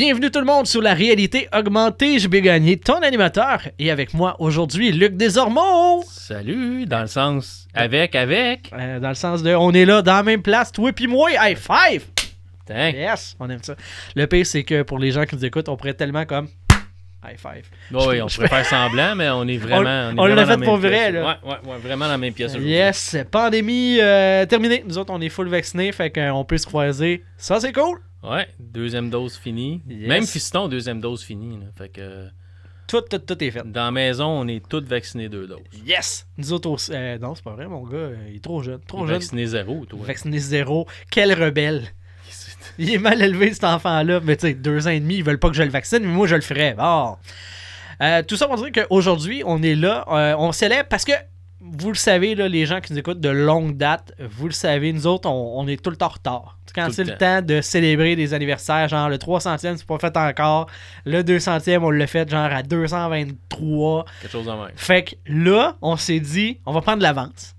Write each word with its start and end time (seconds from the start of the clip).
Bienvenue 0.00 0.30
tout 0.30 0.38
le 0.38 0.46
monde 0.46 0.66
sur 0.66 0.80
la 0.80 0.94
réalité 0.94 1.46
augmentée. 1.54 2.18
Je 2.18 2.26
vais 2.26 2.40
gagner 2.40 2.78
ton 2.78 3.02
animateur. 3.02 3.60
Et 3.78 3.90
avec 3.90 4.14
moi 4.14 4.34
aujourd'hui, 4.38 4.92
Luc 4.92 5.14
Desormeaux. 5.18 6.02
Salut, 6.08 6.86
dans 6.86 7.02
le 7.02 7.06
sens 7.06 7.68
avec, 7.74 8.14
avec. 8.14 8.70
Euh, 8.72 8.98
dans 8.98 9.10
le 9.10 9.14
sens 9.14 9.42
de 9.42 9.54
on 9.54 9.72
est 9.72 9.84
là 9.84 10.00
dans 10.00 10.14
la 10.14 10.22
même 10.22 10.40
place, 10.40 10.72
toi 10.72 10.90
puis 10.94 11.06
moi. 11.06 11.28
High 11.32 11.54
five! 11.58 12.06
Yes, 12.70 13.36
on 13.38 13.50
aime 13.50 13.62
ça. 13.62 13.74
Le 14.16 14.26
pire, 14.26 14.46
c'est 14.46 14.64
que 14.64 14.80
pour 14.84 14.98
les 14.98 15.10
gens 15.10 15.26
qui 15.26 15.36
nous 15.36 15.44
écoutent, 15.44 15.68
on 15.68 15.76
pourrait 15.76 15.92
tellement 15.92 16.24
comme 16.24 16.48
high 17.22 17.36
five. 17.36 17.66
oui, 17.92 18.22
on 18.22 18.28
je 18.28 18.36
pourrait 18.36 18.48
faire 18.48 18.64
semblant, 18.64 19.14
mais 19.16 19.28
on 19.28 19.46
est 19.48 19.58
vraiment. 19.58 20.12
On- 20.16 20.22
on 20.22 20.24
l'a 20.24 20.46
fait 20.46 20.64
pour 20.64 20.78
vrai, 20.78 21.10
pièce. 21.10 21.12
là. 21.12 21.38
Ouais, 21.44 21.50
ouais, 21.50 21.72
ouais, 21.72 21.78
vraiment 21.78 22.06
dans 22.06 22.12
la 22.12 22.16
même 22.16 22.32
pièce 22.32 22.52
aujourd'hui. 22.52 22.70
Yes, 22.70 23.18
pandémie 23.30 23.98
euh, 24.00 24.46
terminée. 24.46 24.82
Nous 24.88 24.96
autres, 24.96 25.12
on 25.12 25.20
est 25.20 25.28
full 25.28 25.48
vaccinés, 25.48 25.92
fait 25.92 26.08
qu'on 26.10 26.42
peut 26.46 26.56
se 26.56 26.64
croiser. 26.64 27.22
Ça, 27.36 27.60
c'est 27.60 27.74
cool. 27.74 28.00
Ouais, 28.22 28.48
deuxième 28.58 29.08
dose 29.10 29.36
finie. 29.36 29.80
Yes. 29.88 30.08
Même 30.08 30.26
fiston, 30.26 30.68
deuxième 30.68 31.00
dose 31.00 31.22
finie. 31.22 31.58
là. 31.58 31.66
Fait 31.76 31.88
que 31.88 32.28
Tout, 32.86 33.00
tout, 33.02 33.18
tout 33.18 33.42
est 33.42 33.50
fait. 33.50 33.62
dans 33.64 33.84
la 33.84 33.90
maison, 33.90 34.26
on 34.26 34.46
est 34.48 34.62
tous 34.68 34.82
vaccinés 34.84 35.28
deux 35.28 35.46
doses. 35.46 35.60
Yes! 35.86 36.26
Nous 36.36 36.52
autres 36.52 36.68
aussi. 36.70 36.92
euh, 36.94 37.18
non, 37.18 37.34
c'est 37.34 37.44
pas 37.44 37.52
vrai, 37.54 37.66
mon 37.66 37.82
gars. 37.84 37.96
euh, 37.96 38.16
Il 38.28 38.36
est 38.36 38.44
trop 38.44 38.62
jeune. 38.62 38.80
Trop 38.86 39.06
jeune. 39.06 39.16
Vacciné 39.16 39.46
zéro, 39.46 39.86
toi. 39.86 39.98
Vacciné 40.02 40.38
zéro. 40.38 40.86
Quel 41.10 41.32
rebelle. 41.32 41.84
Il 42.78 42.90
est 42.92 42.98
mal 42.98 43.20
élevé, 43.22 43.52
cet 43.54 43.64
enfant-là. 43.64 44.20
Mais 44.22 44.36
tu 44.36 44.48
sais, 44.48 44.54
deux 44.54 44.86
ans 44.86 44.90
et 44.90 45.00
demi, 45.00 45.16
ils 45.16 45.24
veulent 45.24 45.38
pas 45.38 45.48
que 45.48 45.56
je 45.56 45.62
le 45.62 45.70
vaccine, 45.70 46.00
mais 46.00 46.06
moi, 46.08 46.26
je 46.26 46.34
le 46.36 46.40
ferais. 46.42 46.74
Bon. 46.74 47.16
Euh, 48.02 48.22
tout 48.22 48.36
ça 48.36 48.46
pour 48.48 48.56
dire 48.56 48.70
qu'aujourd'hui, 48.72 49.42
on 49.46 49.62
est 49.62 49.74
là. 49.74 50.04
euh, 50.08 50.34
on 50.38 50.52
célèbre 50.52 50.88
parce 50.88 51.04
que, 51.04 51.12
vous 51.60 51.88
le 51.88 51.96
savez, 51.96 52.34
là, 52.34 52.48
les 52.48 52.64
gens 52.64 52.80
qui 52.80 52.92
nous 52.92 52.98
écoutent 52.98 53.20
de 53.20 53.28
longue 53.28 53.76
date, 53.76 54.12
vous 54.18 54.46
le 54.46 54.52
savez, 54.52 54.92
nous 54.92 55.06
autres, 55.06 55.28
on, 55.28 55.60
on 55.60 55.68
est 55.68 55.82
tout 55.82 55.90
le 55.90 55.96
temps 55.96 56.06
en 56.06 56.10
retard. 56.10 56.58
Quand 56.74 56.88
c'est 56.92 57.04
le 57.04 57.12
le 57.12 57.18
temps 57.18 57.42
de 57.42 57.60
célébrer 57.60 58.16
des 58.16 58.32
anniversaires, 58.32 58.88
genre 58.88 59.08
le 59.08 59.16
300e, 59.16 59.76
c'est 59.76 59.84
pas 59.84 59.98
fait 59.98 60.16
encore. 60.16 60.68
Le 61.04 61.22
200e, 61.22 61.78
on 61.82 61.90
l'a 61.90 62.06
fait 62.06 62.30
genre 62.30 62.50
à 62.50 62.62
223. 62.62 64.04
Quelque 64.22 64.30
chose 64.30 64.48
en 64.48 64.62
même. 64.62 64.72
Fait 64.76 65.02
que 65.02 65.14
là, 65.26 65.76
on 65.82 65.96
s'est 65.96 66.20
dit, 66.20 66.60
on 66.66 66.72
va 66.72 66.80
prendre 66.80 67.02
l'avance. 67.02 67.54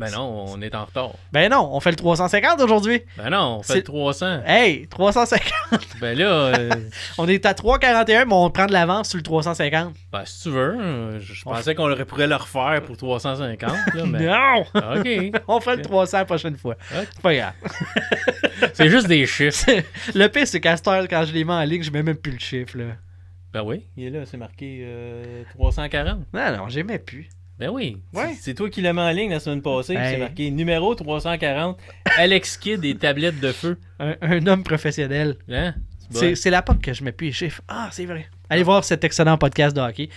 Ben 0.00 0.10
non, 0.12 0.46
on 0.48 0.60
est 0.62 0.74
en 0.74 0.84
retard. 0.84 1.10
Ben 1.32 1.50
non, 1.50 1.68
on 1.72 1.80
fait 1.80 1.90
le 1.90 1.96
350 1.96 2.60
aujourd'hui. 2.60 3.02
Ben 3.16 3.30
non, 3.30 3.58
on 3.58 3.62
fait 3.62 3.72
C'est- 3.74 3.78
le 3.78 3.84
300. 3.84 4.40
Hey, 4.46 4.86
350. 4.88 5.42
Ben 6.00 6.16
là, 6.18 6.24
euh, 6.26 6.70
On 7.18 7.28
est 7.28 7.44
à 7.46 7.54
341, 7.54 8.24
mais 8.24 8.32
on 8.34 8.50
prend 8.50 8.66
de 8.66 8.72
l'avance 8.72 9.10
sur 9.10 9.18
le 9.18 9.22
350. 9.22 9.94
ben, 10.12 10.22
si 10.24 10.42
tu 10.44 10.50
veux, 10.50 10.76
euh, 10.80 11.20
je 11.20 11.42
On 11.46 11.50
pensais 11.52 11.74
qu'on 11.74 11.90
aurait- 11.90 12.04
pourrait 12.04 12.26
le 12.26 12.36
refaire 12.36 12.82
pour 12.84 12.96
350. 12.96 13.70
Là, 13.94 14.04
mais... 14.06 14.26
Non! 14.26 14.64
OK. 14.74 15.40
on 15.48 15.60
fait 15.60 15.76
le 15.76 15.82
300 15.82 16.18
la 16.18 16.24
prochaine 16.24 16.56
fois. 16.56 16.76
C'est 16.90 17.20
pas 17.22 17.34
grave. 17.34 17.52
C'est 18.74 18.88
juste 18.88 19.06
des 19.08 19.26
chiffres. 19.26 19.64
le 20.14 20.26
pire, 20.28 20.46
c'est 20.46 20.60
qu'à 20.60 20.76
quand 20.76 21.24
je 21.24 21.32
les 21.32 21.44
mets 21.44 21.52
en 21.52 21.62
ligne, 21.62 21.82
je 21.82 21.90
mets 21.90 22.02
même 22.02 22.16
plus 22.16 22.32
le 22.32 22.38
chiffre. 22.38 22.78
Là. 22.78 22.84
Ben 23.52 23.62
oui, 23.64 23.84
il 23.96 24.04
est 24.06 24.10
là, 24.10 24.20
c'est 24.26 24.36
marqué 24.36 24.80
euh, 24.84 25.42
340. 25.54 26.20
Non, 26.32 26.56
non, 26.56 26.68
j'aimais 26.68 26.98
plus. 26.98 27.28
Ben 27.60 27.68
oui. 27.68 27.98
Ouais. 28.14 28.34
C'est- 28.40 28.54
toi 28.54 28.70
qui 28.70 28.80
l'as 28.80 28.92
mis 28.94 29.00
en 29.00 29.10
ligne 29.10 29.30
la 29.30 29.38
semaine 29.38 29.60
passée. 29.62 29.94
C'est 29.94 30.16
marqué 30.16 30.50
numéro 30.50 30.94
340. 30.94 31.78
Alex 32.16 32.56
Kidd 32.56 32.84
et 32.86 32.96
tablettes 32.96 33.38
de 33.38 33.52
feu. 33.52 33.78
Un, 33.98 34.16
un 34.22 34.46
homme 34.46 34.64
professionnel. 34.64 35.36
Hein? 35.50 35.74
C'est 36.10 36.32
bon. 36.44 36.50
la 36.50 36.62
POC 36.62 36.80
que 36.80 36.92
je 36.94 37.04
mets 37.04 37.12
plus 37.12 37.26
les 37.26 37.32
chiffres. 37.32 37.62
Ah, 37.68 37.88
c'est 37.92 38.06
vrai. 38.06 38.26
Allez 38.48 38.62
voir 38.64 38.82
cet 38.82 39.04
excellent 39.04 39.36
podcast 39.38 39.76
de 39.76 39.80
hockey. 39.80 40.08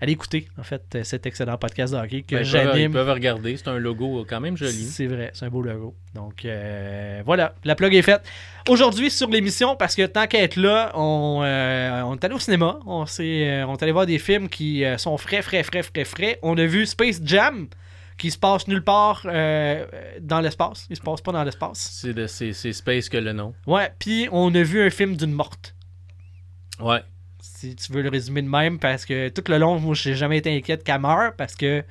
Allez 0.00 0.12
écouter, 0.12 0.48
en 0.58 0.62
fait, 0.62 0.82
euh, 0.94 1.02
cet 1.04 1.26
excellent 1.26 1.56
podcast 1.58 1.92
de 1.92 1.98
hockey 1.98 2.22
que 2.22 2.36
Ben, 2.36 2.42
peuvent, 2.42 2.46
ils 2.46 2.50
j'anime. 2.50 2.92
peuvent 2.92 3.10
regarder. 3.10 3.56
C'est 3.56 3.68
un 3.68 3.78
logo 3.78 4.24
quand 4.28 4.40
même 4.40 4.56
joli. 4.56 4.84
C'est 4.84 5.06
vrai, 5.06 5.30
c'est 5.34 5.44
un 5.44 5.48
beau 5.48 5.60
logo. 5.62 5.94
Donc 6.14 6.44
euh, 6.44 7.20
voilà, 7.26 7.54
la 7.64 7.74
plug 7.74 7.94
est 7.94 8.02
faite. 8.02 8.22
Aujourd'hui 8.68 9.10
sur 9.10 9.28
l'émission, 9.28 9.74
parce 9.74 9.94
que 9.96 10.06
tant 10.06 10.26
qu'à 10.28 10.40
être 10.42 10.56
là, 10.56 10.92
on, 10.94 11.40
euh, 11.42 12.02
on 12.02 12.14
est 12.14 12.24
allé 12.24 12.34
au 12.34 12.38
cinéma. 12.38 12.78
On, 12.86 13.04
euh, 13.20 13.64
on 13.64 13.74
est 13.76 13.82
allé 13.82 13.92
voir 13.92 14.06
des 14.06 14.18
films 14.18 14.48
qui 14.48 14.84
sont 14.98 15.16
frais, 15.18 15.42
frais, 15.42 15.62
frais, 15.64 15.82
frais, 15.82 16.04
frais. 16.04 16.38
On 16.42 16.56
a 16.58 16.64
vu 16.66 16.86
Space 16.86 17.20
Jam, 17.24 17.66
qui 18.16 18.30
se 18.30 18.38
passe 18.38 18.68
nulle 18.68 18.82
part 18.84 19.22
euh, 19.26 19.84
dans 20.20 20.40
l'espace. 20.40 20.86
Il 20.90 20.96
se 20.96 21.00
passe 21.02 21.20
pas 21.20 21.32
dans 21.32 21.42
l'espace. 21.44 21.88
C'est 22.00 22.12
de- 22.14 22.26
c'est 22.28 22.52
c'est 22.52 22.72
Space 22.72 23.08
que 23.08 23.16
le 23.16 23.32
nom. 23.32 23.52
Ouais, 23.66 23.90
puis 23.98 24.28
on 24.30 24.54
a 24.54 24.62
vu 24.62 24.80
un 24.80 24.90
film 24.90 25.16
d'une 25.16 25.32
morte. 25.32 25.74
Ouais. 26.80 27.00
Si 27.40 27.74
tu 27.76 27.92
veux 27.92 28.02
le 28.02 28.08
résumer 28.08 28.42
de 28.42 28.48
même, 28.48 28.78
parce 28.78 29.04
que 29.04 29.28
tout 29.28 29.44
le 29.48 29.58
long, 29.58 29.78
moi, 29.78 29.94
j'ai 29.94 30.14
jamais 30.14 30.38
été 30.38 30.54
inquiète 30.56 30.84
qu'elle 30.84 31.00
meure, 31.00 31.32
parce 31.36 31.54
que 31.54 31.82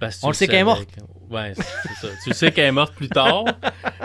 Parce 0.00 0.16
que 0.16 0.26
On 0.26 0.28
le 0.28 0.34
sait 0.34 0.46
qu'elle 0.46 0.60
est 0.60 0.64
morte. 0.64 0.88
Ouais, 1.30 1.52
c'est 1.54 2.06
ça. 2.06 2.12
Tu 2.24 2.34
sais 2.34 2.52
qu'elle 2.52 2.66
est 2.66 2.72
morte 2.72 2.94
plus 2.94 3.08
tard, 3.08 3.44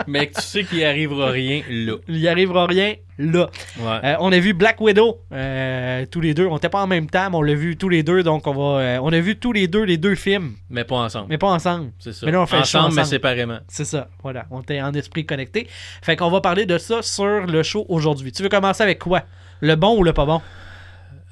mais 0.06 0.28
que 0.28 0.36
tu 0.36 0.42
sais 0.46 0.64
qu'il 0.64 0.82
arrivera 0.84 1.30
rien 1.30 1.62
là. 1.68 1.94
il 2.08 2.16
y 2.18 2.26
arrivera 2.28 2.66
rien 2.66 2.94
là. 3.18 3.50
Ouais. 3.78 4.00
Euh, 4.04 4.16
on 4.20 4.32
a 4.32 4.38
vu 4.38 4.54
Black 4.54 4.80
Widow 4.80 5.20
euh, 5.32 6.06
tous 6.10 6.22
les 6.22 6.32
deux. 6.32 6.46
On 6.46 6.54
n'était 6.54 6.70
pas 6.70 6.82
en 6.82 6.86
même 6.86 7.10
temps, 7.10 7.28
mais 7.30 7.36
on 7.36 7.42
l'a 7.42 7.54
vu 7.54 7.76
tous 7.76 7.90
les 7.90 8.02
deux. 8.02 8.22
Donc 8.22 8.46
on 8.46 8.54
va, 8.54 8.80
euh, 8.80 8.98
on 9.02 9.12
a 9.12 9.20
vu 9.20 9.36
tous 9.36 9.52
les 9.52 9.66
deux 9.68 9.82
les 9.82 9.98
deux 9.98 10.14
films, 10.14 10.54
Mais 10.70 10.84
pas 10.84 10.96
ensemble. 10.96 11.26
mais 11.28 11.36
pas 11.36 11.48
ensemble. 11.48 11.90
C'est 11.98 12.14
ça. 12.14 12.24
mais 12.24 12.32
là, 12.32 12.40
on 12.40 12.46
fait 12.46 12.58
le 12.58 12.64
show 12.64 12.78
ensemble, 12.78 12.94
mais 12.94 13.00
ensemble. 13.02 13.14
séparément. 13.14 13.58
C'est 13.68 13.84
ça. 13.84 14.08
Voilà, 14.22 14.46
on 14.50 14.60
était 14.62 14.80
en 14.80 14.94
esprit 14.94 15.26
connecté. 15.26 15.66
Fait 16.00 16.16
qu'on 16.16 16.30
va 16.30 16.40
parler 16.40 16.64
de 16.64 16.78
ça 16.78 17.02
sur 17.02 17.26
le 17.46 17.62
show 17.62 17.84
aujourd'hui. 17.90 18.32
Tu 18.32 18.42
veux 18.42 18.48
commencer 18.48 18.82
avec 18.84 19.00
quoi? 19.00 19.24
Le 19.60 19.74
bon 19.74 19.98
ou 19.98 20.04
le 20.04 20.12
pas 20.12 20.24
bon? 20.24 20.40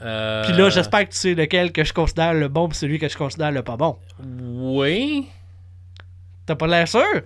Euh, 0.03 0.45
Puis 0.45 0.53
là, 0.57 0.69
j'espère 0.69 1.09
que 1.09 1.13
tu 1.15 1.19
sais 1.19 1.35
lequel 1.35 1.73
que 1.73 1.83
je 1.85 1.93
considère 1.93 2.35
le 2.35 2.49
bon, 2.49 2.69
puis 2.69 2.77
celui 2.77 2.99
que 2.99 3.09
je 3.09 3.17
considère 3.17 3.51
le 3.51 3.63
pas 3.63 3.77
bon. 3.77 3.97
Oui. 4.23 5.27
T'as 6.45 6.55
pas 6.55 6.67
l'air 6.67 6.87
sûr? 6.87 7.23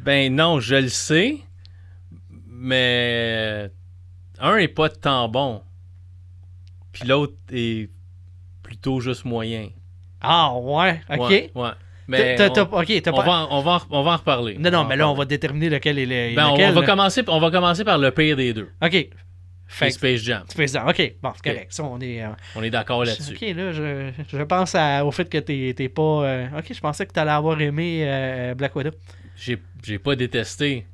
Ben 0.00 0.34
non, 0.34 0.58
je 0.60 0.74
le 0.76 0.88
sais. 0.88 1.38
Mais 2.48 3.70
un 4.38 4.56
est 4.56 4.68
pas 4.68 4.88
tant 4.88 5.28
bon. 5.28 5.62
Puis 6.92 7.06
l'autre 7.06 7.34
est 7.52 7.90
plutôt 8.62 9.00
juste 9.00 9.24
moyen. 9.24 9.68
Ah 10.20 10.54
ouais, 10.56 11.00
ok. 11.10 11.18
Ouais. 11.30 11.50
ouais. 11.54 11.70
Mais 12.06 12.34
on, 12.40 12.50
t'as- 12.52 12.62
ok, 12.62 13.02
t'as 13.02 13.12
on 13.12 13.22
va, 13.22 13.32
en- 13.32 13.58
on, 13.58 13.60
va, 13.62 13.82
on 13.90 14.02
va 14.02 14.10
en 14.12 14.16
reparler. 14.16 14.58
Non, 14.58 14.70
non, 14.70 14.84
mais 14.84 14.96
là, 14.96 15.08
on 15.08 15.14
va 15.14 15.24
déterminer 15.24 15.70
lequel 15.70 15.98
est 15.98 16.06
le. 16.06 16.36
Ben, 16.36 16.48
on, 16.48 16.52
lequel, 16.52 16.70
on 16.70 16.74
va 16.74 16.80
là. 16.82 16.86
commencer, 16.86 17.22
on 17.28 17.40
va 17.40 17.50
commencer 17.50 17.84
par 17.84 17.98
le 17.98 18.10
pire 18.10 18.36
des 18.36 18.52
deux. 18.52 18.70
Ok. 18.82 19.08
Fait 19.76 19.90
Space 19.90 20.20
Jam. 20.20 20.44
fais 20.54 20.66
ça. 20.68 20.86
Ok, 20.86 21.14
bon, 21.22 21.32
c'est 21.34 21.50
correct. 21.52 21.72
Ça, 21.72 21.82
on 21.84 22.00
est. 22.00 22.22
euh, 22.22 22.28
On 22.54 22.62
est 22.62 22.70
d'accord 22.70 23.04
là-dessus. 23.04 23.32
Ok, 23.34 23.40
là, 23.56 23.72
je, 23.72 24.10
je 24.28 24.42
pense 24.42 24.74
à- 24.74 25.04
au 25.04 25.10
fait 25.10 25.28
que 25.28 25.38
t'es 25.38 25.74
t'es 25.76 25.88
pas. 25.88 26.02
euh, 26.24 26.46
ok, 26.58 26.72
je 26.72 26.80
pensais 26.80 27.04
que 27.06 27.12
t'allais 27.12 27.32
avoir 27.32 27.60
aimé 27.60 28.04
euh, 28.06 28.54
Black 28.54 28.74
Widow. 28.76 28.90
J'ai 29.36 29.58
j'ai 29.82 29.98
pas 29.98 30.14
détesté, 30.14 30.86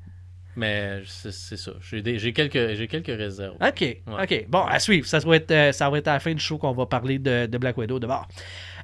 mais 0.56 1.02
c'est 1.06 1.30
c'est 1.32 1.56
ça. 1.58 1.72
J'ai 1.90 2.00
des- 2.00 2.18
j'ai 2.18 2.32
quelques, 2.32 2.74
j'ai 2.74 2.88
quelques 2.88 3.08
réserves. 3.08 3.56
Ok, 3.60 3.96
ok. 4.06 4.46
Bon, 4.48 4.62
à 4.64 4.78
suivre. 4.78 5.06
Ça 5.06 5.18
va 5.18 5.36
être, 5.36 5.74
ça 5.74 5.90
va 5.90 5.98
être 5.98 6.08
à 6.08 6.14
la 6.14 6.20
fin 6.20 6.32
du 6.32 6.40
show 6.42 6.56
qu'on 6.56 6.72
va 6.72 6.86
parler 6.86 7.18
de, 7.18 7.46
de 7.46 7.58
Black 7.58 7.76
Widow 7.76 7.98
d'abord. 7.98 8.26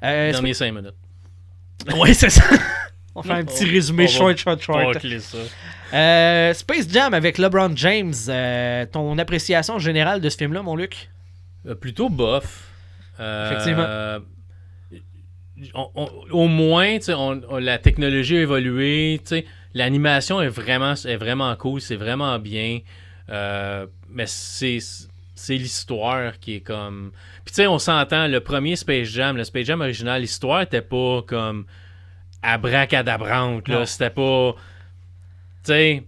Euh, 0.03 0.31
Derniers 0.33 0.53
5 0.55 0.73
minutes. 0.73 0.95
oui, 1.99 2.15
c'est 2.15 2.29
ça. 2.31 2.45
On 3.19 3.23
fait 3.23 3.33
un 3.33 3.45
petit 3.45 3.65
On- 3.65 3.71
résumé 3.71 4.07
short, 4.09 4.37
short, 4.37 4.61
short. 4.61 4.99
Euh, 5.95 6.53
Space 6.53 6.87
Jam 6.93 7.15
avec 7.15 7.39
LeBron 7.39 7.73
James. 7.75 8.13
euh, 8.29 8.85
ton 8.87 9.17
appréciation 9.19 9.79
générale 9.79 10.21
de 10.21 10.29
ce 10.29 10.37
film-là, 10.37 10.63
mon 10.63 10.77
Luc? 10.77 11.09
Euh, 11.67 11.75
plutôt 11.75 12.09
bof. 12.11 12.69
Effectivement. 13.19 14.19
on- 15.75 15.89
on- 15.95 16.11
au 16.33 16.49
moins, 16.49 16.99
on- 17.09 17.57
la 17.59 17.79
technologie 17.79 18.37
a 18.37 18.41
évolué. 18.43 19.21
L'animation 19.73 20.43
est 20.43 20.49
vraiment, 20.49 20.93
est 20.93 21.17
vraiment 21.17 21.55
cool, 21.57 21.81
c'est 21.81 21.97
vraiment 21.97 22.39
bien. 22.39 22.81
Mais 23.29 24.27
c'est 24.27 24.79
c'est 25.39 25.55
l'histoire 25.57 26.39
qui 26.41 26.55
est 26.57 26.61
comme. 26.61 27.13
Puis 27.45 27.53
tu 27.55 27.57
sais, 27.63 27.67
on 27.67 27.79
s'entend, 27.79 28.27
le 28.27 28.41
premier 28.41 28.75
Space 28.77 29.09
Jam, 29.09 29.37
le 29.37 29.45
Space 29.45 29.65
Jam 29.67 29.81
original, 29.81 30.21
l'histoire 30.21 30.63
était 30.63 30.81
pas 30.83 31.23
comme 31.27 31.67
abracadabrante. 32.47 33.69
Là. 33.69 33.85
C'était 33.87 34.11
pas. 34.11 34.55
Tu 35.65 35.73
sais, 35.73 36.05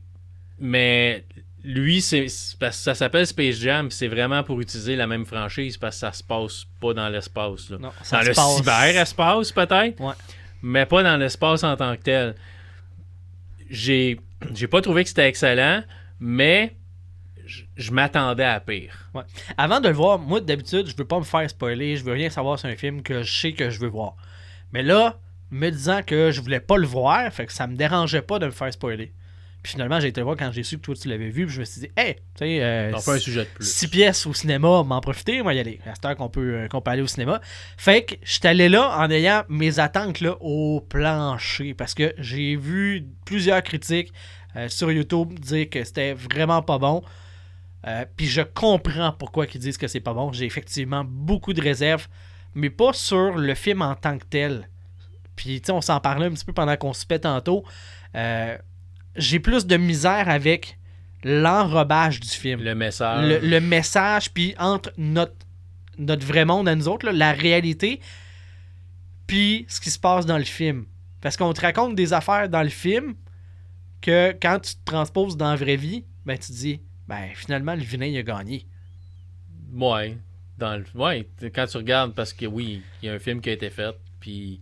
mais 0.58 1.25
lui, 1.64 2.00
c'est 2.00 2.26
parce 2.61 2.76
que 2.76 2.82
ça 2.85 2.94
s'appelle 2.94 3.26
Space 3.26 3.56
Jam, 3.56 3.90
c'est 3.90 4.08
vraiment 4.08 4.43
pour 4.44 4.61
utiliser 4.61 4.96
la 4.96 5.06
même 5.06 5.26
franchise 5.26 5.76
parce 5.76 5.96
que 5.96 6.00
ça 6.00 6.12
se 6.12 6.23
passe 6.23 6.67
pas 6.81 6.94
dans 6.94 7.08
l'espace. 7.08 7.69
là. 7.70 7.79
Non, 7.79 7.90
ça 8.02 8.19
Dans 8.19 8.23
se 8.23 8.29
le 8.29 8.35
passe- 8.35 8.56
cyberespace, 8.56 9.52
peut-être, 9.52 10.00
Ouais. 10.00 10.14
mais 10.62 10.87
pas 10.87 11.02
dans 11.02 11.17
l'espace 11.17 11.64
en 11.64 11.76
tant 11.76 11.96
que 11.96 12.02
tel. 12.02 12.35
J'ai 13.70 14.20
j'ai 14.55 14.67
pas 14.69 14.81
trouvé 14.81 15.02
que 15.02 15.08
c'était 15.08 15.29
excellent, 15.29 15.82
mais 16.20 16.76
je 17.44 17.62
je 17.76 17.90
m'attendais 17.90 18.44
à 18.44 18.61
pire. 18.61 19.11
Avant 19.56 19.81
de 19.81 19.88
le 19.88 19.94
voir, 19.94 20.19
moi 20.19 20.40
d'habitude, 20.40 20.87
je 20.87 20.96
veux 20.96 21.05
pas 21.05 21.19
me 21.19 21.25
faire 21.25 21.49
spoiler, 21.50 21.96
je 21.96 22.05
veux 22.05 22.12
rien 22.12 22.31
savoir 22.31 22.58
sur 22.58 22.69
un 22.69 22.76
film 22.76 23.02
que 23.02 23.23
je 23.23 23.40
sais 23.40 23.52
que 23.52 23.69
je 23.70 23.79
veux 23.81 23.88
voir. 23.88 24.14
Mais 24.73 24.82
là, 24.82 25.19
me 25.50 25.70
disant 25.70 26.02
que 26.04 26.30
je 26.30 26.40
voulais 26.40 26.60
pas 26.60 26.76
le 26.76 26.86
voir, 26.86 27.32
fait 27.32 27.46
que 27.46 27.52
ça 27.52 27.66
me 27.66 27.76
dérangeait 27.76 28.22
pas 28.22 28.38
de 28.38 28.46
me 28.46 28.50
faire 28.50 28.72
spoiler. 28.72 29.12
Puis 29.62 29.72
finalement, 29.72 29.98
j'ai 29.98 30.08
été 30.08 30.20
le 30.20 30.24
voir 30.24 30.36
quand 30.36 30.52
j'ai 30.52 30.62
su 30.62 30.78
que 30.78 30.82
toi 30.82 30.94
tu 30.94 31.08
l'avais 31.08 31.30
vu, 31.30 31.46
puis 31.46 31.54
je 31.54 31.60
me 31.60 31.64
suis 31.64 31.80
dit, 31.80 31.90
hey, 31.96 32.14
tu 32.14 32.20
sais, 32.38 32.62
euh, 32.62 32.92
Donc, 32.92 33.04
pas 33.04 33.14
un 33.14 33.18
sujet 33.18 33.40
de 33.40 33.48
plus. 33.50 33.68
six 33.68 33.88
pièces 33.88 34.24
au 34.26 34.32
cinéma, 34.32 34.84
m'en 34.84 35.00
profiter, 35.00 35.42
moi 35.42 35.52
y 35.52 35.58
aller. 35.58 35.80
À 35.84 35.94
cette 35.94 36.04
heure 36.04 36.16
qu'on 36.16 36.28
peut, 36.28 36.54
euh, 36.54 36.68
qu'on 36.68 36.80
peut 36.80 36.92
aller 36.92 37.02
au 37.02 37.08
cinéma. 37.08 37.40
Fait 37.76 38.04
que 38.04 38.14
je 38.22 38.34
suis 38.34 38.46
allé 38.46 38.68
là 38.68 38.96
en 38.98 39.10
ayant 39.10 39.42
mes 39.48 39.80
attentes 39.80 40.20
là, 40.20 40.36
au 40.40 40.80
plancher 40.80 41.74
parce 41.74 41.94
que 41.94 42.14
j'ai 42.18 42.54
vu 42.54 43.06
plusieurs 43.24 43.62
critiques 43.62 44.12
euh, 44.56 44.68
sur 44.68 44.92
YouTube 44.92 45.38
dire 45.40 45.68
que 45.68 45.82
c'était 45.82 46.14
vraiment 46.14 46.62
pas 46.62 46.78
bon. 46.78 47.02
Euh, 47.86 48.04
puis 48.16 48.26
je 48.26 48.42
comprends 48.42 49.12
pourquoi 49.12 49.46
ils 49.52 49.60
disent 49.60 49.78
que 49.78 49.86
c'est 49.86 50.00
pas 50.00 50.14
bon. 50.14 50.32
J'ai 50.32 50.46
effectivement 50.46 51.04
beaucoup 51.04 51.52
de 51.52 51.60
réserves, 51.60 52.08
mais 52.54 52.70
pas 52.70 52.92
sur 52.92 53.36
le 53.36 53.54
film 53.54 53.82
en 53.82 53.94
tant 53.94 54.18
que 54.18 54.24
tel. 54.24 54.68
Puis, 55.38 55.61
tu 55.61 55.67
sais, 55.67 55.73
on 55.73 55.81
s'en 55.81 56.00
parlait 56.00 56.26
un 56.26 56.32
petit 56.32 56.44
peu 56.44 56.52
pendant 56.52 56.76
qu'on 56.76 56.93
se 56.93 57.06
pète 57.06 57.23
tantôt. 57.23 57.64
Euh, 58.17 58.58
j'ai 59.14 59.38
plus 59.38 59.67
de 59.67 59.76
misère 59.76 60.29
avec 60.29 60.79
l'enrobage 61.23 62.19
du 62.19 62.29
film. 62.29 62.61
Le 62.61 62.75
message. 62.75 63.25
Le, 63.25 63.38
le 63.49 63.61
message, 63.61 64.32
puis 64.32 64.56
entre 64.58 64.93
notre, 64.99 65.37
notre 65.96 66.26
vrai 66.26 66.44
monde 66.44 66.69
à 66.69 66.75
nous 66.75 66.88
autres, 66.88 67.06
là, 67.06 67.12
la 67.12 67.32
réalité, 67.32 68.00
puis 69.29 69.64
ce 69.69 69.81
qui 69.81 69.90
se 69.90 69.99
passe 69.99 70.26
dans 70.26 70.38
le 70.38 70.44
film. 70.44 70.87
Parce 71.20 71.37
qu'on 71.37 71.52
te 71.52 71.61
raconte 71.61 71.94
des 71.94 72.12
affaires 72.12 72.49
dans 72.49 72.62
le 72.64 72.69
film 72.69 73.14
que 74.00 74.37
quand 74.43 74.58
tu 74.58 74.75
te 74.75 74.85
transposes 74.85 75.37
dans 75.37 75.50
la 75.50 75.56
vraie 75.56 75.76
vie, 75.76 76.05
ben 76.26 76.37
tu 76.37 76.49
te 76.49 76.56
dis, 76.56 76.81
ben 77.06 77.29
finalement, 77.37 77.76
le 77.76 77.82
vilain, 77.82 78.06
il 78.06 78.19
a 78.19 78.23
gagné. 78.25 78.67
Ouais. 79.73 80.19
Dans 80.58 80.76
le... 80.76 81.00
ouais, 81.00 81.29
quand 81.55 81.67
tu 81.67 81.76
regardes, 81.76 82.12
parce 82.14 82.32
que 82.32 82.44
oui, 82.44 82.82
il 83.02 83.06
y 83.06 83.08
a 83.08 83.14
un 83.14 83.20
film 83.20 83.40
qui 83.40 83.50
a 83.50 83.52
été 83.52 83.70
fait, 83.70 83.94
puis 84.19 84.61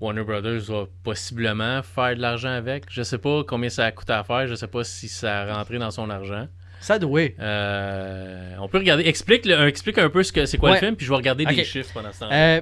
Warner 0.00 0.22
Brothers 0.24 0.62
va 0.68 0.84
possiblement 1.04 1.82
faire 1.82 2.16
de 2.16 2.20
l'argent 2.22 2.50
avec. 2.50 2.84
Je 2.90 3.02
sais 3.02 3.18
pas 3.18 3.42
combien 3.46 3.68
ça 3.68 3.84
a 3.84 3.90
coûté 3.92 4.12
à 4.12 4.24
faire, 4.24 4.46
je 4.46 4.54
sais 4.54 4.66
pas 4.66 4.82
si 4.84 5.08
ça 5.08 5.42
a 5.42 5.54
rentré 5.54 5.78
dans 5.78 5.90
son 5.90 6.08
argent. 6.10 6.46
Ça 6.80 6.98
doit. 6.98 7.28
Euh, 7.38 8.54
on 8.58 8.68
peut 8.68 8.78
regarder. 8.78 9.04
Explique, 9.06 9.44
le- 9.44 9.66
explique 9.68 9.98
un 9.98 10.08
peu 10.08 10.22
ce 10.22 10.32
que 10.32 10.46
c'est 10.46 10.56
quoi 10.56 10.70
Ouais. 10.70 10.76
le 10.76 10.86
film, 10.86 10.96
puis 10.96 11.04
je 11.04 11.10
vais 11.10 11.16
regarder 11.16 11.44
Ok. 11.44 11.54
des 11.54 11.64
chiffres 11.64 11.90
pendant 11.92 12.12
ce 12.12 12.20
temps 12.20 12.28
Euh, 12.32 12.60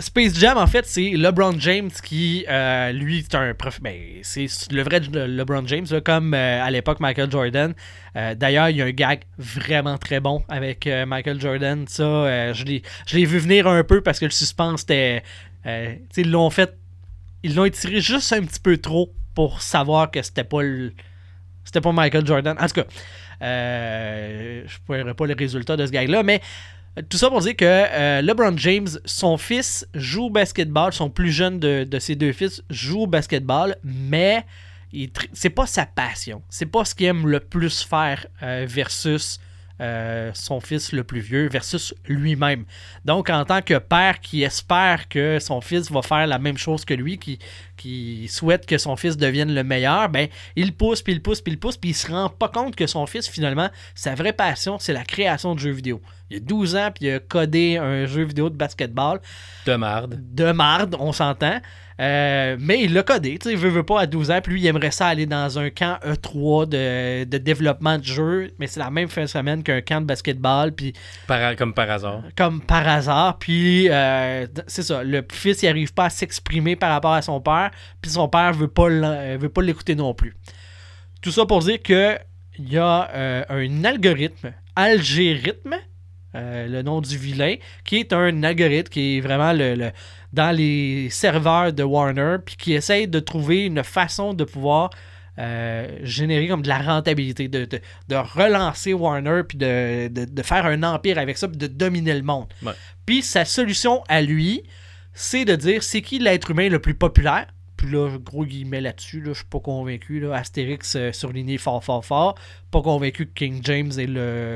Space 0.00 0.38
Jam, 0.38 0.56
en 0.58 0.68
fait, 0.68 0.86
c'est 0.86 1.10
LeBron 1.10 1.58
James 1.58 1.90
qui, 2.04 2.46
euh, 2.48 2.92
lui, 2.92 3.24
c'est 3.28 3.36
un 3.36 3.52
prof. 3.54 3.80
Ben, 3.82 3.96
c'est 4.22 4.46
le 4.70 4.82
vrai 4.84 5.00
Le- 5.00 5.26
LeBron 5.26 5.66
James, 5.66 5.86
là, 5.90 6.00
comme 6.00 6.34
euh, 6.34 6.62
à 6.64 6.70
l'époque 6.70 7.00
Michael 7.00 7.28
Jordan. 7.32 7.74
D'ailleurs, 8.36 8.68
il 8.70 8.76
y 8.76 8.82
a 8.82 8.84
un 8.86 8.90
gag 8.90 9.20
vraiment 9.38 9.96
très 9.98 10.18
bon 10.18 10.42
avec 10.48 10.88
Michael 11.06 11.40
Jordan. 11.40 11.84
Ça, 11.88 12.52
je 12.52 12.64
l'ai 12.64 13.24
vu 13.24 13.38
venir 13.38 13.66
un 13.68 13.82
peu 13.84 14.00
parce 14.00 14.18
que 14.20 14.24
le 14.24 14.30
suspense 14.32 14.82
était. 14.82 15.22
Euh, 15.68 15.94
ils 16.16 16.30
l'ont 16.30 16.50
fait. 16.50 16.76
Ils 17.42 17.54
l'ont 17.54 17.64
étiré 17.64 18.00
juste 18.00 18.32
un 18.32 18.42
petit 18.42 18.60
peu 18.60 18.78
trop 18.78 19.12
pour 19.34 19.62
savoir 19.62 20.10
que 20.10 20.22
c'était 20.22 20.44
pas 20.44 20.62
le. 20.62 20.92
C'était 21.64 21.80
pas 21.80 21.92
Michael 21.92 22.26
Jordan. 22.26 22.56
En 22.58 22.66
tout 22.66 22.74
cas, 22.74 22.86
euh, 23.42 24.62
je 24.66 24.74
ne 24.74 25.02
pourrais 25.02 25.14
pas 25.14 25.26
le 25.26 25.34
résultat 25.34 25.76
de 25.76 25.86
ce 25.86 25.92
gag-là, 25.92 26.22
mais 26.22 26.40
euh, 26.98 27.02
tout 27.08 27.18
ça 27.18 27.28
pour 27.28 27.40
dire 27.40 27.54
que 27.54 28.22
LeBron 28.22 28.56
James, 28.56 28.88
son 29.04 29.36
fils 29.36 29.86
joue 29.94 30.24
au 30.24 30.30
basketball, 30.30 30.92
son 30.92 31.10
plus 31.10 31.30
jeune 31.30 31.60
de, 31.60 31.98
ses 31.98 32.16
deux 32.16 32.32
fils 32.32 32.62
joue 32.70 33.02
au 33.02 33.06
basketball, 33.06 33.76
mais 33.84 34.44
c'est 35.34 35.50
pas 35.50 35.66
sa 35.66 35.84
passion. 35.84 36.42
C'est 36.48 36.66
pas 36.66 36.86
ce 36.86 36.94
qu'il 36.94 37.06
aime 37.06 37.26
le 37.26 37.40
plus 37.40 37.82
faire 37.82 38.26
versus 38.40 39.38
euh, 39.80 40.30
son 40.34 40.60
fils 40.60 40.92
le 40.92 41.04
plus 41.04 41.20
vieux, 41.20 41.48
versus 41.48 41.94
lui-même. 42.06 42.64
Donc, 43.04 43.30
en 43.30 43.44
tant 43.44 43.62
que 43.62 43.78
père 43.78 44.20
qui 44.20 44.42
espère 44.42 45.08
que 45.08 45.38
son 45.38 45.60
fils 45.60 45.90
va 45.90 46.02
faire 46.02 46.26
la 46.26 46.38
même 46.38 46.58
chose 46.58 46.84
que 46.84 46.94
lui, 46.94 47.18
qui, 47.18 47.38
qui 47.76 48.28
souhaite 48.28 48.66
que 48.66 48.76
son 48.78 48.96
fils 48.96 49.16
devienne 49.16 49.54
le 49.54 49.64
meilleur, 49.64 50.08
ben, 50.08 50.28
il 50.56 50.74
pousse, 50.74 51.02
puis 51.02 51.12
il 51.12 51.22
pousse, 51.22 51.40
puis 51.40 51.52
il 51.52 51.58
pousse, 51.58 51.76
puis 51.76 51.90
il 51.90 51.94
se 51.94 52.10
rend 52.10 52.28
pas 52.28 52.48
compte 52.48 52.76
que 52.76 52.86
son 52.86 53.06
fils, 53.06 53.28
finalement, 53.28 53.70
sa 53.94 54.14
vraie 54.14 54.32
passion, 54.32 54.78
c'est 54.78 54.92
la 54.92 55.04
création 55.04 55.54
de 55.54 55.60
jeux 55.60 55.70
vidéo. 55.70 56.02
Il 56.30 56.38
a 56.38 56.40
12 56.40 56.76
ans, 56.76 56.90
puis 56.94 57.06
il 57.06 57.14
a 57.14 57.20
codé 57.20 57.78
un 57.78 58.06
jeu 58.06 58.24
vidéo 58.24 58.50
de 58.50 58.56
basketball 58.56 59.20
De 59.64 59.76
marde. 59.76 60.18
de 60.34 60.52
marde, 60.52 60.96
on 60.98 61.12
s'entend. 61.12 61.60
Euh, 62.00 62.56
mais 62.60 62.84
il 62.84 62.92
l'a 62.94 63.02
codé, 63.02 63.38
tu 63.38 63.48
sais, 63.48 63.54
il 63.54 63.58
veut, 63.58 63.70
veut 63.70 63.82
pas 63.82 64.00
à 64.02 64.06
12 64.06 64.30
ans, 64.30 64.40
puis 64.40 64.52
lui, 64.52 64.60
il 64.60 64.66
aimerait 64.68 64.92
ça 64.92 65.08
aller 65.08 65.26
dans 65.26 65.58
un 65.58 65.68
camp 65.70 65.98
E3 66.06 66.68
de, 66.68 67.24
de 67.24 67.38
développement 67.38 67.98
de 67.98 68.04
jeu, 68.04 68.52
mais 68.60 68.68
c'est 68.68 68.78
la 68.78 68.90
même 68.90 69.08
fin 69.08 69.22
de 69.22 69.26
semaine 69.26 69.64
qu'un 69.64 69.80
camp 69.80 70.00
de 70.00 70.06
basketball, 70.06 70.70
puis 70.72 70.92
Par- 71.26 71.56
comme 71.56 71.74
par 71.74 71.90
hasard. 71.90 72.22
comme 72.36 72.60
par 72.60 72.86
hasard, 72.86 73.38
puis 73.40 73.88
euh, 73.90 74.46
c'est 74.68 74.82
ça, 74.84 75.02
le 75.02 75.24
fils, 75.32 75.62
il 75.62 75.68
arrive 75.68 75.92
pas 75.92 76.04
à 76.04 76.10
s'exprimer 76.10 76.76
par 76.76 76.90
rapport 76.92 77.14
à 77.14 77.22
son 77.22 77.40
père, 77.40 77.72
puis 78.00 78.12
son 78.12 78.28
père 78.28 78.52
veut 78.52 78.68
pas 78.68 78.88
euh, 78.88 79.36
veut 79.40 79.48
pas 79.48 79.62
l'écouter 79.62 79.96
non 79.96 80.14
plus. 80.14 80.36
Tout 81.20 81.32
ça 81.32 81.46
pour 81.46 81.58
dire 81.60 81.82
que 81.82 82.16
il 82.60 82.72
y 82.72 82.78
a 82.78 83.10
euh, 83.12 83.44
un 83.48 83.84
algorithme, 83.84 84.52
euh, 86.34 86.66
le 86.68 86.82
nom 86.82 87.00
du 87.00 87.16
vilain, 87.16 87.54
qui 87.84 87.96
est 87.98 88.12
un 88.12 88.42
algorithme 88.42 88.90
qui 88.90 89.16
est 89.16 89.20
vraiment 89.20 89.52
le, 89.52 89.74
le- 89.74 89.90
dans 90.32 90.54
les 90.54 91.08
serveurs 91.10 91.72
de 91.72 91.82
Warner, 91.82 92.36
puis 92.44 92.56
qui 92.56 92.72
essaye 92.74 93.08
de 93.08 93.18
trouver 93.20 93.64
une 93.66 93.82
façon 93.82 94.34
de 94.34 94.44
pouvoir 94.44 94.90
euh, 95.38 95.86
générer 96.02 96.48
comme 96.48 96.62
de 96.62 96.68
la 96.68 96.78
rentabilité, 96.78 97.46
de, 97.48 97.64
de- 97.64 97.80
de 98.08 98.14
relancer 98.16 98.92
Warner, 98.92 99.42
puis 99.48 99.56
de, 99.56 100.08
de- 100.08 100.24
de 100.24 100.42
faire 100.42 100.66
un 100.66 100.82
empire 100.82 101.16
avec 101.18 101.38
ça, 101.38 101.46
puis 101.48 101.56
de 101.56 101.66
dominer 101.68 102.14
le 102.14 102.22
monde. 102.22 102.46
Puis 103.06 103.22
sa 103.22 103.44
solution 103.44 104.02
à 104.08 104.20
lui, 104.20 104.64
c'est 105.14 105.44
de 105.44 105.54
dire 105.54 105.82
c'est 105.82 106.02
qui 106.02 106.18
l'être 106.18 106.50
humain 106.50 106.68
le 106.68 106.80
plus 106.80 106.94
populaire? 106.94 107.46
Puis 107.78 107.90
là, 107.90 108.10
gros 108.18 108.44
guillemets 108.44 108.80
là-dessus, 108.82 109.20
là, 109.20 109.28
je 109.32 109.38
suis 109.38 109.44
pas 109.46 109.60
convaincu. 109.60 110.20
Là. 110.20 110.34
Astérix 110.34 110.94
euh, 110.96 111.12
surligné 111.12 111.56
fort, 111.56 111.82
fort, 111.82 112.04
fort. 112.04 112.34
Pas 112.70 112.82
convaincu 112.82 113.24
que 113.26 113.32
King 113.32 113.60
James 113.64 113.92
est 113.98 114.06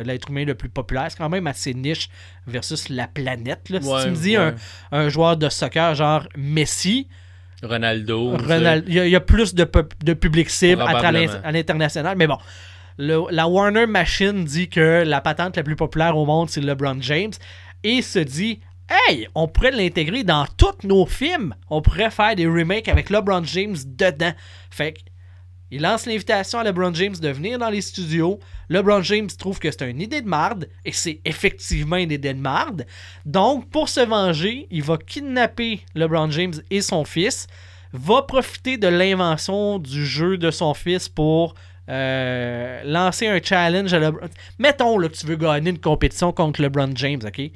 l'être 0.05 0.29
humain 0.29 0.45
le 0.45 0.55
plus 0.55 0.69
populaire. 0.69 1.07
C'est 1.09 1.17
quand 1.19 1.29
même 1.31 1.47
assez 1.47 1.73
niche 1.73 2.11
versus 2.47 2.89
la 2.91 3.07
planète. 3.07 3.71
Là. 3.71 3.81
Si 3.81 4.05
tu 4.05 4.11
me 4.11 4.17
dis 4.17 4.37
ouais. 4.37 4.53
un, 4.91 4.99
un 4.99 5.09
joueur 5.09 5.37
de 5.39 5.49
soccer 5.49 5.95
genre 5.95 6.27
Messi, 6.37 7.07
Ronaldo. 7.63 8.87
il 8.89 8.93
y, 8.95 8.99
a- 8.99 9.07
il 9.07 9.11
y 9.13 9.17
a 9.17 9.21
plus 9.21 9.55
de, 9.55 9.65
pub- 9.65 9.93
de 10.03 10.15
public 10.15 10.51
cible 10.51 10.83
à, 10.83 11.53
l'international. 11.53 12.17
Mais 12.17 12.27
bon, 12.27 12.39
le- 12.99 13.31
la 13.31 13.47
Warner 13.47 13.87
Machine 13.87 14.45
dit 14.45 14.69
que 14.69 15.05
la 15.07 15.21
patente 15.21 15.57
la 15.57 15.63
plus 15.63 15.77
populaire 15.77 16.17
au 16.17 16.27
monde, 16.27 16.51
c'est 16.51 16.61
LeBron 16.61 16.99
James. 17.01 17.33
Et 17.85 18.03
se 18.03 18.19
dit, 18.19 18.61
hey, 18.89 19.29
on 19.35 19.49
pourrait 19.49 19.71
l'intégrer 19.71 20.25
dans 20.25 20.47
tous 20.57 20.87
nos 20.87 21.07
films. 21.07 21.55
On 21.71 21.83
pourrait 21.83 22.11
faire 22.11 22.37
des 22.37 22.47
remakes 22.47 22.89
avec 22.89 23.11
LeBron 23.11 23.45
James 23.45 23.77
dedans. 23.87 24.33
Fait 24.71 24.93
que, 24.93 25.01
il 25.73 25.81
lance 25.81 26.05
l'invitation 26.05 26.59
à 26.59 26.65
LeBron 26.65 26.93
James 26.93 27.17
de 27.17 27.31
venir 27.31 27.59
dans 27.59 27.71
les 27.71 27.81
studios. 27.81 28.39
LeBron 28.69 29.01
James 29.03 29.29
trouve 29.39 29.59
que 29.59 29.71
c'est 29.71 29.91
une 29.91 30.03
idée 30.03 30.21
de 30.21 30.29
marde, 30.29 30.69
et 30.85 30.93
c'est 30.93 31.23
effectivement 31.25 31.97
une 31.97 32.13
idée 32.13 32.35
de 32.35 32.39
marde. 32.39 32.85
Donc, 33.25 33.71
pour 33.71 33.89
se 33.89 34.01
venger, 34.01 34.67
il 34.71 34.83
va 34.83 34.99
kidnapper 34.99 35.81
LeBron 35.95 36.31
James 36.31 36.53
et 36.71 36.83
son 36.83 37.07
fils, 37.07 37.47
va 37.95 38.21
profiter 38.21 38.77
de 38.77 38.87
l'invention 38.87 39.79
du 39.79 40.05
jeu 40.05 40.37
de 40.37 40.51
son 40.51 40.75
fils 40.75 41.09
pour 41.09 41.55
euh, 41.89 42.83
lancer 42.85 43.27
un 43.27 43.41
challenge 43.43 43.95
à 43.95 43.99
LeBron. 43.99 44.29
Mettons 44.59 44.99
là, 44.99 45.09
que 45.09 45.17
tu 45.17 45.27
veux 45.27 45.37
gagner 45.37 45.71
une 45.71 45.81
compétition 45.81 46.33
contre 46.33 46.61
LeBron 46.61 46.93
James, 46.97 47.21
ok? 47.25 47.51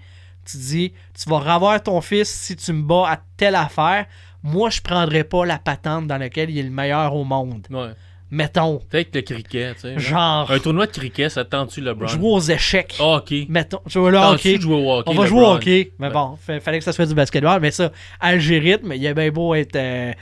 Tu 0.50 0.56
dis, 0.58 0.92
tu 1.20 1.28
vas 1.28 1.38
revoir 1.54 1.82
ton 1.82 2.00
fils 2.00 2.28
si 2.30 2.56
tu 2.56 2.72
me 2.72 2.82
bats 2.82 3.04
à 3.10 3.18
telle 3.36 3.54
affaire. 3.56 4.06
Moi, 4.42 4.70
je 4.70 4.80
prendrais 4.80 5.24
pas 5.24 5.44
la 5.44 5.58
patente 5.58 6.06
dans 6.06 6.18
laquelle 6.18 6.50
il 6.50 6.58
est 6.58 6.62
le 6.62 6.70
meilleur 6.70 7.14
au 7.14 7.24
monde. 7.24 7.66
Ouais. 7.70 7.90
Mettons. 8.30 8.80
Peut-être 8.90 9.14
le 9.14 9.22
cricket, 9.22 9.74
tu 9.76 9.80
sais. 9.82 9.98
Genre, 9.98 10.50
Un 10.50 10.58
tournoi 10.58 10.86
de 10.86 10.92
cricket, 10.92 11.30
ça 11.30 11.44
te 11.44 11.50
tente-tu, 11.50 11.80
LeBron? 11.80 12.08
jouer 12.08 12.28
aux 12.30 12.40
échecs. 12.40 12.96
Ah, 12.98 13.16
ok. 13.18 13.32
Mettons, 13.48 13.78
jouer 13.86 14.10
de 14.10 14.16
jouer 14.60 14.74
au 14.74 14.90
hockey, 14.92 15.10
On 15.10 15.14
va 15.14 15.26
jouer 15.26 15.40
au 15.40 15.46
hockey. 15.52 15.92
Mais 16.00 16.08
Ouais. 16.08 16.12
bon, 16.12 16.36
fa- 16.44 16.58
fallait 16.60 16.78
que 16.78 16.84
ça 16.84 16.92
soit 16.92 17.06
du 17.06 17.14
basketball. 17.14 17.60
Mais 17.60 17.70
ça, 17.70 17.92
algorithme, 18.20 18.92
il 18.94 19.04
est 19.06 19.14
bien 19.14 19.30
beau 19.30 19.54
être 19.54 19.76
euh, 19.76 20.12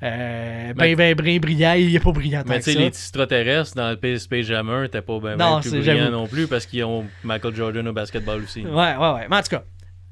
ben, 0.00 0.74
ben, 0.74 1.14
ben 1.14 1.38
brillant. 1.38 1.74
Il 1.74 1.94
est 1.94 2.00
pas 2.00 2.12
brillant 2.12 2.42
Mais 2.46 2.58
tu 2.60 2.72
sais, 2.72 2.78
les 2.78 2.86
extraterrestres 2.86 3.74
dans 3.74 3.90
le 3.90 4.18
Space 4.18 4.46
Jammer, 4.46 4.88
t'es 4.90 5.02
pas 5.02 5.18
ben, 5.18 5.36
Non, 5.36 5.60
plus 5.60 5.70
brillant 5.70 6.10
non 6.10 6.26
plus 6.26 6.46
parce 6.46 6.66
qu'ils 6.66 6.84
ont 6.84 7.06
Michael 7.22 7.54
Jordan 7.54 7.88
au 7.88 7.92
basketball 7.92 8.42
aussi. 8.42 8.62
Ouais, 8.62 8.96
ouais, 8.96 9.12
ouais. 9.12 9.26
Mais 9.28 9.36
en 9.36 9.42
tout 9.42 9.50
cas, 9.50 9.64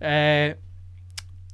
euh, 0.02 0.54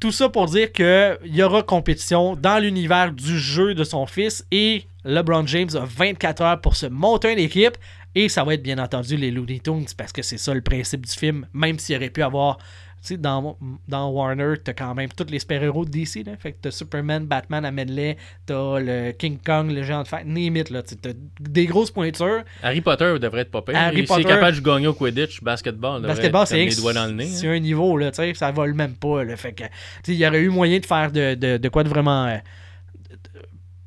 tout 0.01 0.13
ça 0.13 0.29
pour 0.29 0.47
dire 0.47 0.73
qu'il 0.73 1.19
y 1.27 1.43
aura 1.43 1.63
compétition 1.63 2.37
dans 2.37 2.59
l'univers 2.59 3.13
du 3.13 3.39
jeu 3.39 3.75
de 3.75 3.85
son 3.85 4.07
fils 4.07 4.47
et 4.51 4.85
LeBron 5.05 5.47
James 5.47 5.71
a 5.75 5.85
24 5.85 6.43
heures 6.43 6.61
pour 6.61 6.77
se 6.77 6.87
monter 6.87 7.33
une 7.33 7.39
équipe 7.39 7.77
et 8.15 8.29
ça 8.29 8.45
va 8.45 8.55
être 8.55 8.63
bien 8.63 8.79
entendu 8.79 9.17
les 9.17 9.31
Looney 9.31 9.61
Tunes 9.61 9.87
parce 9.97 10.13
que 10.13 10.23
c'est 10.23 10.39
ça 10.39 10.55
le 10.55 10.61
principe 10.61 11.07
du 11.07 11.13
film, 11.13 11.47
même 11.53 11.79
s'il 11.79 11.97
aurait 11.97 12.11
pu 12.11 12.23
avoir. 12.23 12.59
Sais, 13.05 13.17
dans, 13.19 13.59
dans 13.87 14.09
Warner, 14.09 14.55
t'as 14.65 14.73
quand 14.73 14.95
même 14.95 15.11
tous 15.11 15.31
les 15.31 15.39
super-héros 15.39 15.85
de 15.85 15.91
DC. 15.91 16.25
Là. 16.25 16.33
Fait 16.39 16.53
que 16.53 16.59
t'as 16.63 16.71
Superman, 16.71 17.27
Batman, 17.27 17.65
Amenley, 17.67 18.17
t'as 18.47 18.79
le 18.81 19.13
King 19.13 19.39
Kong, 19.45 19.71
le 19.71 19.83
géant 19.83 20.03
de 20.03 20.09
fer, 20.09 20.23
name 20.25 20.57
it, 20.57 20.71
là. 20.71 20.83
T'as 20.83 21.11
des 21.39 21.67
grosses 21.67 21.91
pointures. 21.91 22.45
Harry 22.63 22.81
Potter 22.81 23.19
devrait 23.21 23.43
être 23.43 23.51
pas 23.51 23.61
pire. 23.61 23.77
Harry 23.77 23.99
S'il 23.99 24.07
Potter- 24.07 24.23
est 24.23 24.25
capable 24.25 24.57
de 24.57 24.63
gagner 24.63 24.87
au 24.87 24.95
Quidditch, 24.95 25.43
basketball, 25.43 26.01
Basketball, 26.01 26.47
c'est 26.47 26.65
les 26.65 26.75
doigts 26.77 26.95
dans 26.95 27.07
le 27.07 27.13
nez. 27.13 27.27
C'est 27.27 27.47
hein. 27.47 27.53
un 27.53 27.59
niveau, 27.59 27.97
là, 27.99 28.11
tu 28.11 28.17
sais, 28.17 28.33
ça 28.35 28.51
vole 28.51 28.73
même 28.73 28.95
pas. 28.95 29.23
Là, 29.23 29.37
fait 29.37 29.53
que, 29.53 29.65
tu 29.65 29.69
sais, 30.05 30.13
il 30.13 30.19
y 30.19 30.27
aurait 30.27 30.41
eu 30.41 30.49
moyen 30.49 30.79
de 30.79 30.87
faire 30.87 31.13
de, 31.13 31.35
de, 31.35 31.59
de 31.59 31.69
quoi 31.69 31.85
de 31.85 31.91
vraiment 31.91 32.27
euh, 32.27 32.39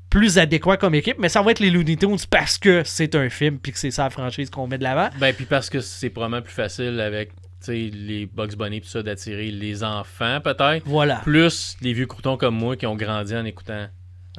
plus 0.09 0.37
adéquat 0.37 0.77
comme 0.77 0.95
équipe, 0.95 1.17
mais 1.19 1.29
ça 1.29 1.41
va 1.41 1.51
être 1.51 1.59
les 1.59 1.69
Looney 1.69 1.97
Tunes 1.97 2.17
parce 2.29 2.57
que 2.57 2.83
c'est 2.85 3.15
un 3.15 3.29
film 3.29 3.59
puis 3.59 3.71
que 3.71 3.79
c'est 3.79 3.91
ça 3.91 4.03
la 4.03 4.09
franchise 4.09 4.49
qu'on 4.49 4.67
met 4.67 4.77
de 4.77 4.83
l'avant. 4.83 5.09
Ben, 5.19 5.33
puis 5.33 5.45
parce 5.45 5.69
que 5.69 5.81
c'est 5.81 6.09
probablement 6.09 6.41
plus 6.41 6.53
facile 6.53 6.99
avec 6.99 7.31
les 7.67 8.25
Bugs 8.25 8.55
Bunny 8.57 8.81
tout 8.81 8.87
ça 8.87 9.03
d'attirer 9.03 9.51
les 9.51 9.83
enfants, 9.83 10.39
peut-être. 10.43 10.83
Voilà. 10.85 11.17
Plus 11.17 11.75
les 11.81 11.93
vieux 11.93 12.05
croutons 12.05 12.37
comme 12.37 12.55
moi 12.55 12.75
qui 12.75 12.85
ont 12.85 12.95
grandi 12.95 13.35
en 13.35 13.45
écoutant 13.45 13.87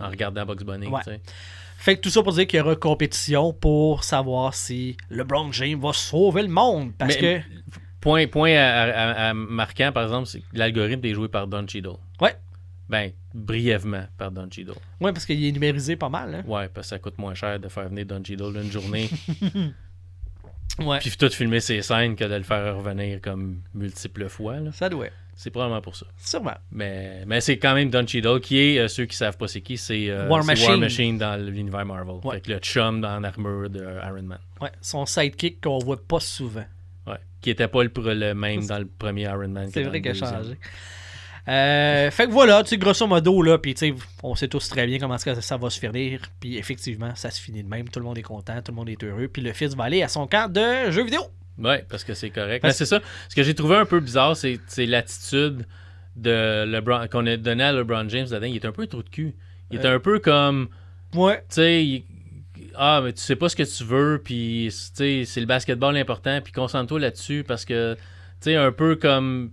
en 0.01 0.09
regardant 0.09 0.47
Bugs 0.47 0.65
Bunny. 0.65 0.87
Ouais. 0.87 1.21
Fait 1.77 1.97
que 1.97 2.01
tout 2.01 2.11
ça 2.11 2.23
pour 2.23 2.33
dire 2.33 2.47
qu'il 2.47 2.59
y 2.59 2.63
aura 2.63 2.75
compétition 2.77 3.53
pour 3.53 4.03
savoir 4.05 4.55
si 4.55 4.97
LeBron 5.11 5.53
James 5.53 5.79
va 5.81 5.93
sauver 5.93 6.43
le 6.43 6.49
monde. 6.49 6.93
Parce 6.99 7.15
Mais- 7.21 7.41
que. 7.41 7.45
Point, 8.01 8.29
point 8.29 8.53
à, 8.55 8.83
à- 8.85 9.29
à 9.31 9.35
marquant, 9.35 9.91
par 9.93 10.05
exemple, 10.05 10.27
c'est 10.29 10.39
que 10.41 10.45
l'algorithme 10.53 11.05
est 11.05 11.15
joué 11.15 11.27
par 11.29 11.49
Don 11.49 11.67
Cheadle. 11.67 11.97
Ouais. 12.21 12.37
Ben, 12.89 13.11
brièvement 13.35 14.05
par 14.17 14.31
Don 14.31 14.49
Cheadle. 14.51 14.75
Ouais, 15.01 15.13
parce 15.13 15.27
qu'il 15.27 15.45
est 15.45 15.51
numérisé 15.53 15.97
pas 15.97 16.09
mal. 16.09 16.33
Hein? 16.37 16.43
Ouais, 16.47 16.69
parce 16.69 16.87
que 16.87 16.91
ça 16.91 16.99
coûte 17.01 17.19
moins 17.19 17.35
cher 17.35 17.59
de 17.59 17.67
faire 17.69 17.89
venir 17.89 18.07
Don 18.07 18.23
Cheadle 18.25 18.57
une 18.63 18.71
journée, 18.71 19.11
Ouais. 20.79 20.99
puis 21.01 21.11
tout 21.19 21.29
filmer 21.31 21.61
ses 21.61 21.83
scènes 21.83 22.15
que 22.15 22.25
de 22.25 22.35
le 22.35 22.43
faire 22.43 22.77
revenir 22.77 23.21
comme 23.21 23.63
multiples 23.75 24.29
fois. 24.29 24.61
là. 24.61 24.71
Ça 24.73 24.89
doit. 24.89 25.07
être. 25.07 25.15
C'est 25.35 25.51
probablement 25.51 25.81
pour 25.81 25.95
ça. 25.95 26.07
Sûrement. 26.19 26.57
Mais, 26.73 27.25
mais 27.27 27.41
c'est 27.41 27.59
quand 27.59 27.75
même 27.75 27.91
Don 27.91 28.05
Cheadle 28.07 28.41
qui 28.41 28.59
est, 28.59 28.79
euh, 28.81 28.89
ceux 28.89 29.07
qui 29.07 29.17
savent 29.17 29.37
pas 29.37 29.47
c'est 29.47 29.61
qui, 29.61 29.77
c'est 29.77 30.11
euh, 30.11 30.29
War 30.29 30.45
Machine. 30.45 31.17
dans 31.17 31.37
l'univers 31.41 31.85
Marvel. 31.87 32.17
Ouais. 32.25 32.37
Fait 32.37 32.41
que 32.41 32.53
le 32.53 32.59
chum 32.59 33.01
dans 33.01 33.21
l'armure 33.21 33.71
de 33.71 33.81
Iron 34.05 34.23
Man. 34.23 34.39
Ouais. 34.61 34.71
Son 34.81 35.07
sidekick 35.07 35.61
qu'on 35.61 35.79
voit 35.79 35.97
pas 36.05 36.19
souvent. 36.19 36.65
Ouais. 37.07 37.19
Qui 37.41 37.51
était 37.51 37.69
pas 37.69 37.85
le, 37.85 37.91
le 37.97 38.35
même 38.35 38.67
dans 38.67 38.79
le 38.81 38.87
premier 38.87 39.23
Iron 39.23 39.47
Man. 39.49 39.71
C'est 39.73 39.85
vrai 39.85 40.03
qu'il 40.03 40.11
a 40.11 40.15
changé. 40.15 40.59
Euh, 41.49 42.11
fait 42.11 42.27
que 42.27 42.31
voilà, 42.33 42.63
tu 42.63 42.71
sais, 42.71 42.77
grosso 42.79 43.07
modo, 43.07 43.41
là, 43.43 43.59
puis 43.59 43.75
tu 43.75 43.89
sais, 43.89 43.95
on 44.23 44.35
sait 44.35 44.49
tous 44.49 44.69
très 44.69 44.87
bien 44.87 44.99
comment 44.99 45.17
ça, 45.19 45.41
ça 45.41 45.57
va 45.57 45.71
se 45.71 45.79
finir, 45.81 46.21
puis 46.41 46.59
effectivement, 46.59 47.15
ça 47.15 47.31
se 47.31 47.41
finit 47.41 47.63
de 47.63 47.69
même, 47.69 47.89
tout 47.89 48.01
le 48.01 48.05
monde 48.05 48.19
est 48.19 48.23
content, 48.23 48.61
tout 48.63 48.73
le 48.73 48.77
monde 48.77 48.89
est 48.91 49.03
heureux, 49.03 49.29
puis 49.29 49.41
le 49.43 49.53
fils 49.53 49.75
va 49.75 49.85
aller 49.85 50.03
à 50.03 50.09
son 50.09 50.27
camp 50.27 50.53
de 50.53 50.91
jeux 50.91 51.05
vidéo. 51.05 51.23
Ouais, 51.59 51.85
parce 51.89 52.05
que 52.05 52.15
c'est 52.15 52.31
correct. 52.31 52.61
Parce- 52.63 52.75
Mais 52.75 52.87
c'est 52.87 52.87
ça. 52.87 53.01
Ce 53.29 53.35
que 53.35 53.43
j'ai 53.43 53.55
trouvé 53.55 53.77
un 53.77 53.85
peu 53.87 53.99
bizarre, 54.01 54.37
c'est 54.37 54.59
l'attitude 54.87 55.67
de 56.17 56.65
LeBron 56.65 57.07
qu'on 57.09 57.27
a 57.27 57.37
donné 57.37 57.65
à 57.65 57.73
LeBron 57.73 58.09
James 58.09 58.27
là-dedans. 58.31 58.47
Il 58.47 58.57
est 58.57 58.65
un 58.67 58.73
peu 58.73 58.87
trop 58.87 59.03
de 59.03 59.09
cul. 59.09 59.35
Il 59.71 59.79
est 59.81 59.85
Euh. 59.85 59.97
un 59.97 60.01
peu 60.01 60.19
comme, 60.19 60.69
Ouais. 61.15 61.39
tu 61.49 61.55
sais, 61.57 61.85
il- 61.85 62.05
ah, 62.77 63.01
mais 63.03 63.13
tu 63.13 63.21
sais 63.23 63.37
pas 63.37 63.49
ce 63.49 63.57
que 63.57 63.63
tu 63.63 63.85
veux, 63.85 64.21
puis 64.23 64.69
tu 64.71 64.77
sais, 64.95 65.23
c'est 65.25 65.41
le 65.41 65.47
basketball 65.47 65.97
important, 65.97 66.41
puis 66.43 66.53
concentre-toi 66.53 67.01
là-dessus 67.01 67.45
parce 67.47 67.65
que, 67.65 67.95
tu 67.95 68.01
sais, 68.41 68.57
un 68.57 68.71
peu 68.73 68.97
comme. 68.97 69.51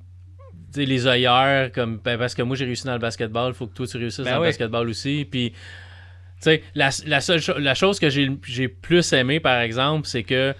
Sais, 0.81 0.85
les 0.85 1.07
œillères, 1.07 1.71
comme 1.71 1.97
ben, 1.97 2.17
parce 2.17 2.33
que 2.35 2.41
moi 2.41 2.55
j'ai 2.55 2.65
réussi 2.65 2.85
dans 2.85 2.93
le 2.93 2.99
basketball, 2.99 3.51
il 3.51 3.55
faut 3.55 3.67
que 3.67 3.73
toi 3.73 3.87
tu 3.87 3.97
réussisses 3.97 4.25
Ben 4.25 4.31
dans 4.35 4.37
oui. 4.39 4.45
le 4.45 4.49
basketball 4.49 4.89
aussi. 4.89 5.27
Puis, 5.29 5.51
tu 5.51 5.55
sais, 6.39 6.63
la, 6.75 6.89
la 7.05 7.21
seule 7.21 7.39
cho- 7.41 7.57
la 7.57 7.73
chose 7.75 7.99
que 7.99 8.09
j'ai 8.09 8.29
j'ai 8.45 8.67
plus 8.67 9.11
aimé, 9.13 9.39
par 9.39 9.59
exemple, 9.61 10.07
c'est 10.07 10.23
que 10.23 10.53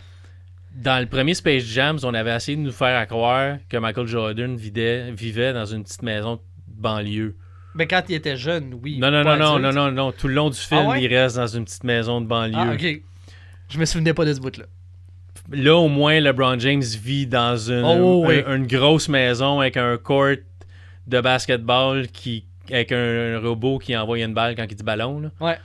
dans 0.76 1.00
le 1.00 1.06
premier 1.08 1.34
Space 1.34 1.64
Jam, 1.64 1.98
on 2.04 2.14
avait 2.14 2.36
essayé 2.36 2.58
de 2.58 2.62
nous 2.62 2.72
faire 2.72 3.06
croire 3.08 3.58
que 3.70 3.78
Michael 3.78 4.08
Jordan 4.08 4.56
vidait- 4.58 5.12
vivait 5.12 5.54
dans 5.54 5.66
une 5.66 5.84
petite 5.84 6.04
maison 6.04 6.36
de 6.36 6.42
banlieue. 6.68 7.36
Mais 7.76 7.88
quand 7.88 8.04
il 8.10 8.16
était 8.16 8.38
jeune, 8.38 8.74
oui. 8.84 8.98
Non, 9.00 9.12
non, 9.12 9.24
non, 9.24 9.36
non, 9.38 9.60
non, 9.60 9.72
non, 9.74 9.92
non. 9.92 10.12
Tout 10.14 10.28
le 10.30 10.34
long 10.34 10.50
du 10.50 10.58
film, 10.58 10.82
Ah 10.86 10.90
ouais? 10.92 11.04
il 11.04 11.14
reste 11.14 11.36
dans 11.36 11.48
une 11.48 11.66
petite 11.66 11.84
maison 11.84 12.22
de 12.22 12.26
banlieue. 12.26 12.56
Ah, 12.58 12.74
ok. 12.74 13.02
Je 13.70 13.78
me 13.80 13.86
souvenais 13.86 14.14
pas 14.14 14.24
de 14.26 14.34
ce 14.34 14.40
bout-là. 14.40 14.66
Là, 15.52 15.76
au 15.76 15.88
moins, 15.88 16.20
LeBron 16.20 16.58
James 16.60 16.82
vit 16.82 17.28
dans 17.28 17.56
une, 17.58 17.84
Oh, 17.86 18.24
oui. 18.28 18.42
une 18.48 18.66
grosse 18.68 19.08
maison 19.10 19.60
avec 19.60 19.78
un 19.78 19.98
court 19.98 20.36
de 21.08 21.22
basketball 21.22 22.08
qui, 22.08 22.46
avec 22.72 22.92
un, 22.92 23.36
un 23.36 23.40
robot 23.40 23.78
qui 23.78 23.96
envoie 23.96 24.20
une 24.20 24.34
balle 24.34 24.56
quand 24.56 24.66
il 24.70 24.76
dit 24.76 24.84
ballon, 24.84 25.20
là, 25.20 25.30
Ouais. 25.40 25.58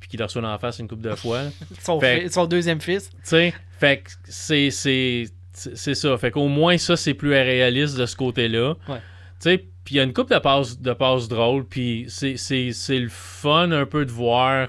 puis 0.00 0.08
qui 0.08 0.16
le 0.16 0.24
reçoit 0.24 0.42
en 0.42 0.58
face 0.58 0.80
une 0.80 0.88
couple 0.88 1.02
de 1.02 1.14
fois. 1.14 1.42
Son, 1.80 2.00
Fait- 2.00 2.22
fi- 2.22 2.30
son 2.32 2.46
deuxième 2.46 2.80
fils. 2.80 3.10
Tu 3.10 3.16
sais, 3.22 3.54
fait 3.78 3.98
que 3.98 4.10
c'est 4.24 4.70
c'est 4.70 5.94
ça. 5.94 6.16
Fait 6.18 6.30
qu'au 6.30 6.46
moins 6.48 6.78
ça 6.78 6.96
c'est 6.96 7.14
plus 7.14 7.30
réaliste 7.32 7.96
de 7.98 8.06
ce 8.06 8.14
côté-là. 8.16 8.74
Ouais. 8.88 8.96
Tu 8.98 9.02
sais, 9.40 9.58
puis 9.84 9.94
il 9.94 9.98
y 9.98 10.00
a 10.00 10.02
une 10.04 10.12
couple 10.12 10.34
de 10.34 10.38
passes 10.40 10.80
de 10.80 10.92
passes 10.92 11.28
drôles, 11.28 11.64
puis 11.64 12.06
c'est 12.08 12.36
c'est 12.36 12.72
c'est 12.72 12.98
le 12.98 13.08
fun 13.08 13.70
un 13.72 13.86
peu 13.86 14.04
de 14.04 14.10
voir 14.10 14.68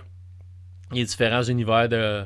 les 0.91 1.03
différents 1.05 1.43
univers 1.43 1.89
de 1.89 2.23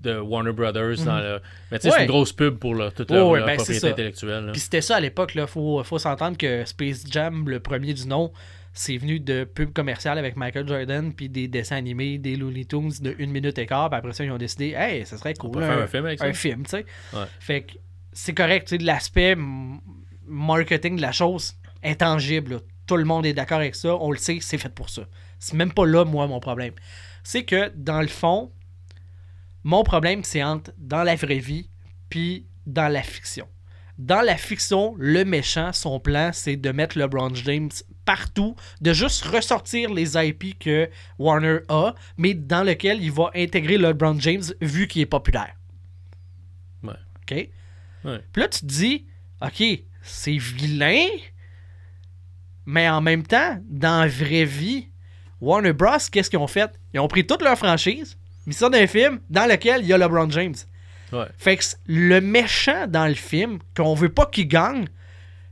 de 0.00 0.18
Warner 0.18 0.52
Brothers 0.52 1.04
dans 1.04 1.18
le 1.18 1.40
mais 1.70 1.78
tu 1.78 1.84
sais 1.88 1.90
c'est 1.90 1.96
Mhm. 1.98 2.02
Une 2.04 2.08
grosse 2.10 2.32
pub 2.32 2.56
pour 2.58 2.74
là, 2.74 2.90
toute 2.90 3.10
leur, 3.10 3.28
ouais, 3.28 3.38
leur 3.38 3.46
ben, 3.48 3.56
propriété 3.56 3.88
intellectuelle. 3.88 4.46
là. 4.46 4.52
Puis 4.52 4.60
c'était 4.60 4.80
ça 4.80 4.96
à 4.96 5.00
l'époque, 5.00 5.34
là. 5.34 5.46
Faut, 5.46 5.82
faut 5.84 5.98
s'entendre 5.98 6.36
que 6.38 6.64
Space 6.64 7.04
Jam, 7.10 7.48
le 7.48 7.60
premier 7.60 7.92
du 7.94 8.06
nom, 8.06 8.32
c'est 8.72 8.96
venu 8.96 9.18
de 9.20 9.44
pub 9.44 9.72
commerciale 9.72 10.16
avec 10.18 10.36
Michael 10.36 10.66
Jordan, 10.68 11.12
puis 11.12 11.28
des 11.28 11.48
dessins 11.48 11.76
animés, 11.76 12.18
des 12.18 12.36
Looney 12.36 12.64
Tunes 12.64 12.92
de 13.00 13.14
une 13.18 13.30
minute 13.32 13.58
et 13.58 13.66
quart, 13.66 13.90
puis 13.90 13.98
après 13.98 14.12
ça, 14.12 14.24
ils 14.24 14.30
ont 14.30 14.38
décidé, 14.38 14.74
hey, 14.76 15.04
ça 15.04 15.18
serait 15.18 15.34
On 15.38 15.42
cool. 15.48 15.50
peut 15.52 15.60
faire 15.66 15.78
un 15.78 15.86
film 15.86 16.06
avec 16.06 16.18
ça. 16.20 16.24
un 16.26 16.32
film, 16.32 16.62
tu 16.64 16.70
sais. 16.70 16.86
Ouais. 17.12 17.24
Fait 17.40 17.62
que 17.62 17.72
c'est 18.12 18.32
correct, 18.34 18.68
tu 18.68 18.74
sais, 18.74 18.78
de 18.78 18.86
l'aspect 18.86 19.36
marketing 20.26 20.96
de 20.96 21.02
la 21.02 21.12
chose, 21.12 21.54
intangible. 21.82 22.52
là. 22.54 22.58
Tout 22.86 22.96
le 22.96 23.04
monde 23.04 23.26
est 23.26 23.32
d'accord 23.34 23.58
avec 23.58 23.74
ça, 23.74 23.94
on 23.96 24.10
le 24.10 24.18
sait, 24.18 24.38
c'est 24.40 24.58
fait 24.58 24.72
pour 24.74 24.88
ça. 24.90 25.02
C'est 25.38 25.54
même 25.54 25.72
pas 25.72 25.86
là, 25.86 26.04
moi, 26.04 26.26
mon 26.26 26.40
problème. 26.40 26.72
C'est 27.22 27.44
que, 27.44 27.70
dans 27.76 28.00
le 28.00 28.08
fond, 28.08 28.50
mon 29.64 29.82
problème, 29.84 30.24
c'est 30.24 30.42
entre 30.42 30.72
dans 30.78 31.02
la 31.02 31.16
vraie 31.16 31.38
vie 31.38 31.68
puis 32.08 32.46
dans 32.66 32.88
la 32.88 33.02
fiction. 33.02 33.46
Dans 33.98 34.22
la 34.22 34.36
fiction, 34.36 34.94
le 34.98 35.24
méchant, 35.24 35.72
son 35.74 36.00
plan, 36.00 36.30
c'est 36.32 36.56
de 36.56 36.72
mettre 36.72 36.98
LeBron 36.98 37.34
James 37.34 37.70
partout, 38.06 38.56
de 38.80 38.94
juste 38.94 39.24
ressortir 39.24 39.92
les 39.92 40.16
IP 40.16 40.58
que 40.58 40.88
Warner 41.18 41.58
a, 41.68 41.94
mais 42.16 42.32
dans 42.32 42.62
lequel 42.62 43.02
il 43.02 43.12
va 43.12 43.30
intégrer 43.34 43.76
LeBron 43.76 44.18
James 44.18 44.42
vu 44.62 44.86
qu'il 44.86 45.02
est 45.02 45.06
populaire. 45.06 45.54
Ouais. 46.82 46.94
OK? 47.22 47.50
Ouais. 48.04 48.24
Puis 48.32 48.42
là, 48.42 48.48
tu 48.48 48.60
te 48.60 48.66
dis, 48.66 49.06
OK, 49.42 49.62
c'est 50.00 50.38
vilain, 50.38 51.06
mais 52.64 52.88
en 52.88 53.02
même 53.02 53.26
temps, 53.26 53.60
dans 53.68 54.00
la 54.00 54.08
vraie 54.08 54.46
vie, 54.46 54.88
Warner 55.40 55.72
Bros., 55.72 55.98
qu'est-ce 56.10 56.30
qu'ils 56.30 56.38
ont 56.38 56.46
fait? 56.46 56.78
Ils 56.94 57.00
ont 57.00 57.08
pris 57.08 57.26
toute 57.26 57.42
leur 57.42 57.58
franchise, 57.58 58.16
mis 58.50 58.54
ça 58.54 58.68
dans 58.68 58.78
un 58.78 58.86
film 58.86 59.20
dans 59.30 59.46
lequel 59.48 59.80
il 59.82 59.86
y 59.88 59.92
a 59.92 59.98
LeBron 59.98 60.28
James. 60.30 60.54
Ouais. 61.12 61.26
Fait 61.38 61.56
que 61.56 61.64
le 61.86 62.20
méchant 62.20 62.86
dans 62.86 63.06
le 63.06 63.14
film, 63.14 63.58
qu'on 63.76 63.94
veut 63.94 64.08
pas 64.10 64.26
qu'il 64.26 64.46
gagne, 64.48 64.86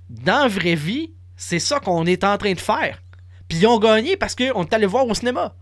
dans 0.09 0.43
la 0.43 0.49
vraie 0.49 0.75
vie, 0.77 1.13
c'est 1.37 1.59
ça 1.59 1.81
qu'on 1.81 2.05
est 2.07 2.23
en 2.25 2.37
train 2.39 2.53
de 2.53 2.61
faire. 2.61 3.03
Puis 3.49 3.59
ils 3.59 3.67
ont 3.67 3.79
gagné 3.79 4.17
parce 4.17 4.35
qu'on 4.35 4.63
est 4.65 4.73
allé 4.73 4.87
voir 4.87 5.07
au 5.07 5.15
cinéma. 5.15 5.55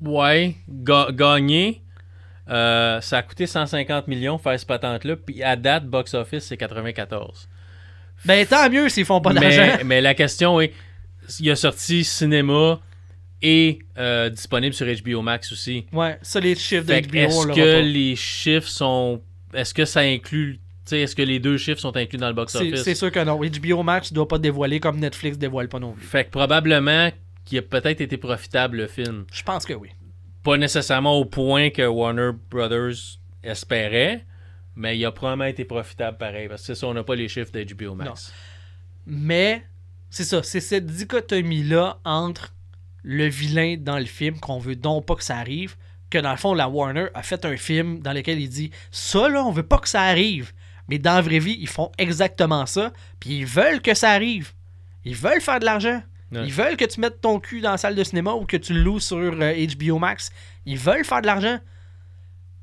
Ouais, 0.00 0.56
ga- 0.68 1.08
gagner 1.12 1.82
euh, 2.48 3.00
ça 3.00 3.18
a 3.18 3.22
coûté 3.22 3.46
150 3.46 4.08
millions 4.08 4.36
faire 4.38 4.58
ce 4.58 4.66
patente-là, 4.66 5.14
puis 5.16 5.40
à 5.42 5.54
date, 5.54 5.84
box 5.86 6.14
office, 6.14 6.44
c'est 6.46 6.56
94. 6.56 7.48
Ben 8.24 8.44
tant 8.44 8.68
mieux 8.68 8.88
s'ils 8.88 9.04
font 9.04 9.20
pas 9.20 9.32
d'argent. 9.32 9.74
mais, 9.78 9.84
mais 9.84 10.00
la 10.00 10.14
question 10.14 10.60
est, 10.60 10.72
il 11.38 11.48
a 11.50 11.54
sorti 11.56 12.02
cinéma 12.02 12.80
et 13.42 13.78
euh, 13.98 14.28
disponible 14.28 14.74
sur 14.74 14.86
HBO 14.86 15.22
Max 15.22 15.52
aussi. 15.52 15.86
Ouais, 15.92 16.18
ça, 16.22 16.40
les 16.40 16.54
chiffres 16.54 16.86
de 16.86 16.92
Fait 16.92 17.02
que 17.02 17.08
HBO, 17.08 17.16
est-ce 17.16 17.46
que 17.46 17.80
les 17.80 18.16
chiffres 18.16 18.68
sont... 18.68 19.22
Est-ce 19.54 19.74
que 19.74 19.84
ça 19.84 20.00
inclut... 20.00 20.56
tu 20.56 20.60
sais, 20.84 21.00
Est-ce 21.00 21.16
que 21.16 21.22
les 21.22 21.38
deux 21.38 21.56
chiffres 21.56 21.80
sont 21.80 21.96
inclus 21.96 22.18
dans 22.18 22.28
le 22.28 22.32
C'est 22.46 22.58
box-office? 22.58 22.82
c'est 22.82 22.94
sûr 22.94 23.10
que 23.10 23.24
non. 23.24 23.40
HBO 23.40 23.82
Max 23.82 24.12
doit 24.12 24.28
pas 24.28 24.38
dévoiler 24.38 24.78
comme 24.80 24.98
Netflix 24.98 25.38
dévoile 25.38 25.68
pas 25.68 25.78
non 25.78 25.92
plus. 25.92 26.04
Fait 26.06 26.24
que 26.24 26.30
probablement 26.30 27.10
qu'il 27.44 27.58
a 27.58 27.62
peut-être 27.62 28.00
été 28.00 28.16
profitable, 28.16 28.76
le 28.76 28.86
film. 28.86 29.24
Je 29.32 29.42
pense 29.42 29.64
que 29.64 29.72
oui. 29.74 29.88
Pas 30.42 30.56
nécessairement 30.56 31.18
au 31.18 31.24
point 31.24 31.70
que 31.70 31.82
Warner 31.82 32.30
Brothers 32.50 33.18
espérait, 33.42 34.24
mais 34.76 34.98
il 34.98 35.04
a 35.04 35.12
probablement 35.12 35.46
été 35.46 35.64
profitable 35.64 36.16
pareil. 36.18 36.48
Parce 36.48 36.62
que 36.62 36.66
c'est 36.66 36.74
ça, 36.74 36.86
on 36.86 36.94
n'a 36.94 37.04
pas 37.04 37.14
les 37.14 37.28
chiffres 37.28 37.52
de 37.52 37.64
HBO 37.64 37.94
Max. 37.94 38.32
Mais 39.06 39.64
c'est 40.10 40.24
ça, 40.24 40.42
c'est 40.42 40.60
cette 40.60 40.86
dichotomie-là 40.86 41.98
entre 42.04 42.54
le 43.02 43.26
vilain 43.26 43.76
dans 43.78 43.98
le 43.98 44.04
film, 44.04 44.38
qu'on 44.38 44.58
veut 44.58 44.76
donc 44.76 45.06
pas 45.06 45.14
que 45.14 45.24
ça 45.24 45.36
arrive, 45.36 45.76
que 46.10 46.18
dans 46.18 46.32
le 46.32 46.36
fond, 46.36 46.54
la 46.54 46.68
Warner 46.68 47.06
a 47.14 47.22
fait 47.22 47.44
un 47.44 47.56
film 47.56 48.00
dans 48.00 48.12
lequel 48.12 48.40
il 48.40 48.48
dit 48.48 48.70
Ça 48.90 49.28
là, 49.28 49.44
on 49.44 49.52
veut 49.52 49.62
pas 49.62 49.78
que 49.78 49.88
ça 49.88 50.02
arrive. 50.02 50.52
Mais 50.88 50.98
dans 50.98 51.14
la 51.14 51.20
vraie 51.20 51.38
vie, 51.38 51.56
ils 51.60 51.68
font 51.68 51.92
exactement 51.98 52.66
ça, 52.66 52.92
puis 53.20 53.38
ils 53.38 53.46
veulent 53.46 53.80
que 53.80 53.94
ça 53.94 54.10
arrive. 54.10 54.52
Ils 55.04 55.14
veulent 55.14 55.40
faire 55.40 55.60
de 55.60 55.64
l'argent. 55.64 56.02
Ouais. 56.32 56.42
Ils 56.44 56.52
veulent 56.52 56.76
que 56.76 56.84
tu 56.84 57.00
mettes 57.00 57.20
ton 57.20 57.40
cul 57.40 57.60
dans 57.60 57.72
la 57.72 57.78
salle 57.78 57.94
de 57.94 58.04
cinéma 58.04 58.32
ou 58.32 58.44
que 58.44 58.56
tu 58.56 58.74
le 58.74 58.82
loues 58.82 59.00
sur 59.00 59.16
euh, 59.16 59.66
HBO 59.76 59.98
Max. 59.98 60.30
Ils 60.66 60.78
veulent 60.78 61.04
faire 61.04 61.22
de 61.22 61.26
l'argent. 61.26 61.58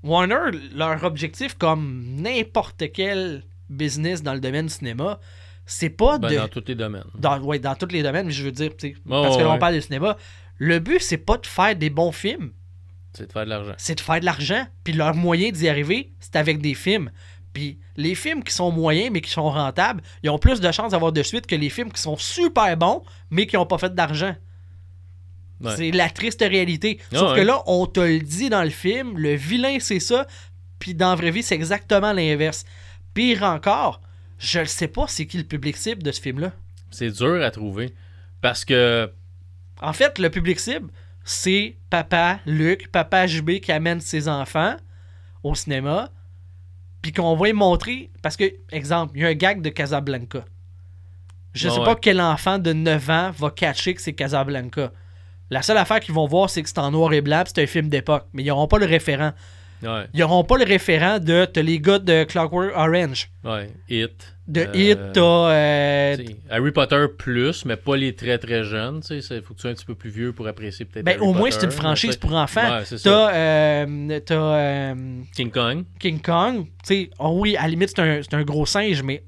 Warner, 0.03 0.58
leur 0.74 1.03
objectif, 1.03 1.56
comme 1.56 2.15
n'importe 2.17 2.91
quel 2.94 3.44
business 3.70 4.24
dans 4.24 4.34
le 4.34 4.39
domaine 4.39 4.67
du 4.67 4.74
cinéma, 4.74 5.20
c'est 5.68 5.90
pas 5.92 6.18
Ben, 6.18 6.30
de. 6.32 6.36
Dans 6.38 6.48
tous 6.48 6.64
les 6.68 6.74
domaines. 6.76 7.04
Dans, 7.14 7.40
ouais, 7.42 7.60
dans 7.60 7.76
tous 7.76 7.90
les 7.92 8.02
domaines, 8.02 8.26
mais 8.28 8.32
je 8.34 8.44
veux 8.44 8.52
dire, 8.52 8.72
Oh, 8.74 9.22
parce 9.24 9.38
que 9.38 9.42
là, 9.44 9.50
on 9.50 9.54
ouais. 9.54 9.60
parle 9.60 9.76
de 9.76 9.80
cinéma. 9.82 10.18
Le 10.58 10.80
but, 10.80 11.00
c'est 11.00 11.18
pas 11.18 11.38
de 11.38 11.46
faire 11.46 11.76
des 11.76 11.92
bons 11.92 12.12
films, 12.12 12.52
C'est 13.14 13.28
de 13.28 13.32
faire 13.32 13.46
de 13.46 13.50
l'argent. 13.52 13.74
c'est 13.78 13.94
de 13.96 14.00
faire 14.02 14.20
de 14.20 14.26
l'argent. 14.26 14.66
Puis 14.84 14.94
leur 14.94 15.14
moyen 15.14 15.52
d'y 15.52 15.70
arriver, 15.70 16.12
c'est 16.20 16.36
avec 16.36 16.60
des 16.62 16.74
films. 16.74 17.12
Puis 17.54 17.78
les 17.96 18.16
films 18.16 18.44
qui 18.44 18.54
sont 18.54 18.72
moyens, 18.72 19.10
mais 19.12 19.22
qui 19.22 19.30
sont 19.30 19.50
rentables, 19.50 20.02
ils 20.24 20.30
ont 20.30 20.40
plus 20.40 20.60
de 20.62 20.72
chances 20.72 20.92
d'avoir 20.94 21.12
de 21.12 21.22
suite 21.24 21.46
que 21.48 21.56
les 21.56 21.70
films 21.70 21.92
qui 21.92 22.02
sont 22.02 22.18
super 22.18 22.76
bons, 22.78 23.04
mais 23.30 23.46
qui 23.46 23.56
n'ont 23.56 23.66
pas 23.66 23.78
fait 23.78 23.94
d'argent. 23.94 24.36
Ouais. 25.62 25.76
C'est 25.76 25.92
la 25.92 26.10
triste 26.10 26.42
réalité. 26.42 27.00
Sauf 27.12 27.32
ouais. 27.32 27.38
que 27.40 27.42
là, 27.46 27.64
on 27.66 27.88
te 27.88 28.00
le 28.00 28.20
dit 28.20 28.50
dans 28.50 28.64
le 28.64 28.70
film, 28.70 29.18
le 29.18 29.34
vilain, 29.34 29.78
c'est 29.80 30.00
ça. 30.00 30.28
Puis 30.80 30.94
dans 30.94 31.10
la 31.10 31.16
vraie 31.16 31.32
vie, 31.32 31.42
c'est 31.42 31.56
exactement 31.56 32.14
l'inverse. 32.14 32.64
Pire 33.16 33.42
encore, 33.44 34.02
je 34.39 34.60
ne 34.60 34.65
sais 34.65 34.88
pas 34.88 35.06
c'est 35.08 35.25
qui 35.25 35.38
le 35.38 35.44
public 35.44 35.77
cible 35.77 36.03
de 36.03 36.12
ce 36.12 36.22
film-là. 36.22 36.51
C'est 36.91 37.10
dur 37.12 37.44
à 37.44 37.51
trouver. 37.51 37.94
Parce 38.41 38.65
que 38.65 39.12
En 39.82 39.94
fait, 39.94 40.20
le 40.20 40.29
public 40.29 40.60
cible, 40.60 40.89
c'est 41.24 41.75
papa 41.89 42.39
Luc, 42.46 42.91
papa 42.91 43.27
JB 43.27 43.60
qui 43.60 43.72
amène 43.72 44.00
ses 44.00 44.27
enfants 44.27 44.75
au 45.44 45.53
cinéma, 45.56 46.10
puis 47.01 47.12
qu'on 47.12 47.36
va 47.36 47.50
y 47.50 47.53
montrer. 47.53 48.10
Parce 48.22 48.38
que, 48.38 48.46
exemple, 48.72 49.13
il 49.15 49.22
y 49.22 49.25
a 49.25 49.29
un 49.29 49.34
gag 49.34 49.62
de 49.62 49.70
Casablanca. 49.70 50.46
Je 51.53 51.67
Ah 51.67 51.72
sais 51.72 51.79
ouais. 51.79 51.86
pas 51.86 51.96
quel 51.96 52.22
enfant 52.22 52.60
de 52.60 52.74
9 52.74 53.10
ans 53.10 53.32
va 53.32 53.50
catcher 53.51 53.94
que 53.96 54.01
c'est 54.01 54.13
Casablanca. 54.13 54.91
La 55.50 55.62
seule 55.62 55.77
affaire 55.77 56.00
qu'ils 56.00 56.13
vont 56.13 56.27
voir, 56.27 56.50
c'est 56.50 56.62
que 56.62 56.70
c'est 56.70 56.77
en 56.79 56.91
noir 56.91 57.13
et 57.13 57.22
blanc, 57.22 57.44
c'est 57.48 57.62
un 57.63 57.67
film 57.67 57.89
d'époque. 57.89 58.27
Mais 58.34 58.44
ils 58.44 58.48
n'auront 58.48 58.67
pas 58.67 58.77
le 58.79 58.86
référent. 58.86 59.32
Ouais, 59.84 60.07
Ils 60.13 60.22
n'auront 60.22 60.43
pas 60.43 60.57
le 60.57 60.65
référent 60.65 61.19
de 61.19 61.46
t'as 61.46 61.62
les 61.62 61.79
gars 61.79 62.00
de 62.00 62.24
Clockwork 62.24 62.72
Orange. 62.75 63.29
ouais. 63.43 63.69
Hit. 63.89 64.34
De 64.48 64.62
Euh, 64.62 64.72
Hit, 64.74 65.00
t'as. 65.13 65.22
euh, 65.22 66.15
tu 66.17 66.25
sais, 66.25 66.36
Harry 66.50 66.72
Potter 66.72 67.05
plus, 67.17 67.65
mais 67.65 67.75
pas 67.75 67.98
les 67.98 68.15
très 68.15 68.38
très 68.38 68.63
jeunes. 68.63 69.01
Il 69.10 69.22
faut 69.22 69.53
que 69.53 69.60
tu 69.60 69.62
sois 69.62 69.72
un 69.72 69.74
petit 69.74 69.86
peu 69.86 69.93
plus 69.93 70.10
vieux 70.10 70.31
pour 70.31 70.48
apprécier 70.48 70.86
peut-être. 70.86 71.05
ben, 71.05 71.17
Harry 71.17 71.27
au 71.27 71.34
moins, 71.34 71.51
c'est 71.51 71.65
une 71.65 71.72
franchise 71.72 72.15
pour 72.15 72.34
enfants. 72.34 72.79
Ouais. 72.79 72.84
T'as. 73.03 73.34
euh, 73.36 74.19
t'as, 74.25 74.34
euh, 74.36 74.96
King 75.36 75.51
Kong. 75.51 75.84
King 76.00 76.22
Kong, 76.22 76.65
oh 77.19 77.38
oui, 77.41 77.57
à 77.57 77.63
la 77.63 77.67
limite, 77.67 77.89
c'est 77.93 78.01
un, 78.01 78.22
c'est 78.24 78.34
un 78.36 78.43
gros 78.43 78.65
singe, 78.65 79.03
mais 79.03 79.24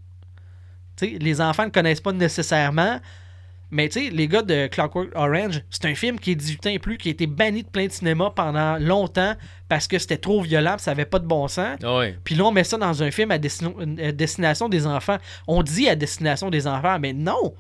tu 0.98 1.06
sais, 1.12 1.18
les 1.20 1.42
enfants 1.42 1.66
ne 1.66 1.70
connaissent 1.72 2.02
pas 2.02 2.14
nécessairement. 2.14 3.00
Mais 3.72 3.88
tu 3.90 4.06
sais, 4.06 4.10
les 4.10 4.28
gars 4.28 4.42
de 4.42 4.68
Clockwork 4.68 5.10
Orange, 5.16 5.62
c'est 5.70 5.86
un 5.86 5.96
film 5.96 6.20
qui 6.20 6.32
est 6.32 6.36
18 6.36 6.68
ans 6.68 6.70
et 6.72 6.80
plus, 6.80 6.98
qui 6.98 7.10
a 7.10 7.12
été 7.12 7.28
banni 7.28 7.64
de 7.64 7.70
plein 7.70 7.86
de 7.86 7.92
cinéma 7.92 8.32
pendant 8.36 8.78
longtemps 8.78 9.36
parce 9.68 9.88
que 9.88 10.00
c'était 10.00 10.18
trop 10.18 10.42
violent, 10.42 10.76
ça 10.78 10.92
avait 10.92 11.06
pas 11.06 11.20
de 11.20 11.28
bon 11.28 11.48
sens. 11.48 11.78
Ah. 11.84 12.02
Puis 12.24 12.36
là, 12.36 12.46
on 12.46 12.52
met 12.52 12.64
ça 12.64 12.78
dans 12.78 13.04
un 13.04 13.12
film 13.12 13.32
à, 13.32 13.38
destination 13.38 14.70
des 14.70 14.88
enfants. 14.88 15.18
On 15.48 15.62
dit 15.62 15.88
à 15.88 15.96
destination 15.96 16.50
des 16.50 16.66
enfants, 16.68 16.98
mais 17.00 17.14
non! 17.14 17.54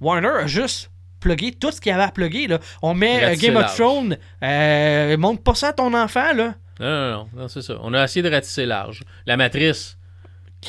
Warner 0.00 0.42
a 0.42 0.46
juste 0.46 0.90
plugué 1.20 1.52
tout 1.52 1.72
ce 1.72 1.80
qu'il 1.80 1.90
y 1.90 1.94
avait 1.94 2.04
à 2.04 2.12
plugger. 2.12 2.46
Là. 2.46 2.60
On 2.82 2.94
met 2.94 3.24
euh, 3.24 3.36
Game 3.36 3.56
of. 3.56 3.74
Thrones, 3.74 4.16
euh, 4.42 5.16
montre 5.16 5.42
pas 5.42 5.54
ça 5.54 5.68
à 5.68 5.72
ton 5.72 5.92
enfant, 5.94 6.32
là. 6.34 6.54
Non, 6.78 6.86
non, 6.86 7.10
non, 7.10 7.28
non, 7.34 7.48
c'est 7.48 7.62
ça. 7.62 7.78
On 7.82 7.94
a 7.94 8.04
essayé 8.04 8.22
de 8.22 8.30
ratisser 8.30 8.66
large. 8.66 9.02
La 9.24 9.36
matrice, 9.36 9.95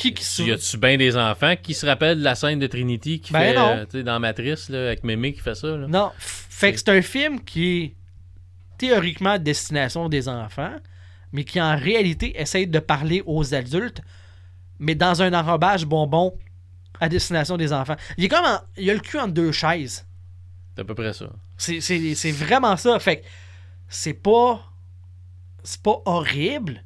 Qui 0.00 0.14
qui 0.14 0.44
y 0.44 0.52
a-tu 0.52 0.76
bien 0.78 0.96
des 0.96 1.16
enfants 1.16 1.54
qui 1.60 1.74
se 1.74 1.84
rappellent 1.86 2.18
de 2.18 2.24
la 2.24 2.34
scène 2.34 2.58
de 2.58 2.66
Trinity 2.66 3.20
qui 3.20 3.32
Ben 3.32 3.54
fait, 3.88 3.96
euh, 3.98 4.02
dans 4.02 4.20
Matrice, 4.20 4.68
là, 4.68 4.86
avec 4.86 5.02
Mémé 5.04 5.32
qui 5.32 5.40
fait 5.40 5.54
ça? 5.54 5.68
Là? 5.68 5.86
Non, 5.88 6.12
fait 6.18 6.72
que 6.72 6.78
c'est 6.78 6.90
un 6.90 7.02
film 7.02 7.40
qui 7.44 7.76
est 7.82 7.94
théoriquement 8.78 9.30
à 9.32 9.38
destination 9.38 10.08
des 10.08 10.28
enfants, 10.28 10.74
mais 11.32 11.44
qui 11.44 11.60
en 11.60 11.76
réalité 11.76 12.40
essaye 12.40 12.66
de 12.66 12.78
parler 12.78 13.22
aux 13.26 13.54
adultes, 13.54 14.00
mais 14.78 14.94
dans 14.94 15.20
un 15.22 15.32
enrobage 15.34 15.84
bonbon 15.84 16.32
à 17.00 17.08
destination 17.08 17.56
des 17.56 17.72
enfants. 17.72 17.96
Il 18.16 18.24
est 18.24 18.28
comme 18.28 18.44
en- 18.44 18.60
il 18.76 18.88
a 18.90 18.94
le 18.94 19.00
cul 19.00 19.18
entre 19.18 19.32
deux 19.34 19.52
chaises. 19.52 20.06
C'est 20.74 20.82
à 20.82 20.84
peu 20.84 20.94
près 20.94 21.12
ça. 21.12 21.26
C'est 21.56 22.32
vraiment 22.32 22.76
ça. 22.76 22.98
Fait 23.00 23.18
que 23.20 23.26
c'est 23.88 24.14
pas. 24.14 24.64
C'est 25.64 25.82
pas 25.82 26.00
horrible, 26.06 26.82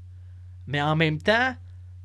mais 0.66 0.80
en 0.80 0.96
même 0.96 1.18
temps, 1.20 1.54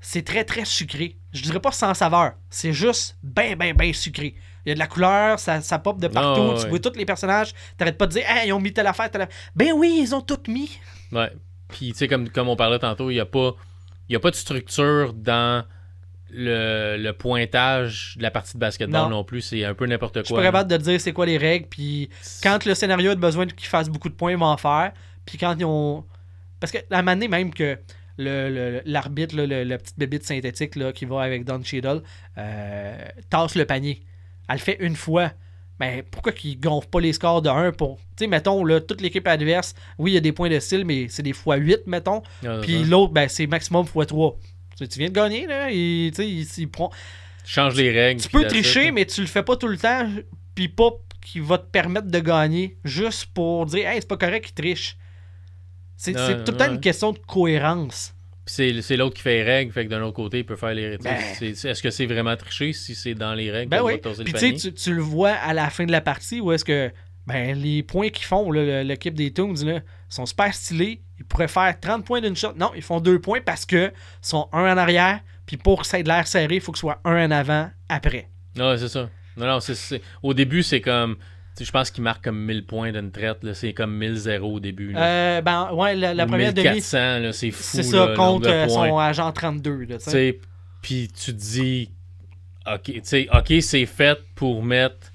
c'est 0.02 0.24
très 0.24 0.44
très 0.44 0.66
sucré. 0.66 1.18
Je 1.34 1.42
dirais 1.42 1.60
pas 1.60 1.72
sans 1.72 1.94
saveur. 1.94 2.34
C'est 2.50 2.74
juste 2.74 3.18
ben 3.24 3.56
ben 3.56 3.76
ben 3.76 3.94
sucré. 3.94 4.36
Il 4.66 4.70
y 4.70 4.72
a 4.72 4.74
de 4.76 4.80
la 4.80 4.88
couleur, 4.88 5.40
ça, 5.40 5.62
ça 5.62 5.80
pop 5.80 6.00
de 6.00 6.08
partout. 6.08 6.42
Ah, 6.42 6.54
ouais, 6.56 6.62
tu 6.62 6.68
vois 6.70 6.80
tous 6.80 6.98
les 6.98 7.06
personnages. 7.06 7.54
T'arrêtes 7.78 7.98
pas 7.98 8.06
de 8.06 8.12
dire, 8.12 8.24
hey, 8.30 8.50
ils 8.50 8.54
ont 8.54 8.60
mis 8.60 8.74
telle 8.74 8.88
affaire, 8.88 9.10
telle 9.10 9.22
affaire. 9.22 9.36
Ben 9.56 9.72
oui, 9.74 10.00
ils 10.02 10.14
ont 10.14 10.20
tout 10.22 10.40
mis. 10.50 10.70
Ouais. 11.14 11.32
Puis, 11.70 11.92
tu 11.94 11.98
sais, 12.00 12.08
comme, 12.10 12.28
comme 12.30 12.50
on 12.50 12.58
parlait 12.58 12.80
tantôt, 12.80 13.10
il 13.10 13.14
n'y 13.14 13.20
a, 13.22 13.26
pas- 13.26 13.54
il 14.10 14.14
y 14.14 14.16
a 14.18 14.20
pas 14.20 14.30
de 14.30 14.36
structure 14.36 15.14
dans 15.14 15.64
le, 16.30 16.98
le 16.98 17.14
pointage 17.14 18.16
de 18.18 18.24
la 18.24 18.32
partie 18.32 18.54
de 18.56 18.60
basketball 18.60 19.04
Non. 19.04 19.10
non, 19.10 19.24
plus. 19.24 19.42
C'est 19.42 19.64
un 19.64 19.74
peu 19.74 19.86
n'importe 19.86 20.18
Je 20.20 20.24
suis 20.26 20.34
quoi. 20.34 20.42
pas 20.42 20.48
capable 20.48 20.70
de 20.70 20.78
dire 20.78 21.00
c'est 21.00 21.14
quoi 21.14 21.26
les 21.26 21.38
règles. 21.38 21.68
Puis 21.70 22.10
quand 22.44 22.66
le 22.66 22.76
scénario 22.76 23.12
a 23.12 23.16
besoin 23.16 23.46
qu'ils 23.48 23.68
fassent 23.68 23.90
beaucoup 23.90 24.10
de 24.10 24.16
points, 24.16 24.32
ils 24.32 24.38
vont 24.38 24.46
en 24.48 24.58
faire. 24.58 24.92
Puis 25.26 25.38
quand 25.38 25.56
ils 25.58 25.66
ont. 25.66 26.04
Parce 26.60 26.72
que 26.72 26.80
la 26.90 27.02
manée 27.04 27.28
même 27.30 27.54
que 27.54 27.80
le- 28.18 28.50
le- 28.50 28.82
l'arbitre, 28.86 29.36
là, 29.36 29.46
le, 29.46 29.64
la 29.64 29.78
petite 29.78 29.98
bébite 29.98 30.24
synthétique 30.24 30.76
là, 30.76 30.92
qui 30.92 31.06
va 31.06 31.22
avec 31.22 31.44
Don 31.46 31.62
Cheadle, 31.64 32.02
euh, 32.38 32.98
tasse 33.30 33.56
le 33.56 33.66
panier. 33.66 34.02
Elle 34.50 34.56
le 34.56 34.62
fait 34.62 34.78
une 34.80 34.96
fois. 34.96 35.32
Mais 35.80 36.04
pourquoi 36.10 36.32
qu'ils 36.32 36.60
gonflent 36.60 36.90
pas 36.90 37.00
les 37.02 37.14
scores 37.14 37.44
de 37.44 37.50
1 37.50 37.72
pour. 37.74 37.98
Tu 37.98 38.24
sais, 38.24 38.28
mettons, 38.28 38.66
là, 38.66 38.82
toute 38.82 39.00
l'équipe 39.00 39.28
adverse, 39.28 39.76
oui, 40.00 40.12
il 40.12 40.14
y 40.16 40.18
a 40.18 40.22
des 40.22 40.32
points 40.32 40.50
de 40.50 40.60
style, 40.60 40.86
mais 40.86 41.08
c'est 41.08 41.22
des 41.22 41.34
fois 41.34 41.58
8, 41.58 41.82
mettons. 41.86 42.24
Ah, 42.44 42.60
Puis 42.64 42.84
l'autre, 42.84 43.14
ben, 43.14 43.28
c'est 43.30 43.46
maximum 43.46 43.86
fois 43.86 44.08
3. 44.08 44.40
Tu 44.76 44.88
tu 44.88 44.98
viens 45.00 45.10
de 45.10 45.14
gagner, 45.14 45.46
là. 45.46 45.68
Et, 45.70 46.12
tu 46.16 46.24
il- 46.24 46.48
il 46.58 46.68
prend- 46.70 46.92
Change 47.46 47.76
les 47.76 47.92
règles. 47.92 48.22
tu 48.22 48.30
peux 48.30 48.40
tricher, 48.50 48.92
mais 48.92 49.06
tu 49.06 49.22
le 49.22 49.28
fais 49.28 49.44
pas 49.44 49.56
tout 49.56 49.68
le 49.68 49.78
temps, 49.78 50.10
puis 50.56 50.68
pas 50.68 50.90
qui 51.24 51.40
va 51.40 51.60
te 51.60 51.70
permettre 51.70 52.08
de 52.08 52.20
gagner, 52.20 52.78
juste 52.84 53.28
pour 53.28 53.66
dire, 53.68 53.88
hey, 53.88 54.00
c'est 54.02 54.08
pas 54.08 54.18
correct 54.18 54.46
qu'il 54.46 54.56
triche. 54.56 54.98
C'est 55.98 56.14
tout 56.14 56.52
le 56.52 56.58
temps 56.58 56.72
une 56.72 56.80
question 56.80 57.12
de 57.12 57.20
cohérence. 57.20 58.14
Puis 58.46 58.82
c'est, 58.82 58.96
l'autre 58.96 59.16
qui 59.16 59.22
fait 59.22 59.38
les 59.38 59.44
règles, 59.44 59.74
fait 59.74 59.86
que 59.86 59.90
d'un 59.90 60.02
autre 60.02 60.16
côté, 60.16 60.40
il 60.40 60.46
peut 60.46 60.56
faire 60.56 60.74
les. 60.74 60.94
sais, 60.94 60.98
Ben. 61.04 61.70
est-ce 61.70 61.82
que 61.84 61.90
c'est 61.90 62.06
vraiment 62.06 62.36
triché 62.38 62.72
si 62.72 62.96
c'est 62.96 63.14
dans 63.14 63.34
les 63.34 63.52
règles? 63.52 63.70
Ben 63.70 63.82
oui. 63.84 64.00
le 64.02 64.24
Puis 64.24 64.56
tu 64.56 64.74
tu, 64.74 64.94
le 64.94 65.02
vois 65.02 65.32
à 65.32 65.54
la 65.54 65.70
fin 65.70 65.86
de 65.86 65.92
la 65.92 66.00
partie 66.00 66.40
où 66.40 66.54
est-ce 66.54 66.64
que 66.64 66.90
ben, 67.26 67.60
les 67.62 67.84
points 67.84 68.08
qu'ils 68.08 68.26
font, 68.26 68.50
l'équipe 68.52 69.14
des 69.14 69.34
Toons, 69.34 69.66
là, 69.66 69.82
sont 70.08 70.26
super 70.26 70.54
stylés. 70.54 71.02
Ils 71.20 71.26
pourraient 71.26 71.50
faire 71.50 71.78
30 71.78 72.06
points 72.06 72.22
d'une 72.22 72.38
shot. 72.38 72.54
Non, 72.56 72.72
ils 72.74 72.82
font 72.82 73.02
2 73.02 73.20
points 73.20 73.42
parce 73.42 73.66
que 73.66 73.92
sont 74.22 74.48
un 74.54 74.74
en 74.74 74.78
arrière, 74.78 75.20
puis 75.46 75.58
pour 75.58 75.82
que 75.82 75.88
ça 75.88 76.00
ait 76.00 76.04
de 76.04 76.08
l'air 76.08 76.26
serré, 76.26 76.56
il 76.56 76.62
faut 76.62 76.72
que 76.72 76.78
ce 76.78 76.82
soit 76.82 77.02
un 77.04 77.28
en 77.28 77.32
avant 77.32 77.70
après. 77.90 78.30
Non, 78.56 78.78
c'est 78.78 78.88
ça. 78.88 79.10
Non, 79.36 79.46
non, 79.46 79.60
c'est- 79.60 80.02
Au 80.24 80.34
début, 80.34 80.64
c'est 80.64 80.80
comme. 80.82 81.18
Je 81.60 81.72
pense 81.72 81.92
qu'il 81.92 82.04
marque 82.04 82.24
comme 82.24 82.40
1000 82.40 82.66
points 82.66 82.92
d'une 82.92 83.12
traite. 83.12 83.44
Là. 83.44 83.54
C'est 83.54 83.74
comme 83.74 84.00
1000-0 84.00 84.40
au 84.42 84.60
début. 84.60 84.92
Là. 84.92 85.04
Euh, 85.04 85.42
ben, 85.42 85.72
ouais, 85.74 85.96
la, 85.96 86.26
première 86.26 86.54
demi, 86.54 86.68
1400, 86.70 87.20
là, 87.20 87.34
c'est 87.34 87.52
fou. 87.52 87.64
c'est 87.64 87.92
là, 87.92 88.08
ça, 88.08 88.14
contre 88.16 88.50
euh, 88.50 88.68
son 88.68 88.98
agent 88.98 89.32
32. 89.32 89.72
Là, 89.72 89.86
tu 89.86 89.98
Tu 89.98 90.00
sais. 90.00 90.12
sais, 90.12 90.40
Puis 90.82 91.08
tu 91.10 91.34
te 91.34 91.40
dis, 91.40 91.90
OK, 92.66 93.54
c'est 93.62 93.86
fait 93.86 94.20
pour 94.36 94.64
mettre 94.64 95.12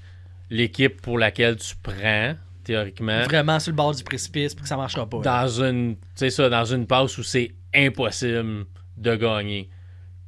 l'équipe 0.49 1.01
pour 1.01 1.17
laquelle 1.17 1.55
tu 1.57 1.75
prends, 1.81 2.35
théoriquement, 2.63 3.23
vraiment 3.23 3.59
sur 3.59 3.71
le 3.71 3.75
bord 3.75 3.93
du 3.93 4.03
précipice 4.03 4.53
puis 4.53 4.63
que 4.63 4.69
ça 4.69 4.77
marchera 4.77 5.09
pas. 5.09 5.19
dans 5.19 5.47
une, 5.47 5.95
tu 5.95 6.01
sais 6.15 6.29
ça, 6.29 6.49
dans 6.49 6.65
une 6.65 6.85
passe 6.85 7.17
où 7.17 7.23
c'est 7.23 7.51
impossible 7.73 8.65
de 8.97 9.15
gagner. 9.15 9.69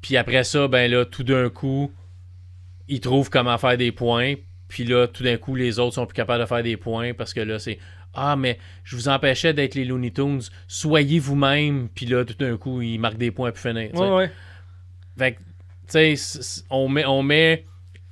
Puis 0.01 0.17
après 0.17 0.43
ça, 0.43 0.67
ben 0.67 0.89
là, 0.89 1.05
tout 1.05 1.23
d'un 1.23 1.49
coup, 1.49 1.91
ils 2.87 2.99
trouvent 2.99 3.29
comment 3.29 3.57
faire 3.57 3.77
des 3.77 3.91
points. 3.91 4.35
Puis 4.75 4.83
là, 4.83 5.07
tout 5.07 5.23
d'un 5.23 5.37
coup, 5.37 5.55
les 5.55 5.79
autres 5.79 5.95
sont 5.95 6.05
plus 6.05 6.15
capables 6.15 6.41
de 6.41 6.45
faire 6.45 6.61
des 6.61 6.75
points 6.75 7.13
parce 7.13 7.33
que 7.33 7.39
là, 7.39 7.59
c'est 7.59 7.79
Ah, 8.13 8.35
mais 8.35 8.59
je 8.83 8.97
vous 8.97 9.07
empêchais 9.07 9.53
d'être 9.53 9.73
les 9.73 9.85
Looney 9.85 10.11
Tunes. 10.11 10.41
Soyez 10.67 11.17
vous-même. 11.17 11.87
Puis 11.87 12.05
là, 12.05 12.25
tout 12.25 12.33
d'un 12.33 12.57
coup, 12.57 12.81
ils 12.81 12.97
marquent 12.99 13.15
des 13.17 13.31
points 13.31 13.53
puis 13.53 13.61
finir. 13.61 13.93
Ouais, 13.95 14.09
ouais. 14.11 14.31
Fait 15.17 15.31
que, 15.35 15.39
tu 15.89 16.17
sais, 16.17 16.63
on 16.69 16.89
met, 16.89 17.05
on 17.05 17.23
met 17.23 17.65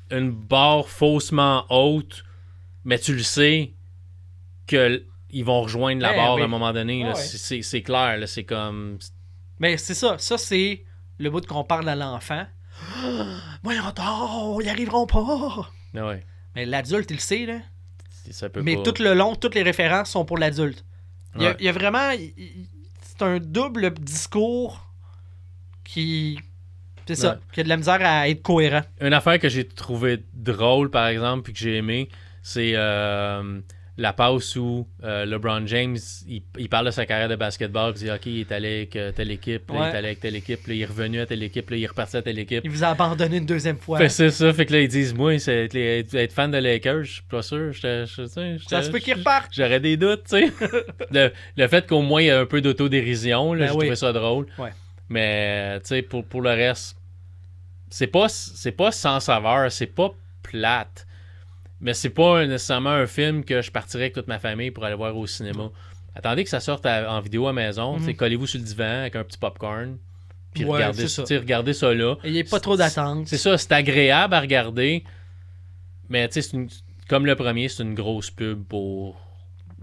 une 0.10 0.32
barre 0.32 0.88
faussement 0.88 1.66
haute, 1.70 2.24
mais 2.86 2.98
tu 2.98 3.14
le 3.14 3.24
sais 3.24 3.74
qu'ils 4.66 5.44
vont 5.44 5.64
rejoindre 5.64 6.02
la 6.02 6.12
Ouais, 6.12 6.16
barre 6.16 6.38
à 6.38 6.44
un 6.44 6.48
moment 6.48 6.72
donné. 6.72 7.04
Ouais. 7.06 7.16
C'est- 7.16 7.82
clair, 7.82 8.20
là, 8.20 8.26
c'est 8.26 8.46
comme. 8.46 9.00
Mais 9.60 9.76
c'est 9.76 9.96
ça. 9.96 10.16
Ça, 10.18 10.38
c'est 10.38 10.86
le 11.18 11.30
bout 11.30 11.46
qu'on 11.46 11.66
parle 11.66 11.90
à 11.90 11.96
l'enfant. 11.98 12.46
Voyons 13.64 13.84
donc, 13.94 14.64
ils 14.64 14.70
arriveront 14.70 15.08
pas. 15.08 15.70
Ah 15.96 16.08
Ouais, 16.08 16.24
Mais 16.56 16.66
l'adulte, 16.66 17.10
il 17.12 17.16
le 17.16 17.20
sait, 17.20 17.46
là. 17.46 17.60
ça 18.32 18.50
peut 18.50 18.62
Mais 18.62 18.76
pas. 18.78 18.84
tout 18.92 19.02
le 19.04 19.14
long, 19.14 19.36
toutes 19.36 19.56
les 19.56 19.64
références 19.64 20.12
sont 20.12 20.24
pour 20.26 20.38
l'adulte. 20.38 20.86
Il 21.36 21.42
y 21.42 21.46
a- 21.46 21.50
Ouais. 21.50 21.56
il 21.60 21.66
y, 21.66 21.70
a 21.70 21.72
vraiment. 21.72 22.12
C'est 23.02 23.22
un 23.24 23.40
double 23.40 23.94
discours 23.96 24.88
qui. 25.84 26.40
C'est 27.06 27.16
ça, 27.16 27.32
Ouais. 27.34 27.38
qui 27.52 27.60
a 27.60 27.64
de 27.64 27.70
la 27.70 27.76
misère 27.78 28.00
à 28.02 28.30
être 28.30 28.42
cohérent. 28.42 28.82
Une 29.02 29.14
affaire 29.14 29.38
que 29.40 29.50
j'ai 29.50 29.68
trouvé 29.68 30.24
drôle, 30.34 30.90
par 30.90 31.08
exemple, 31.08 31.44
puis 31.44 31.54
que 31.54 31.60
j'ai 31.60 31.76
aimé, 31.76 32.08
c'est 32.42 32.74
euh, 32.76 33.60
la 33.96 34.12
passe 34.12 34.56
où 34.56 34.88
euh, 35.04 35.24
LeBron 35.26 35.68
James, 35.68 35.98
il, 36.28 36.42
il 36.58 36.68
parle 36.68 36.88
de 36.88 36.92
sa 36.92 37.06
carrière 37.06 37.30
de 37.30 37.36
basketball, 37.36 37.94
puis 37.94 38.04
il 38.04 38.06
dit 38.06 38.12
OK, 38.12 38.26
il 38.26 38.40
est 38.40 38.52
allé 38.52 38.76
avec 38.78 38.96
euh, 38.96 39.12
telle 39.12 39.30
équipe, 39.30 39.70
là, 39.70 39.76
il 39.90 39.94
est 39.94 39.98
allé 39.98 40.08
avec 40.08 40.20
telle 40.20 40.36
équipe, 40.36 40.66
là, 40.66 40.74
il 40.74 40.82
est 40.82 40.86
revenu 40.86 41.20
à 41.20 41.28
telle 41.28 41.44
équipe, 41.44 41.70
là, 41.70 41.78
il 41.78 41.84
est 41.84 41.88
reparti 41.88 42.18
à 42.18 42.22
telle 42.24 42.40
équipe. 42.40 42.62
Il 42.64 42.72
vous 42.72 42.84
a 42.84 42.88
abandonné 42.88 43.38
une 43.38 43.46
deuxième 43.46 43.78
fois. 43.78 44.00
Fait 44.00 44.10
c'est 44.10 44.32
ça, 44.32 44.52
fait 44.52 44.66
que 44.66 44.74
là, 44.74 44.82
ils 44.82 44.88
disent, 44.88 45.14
moi, 45.14 45.38
c'est 45.38 45.66
être, 45.66 45.76
être- 45.76 46.16
être 46.16 46.34
fan 46.34 46.50
de 46.50 46.58
Lakers, 46.58 47.04
je 47.04 47.12
suis 47.14 47.22
pas 47.30 47.44
sûr. 47.44 47.72
je- 47.72 48.06
Ça 48.68 48.82
se 48.82 48.90
peut 48.90 48.98
qu'il 49.00 49.14
reparte. 49.14 49.50
J'aurais 49.52 49.80
des 49.80 49.96
doutes, 49.96 50.24
tu 50.28 50.38
sais. 50.48 50.52
le, 51.12 51.32
le 51.56 51.68
fait 51.68 51.86
qu'au 51.86 52.02
moins, 52.02 52.22
il 52.24 52.26
y 52.28 52.32
a 52.32 52.40
un 52.40 52.46
peu 52.48 52.62
d'autodérision, 52.62 53.54
là, 53.54 53.66
Ben 53.66 53.72
j'ai 53.72 53.78
oui. 53.78 53.86
trouvé 53.86 53.96
ça 53.96 54.12
drôle. 54.12 54.48
Ouais. 54.58 54.70
Mais, 55.10 55.80
tu 55.82 55.90
sais, 55.90 56.02
pour, 56.02 56.26
pour 56.26 56.42
le 56.42 56.50
reste, 56.50 56.98
c'est 57.92 58.08
pas, 58.08 58.28
c'est 58.28 58.72
pas 58.72 58.92
sans 58.92 59.20
saveur, 59.20 59.72
c'est 59.72 59.86
pas 59.86 60.10
plate. 60.42 61.06
Mais 61.84 61.94
c'est 61.94 62.10
pas 62.10 62.46
nécessairement 62.48 62.90
un 62.92 63.06
film 63.06 63.44
que 63.44 63.62
je 63.62 63.70
partirais 63.70 64.06
avec 64.06 64.14
toute 64.14 64.28
ma 64.28 64.40
famille 64.40 64.72
pour 64.72 64.86
aller 64.86 64.96
voir 64.96 65.16
au 65.16 65.28
cinéma. 65.28 65.70
Attendez 66.16 66.44
que 66.46 66.50
ça 66.50 66.60
sorte 66.60 66.86
à- 66.86 67.12
en 67.14 67.20
vidéo 67.20 67.46
à 67.48 67.54
maison, 67.54 68.00
Mhm. 68.00 68.16
collez-vous 68.16 68.48
sur 68.48 68.60
le 68.60 68.66
divan 68.66 69.02
avec 69.02 69.16
un 69.16 69.24
petit 69.24 69.38
popcorn, 69.38 69.98
puis 70.54 70.64
Ouais, 70.64 70.72
regardez, 70.78 71.08
ça. 71.08 71.24
regardez 71.24 71.74
ça 71.74 71.94
là. 71.94 72.16
Il 72.24 72.32
n'y 72.32 72.40
a 72.40 72.44
pas 72.46 72.60
trop 72.62 72.78
d'attente. 72.78 73.28
C'est 73.28 73.38
ça, 73.38 73.58
c'est 73.58 73.72
agréable 73.74 74.34
à 74.34 74.40
regarder, 74.40 75.04
mais 76.10 76.28
tu 76.30 76.36
sais, 76.36 76.42
c'est 76.44 76.56
une, 76.58 76.70
comme 77.10 77.26
le 77.26 77.36
premier, 77.36 77.68
c'est 77.68 77.84
une 77.84 77.96
grosse 77.96 78.32
pub 78.32 78.64
pour 78.64 79.20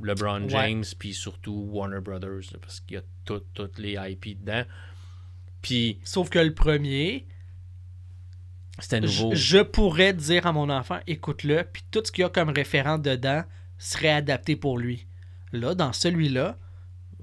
LeBron. 0.03 0.49
James, 0.49 0.85
puis 0.99 1.13
surtout 1.13 1.69
Warner 1.71 2.01
Brothers, 2.01 2.57
parce 2.63 2.81
qu'il 2.81 2.95
y 2.95 2.99
a 2.99 3.03
tout- 3.27 3.43
toutes 3.53 3.79
les 3.79 3.99
IP 4.11 4.37
dedans. 4.41 4.63
Puis 5.61 5.99
Sauf 6.05 6.31
que 6.31 6.39
le 6.39 6.55
premier, 6.55 7.27
c'était 8.81 9.01
nouveau. 9.01 9.31
je, 9.33 9.37
je 9.37 9.59
pourrais 9.59 10.13
dire 10.13 10.47
à 10.47 10.53
mon 10.53 10.69
enfant, 10.71 10.99
écoute-le, 11.07 11.65
puis 11.73 11.83
tout 11.91 12.03
ce 12.05 12.11
qu'il 12.13 12.23
y 12.23 12.25
a 12.25 12.29
comme 12.29 12.51
référent 12.51 12.99
dedans 12.99 13.43
serait 13.79 14.11
adapté 14.11 14.57
pour 14.57 14.79
lui. 14.79 15.07
Là, 15.53 15.75
dans 15.75 15.93
celui-là, 15.93 16.57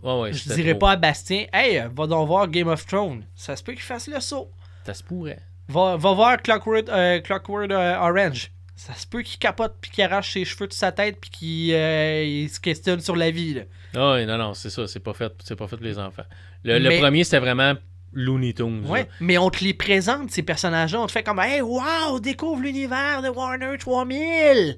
Ouais, 0.03 0.19
ouais, 0.19 0.33
je 0.33 0.53
dirais 0.53 0.71
trop. 0.71 0.79
pas 0.79 0.91
à 0.91 0.95
Bastien, 0.95 1.45
hey, 1.53 1.81
va 1.95 2.05
donc 2.07 2.27
voir 2.27 2.47
Game 2.47 2.67
of 2.67 2.85
Thrones. 2.85 3.23
Ça 3.35 3.55
se 3.55 3.63
peut 3.63 3.73
qu'il 3.73 3.81
fasse 3.81 4.07
le 4.07 4.19
saut. 4.19 4.51
Ça 4.85 4.93
se 4.93 5.03
pourrait. 5.03 5.39
Va, 5.69 5.97
va 5.97 6.13
voir 6.13 6.41
Clockwork, 6.41 6.87
euh, 6.89 7.19
Clockwork, 7.19 7.71
euh, 7.71 7.97
Orange. 7.97 8.51
Ça 8.75 8.93
se 8.93 9.07
peut 9.07 9.23
qu'il 9.23 9.39
capote 9.39 9.75
puis 9.81 9.89
qu'il 9.89 10.03
arrache 10.03 10.33
ses 10.33 10.45
cheveux 10.45 10.67
de 10.67 10.73
sa 10.73 10.91
tête 10.91 11.17
puis 11.19 11.29
qu'il 11.31 11.73
euh, 11.73 12.47
se 12.47 12.59
questionne 12.59 12.99
sur 12.99 13.15
la 13.15 13.31
vie. 13.31 13.55
là. 13.55 13.61
Ah 13.95 14.23
non, 14.23 14.37
non, 14.37 14.53
c'est 14.53 14.69
ça, 14.69 14.87
c'est 14.87 14.99
pas 14.99 15.13
fait, 15.13 15.33
c'est 15.43 15.55
pas 15.55 15.67
fait 15.67 15.77
pour 15.77 15.85
les 15.85 15.97
enfants. 15.97 16.23
Le, 16.63 16.77
le 16.77 16.99
premier, 16.99 17.23
c'était 17.23 17.39
vraiment 17.39 17.73
Looney 18.19 18.53
Tunes. 18.53 18.83
là. 18.83 18.89
Ouais, 18.89 19.09
mais 19.19 19.37
on 19.37 19.49
te 19.49 19.63
les 19.63 19.73
présente, 19.75 20.31
ces 20.31 20.41
personnages-là. 20.43 20.99
On 21.01 21.05
te 21.07 21.11
fait 21.11 21.21
comme, 21.23 21.39
hey, 21.39 21.61
wow, 21.61 22.19
découvre 22.19 22.61
l'univers 22.61 23.21
de 23.21 23.29
Warner 23.29 23.77
3000. 23.77 24.77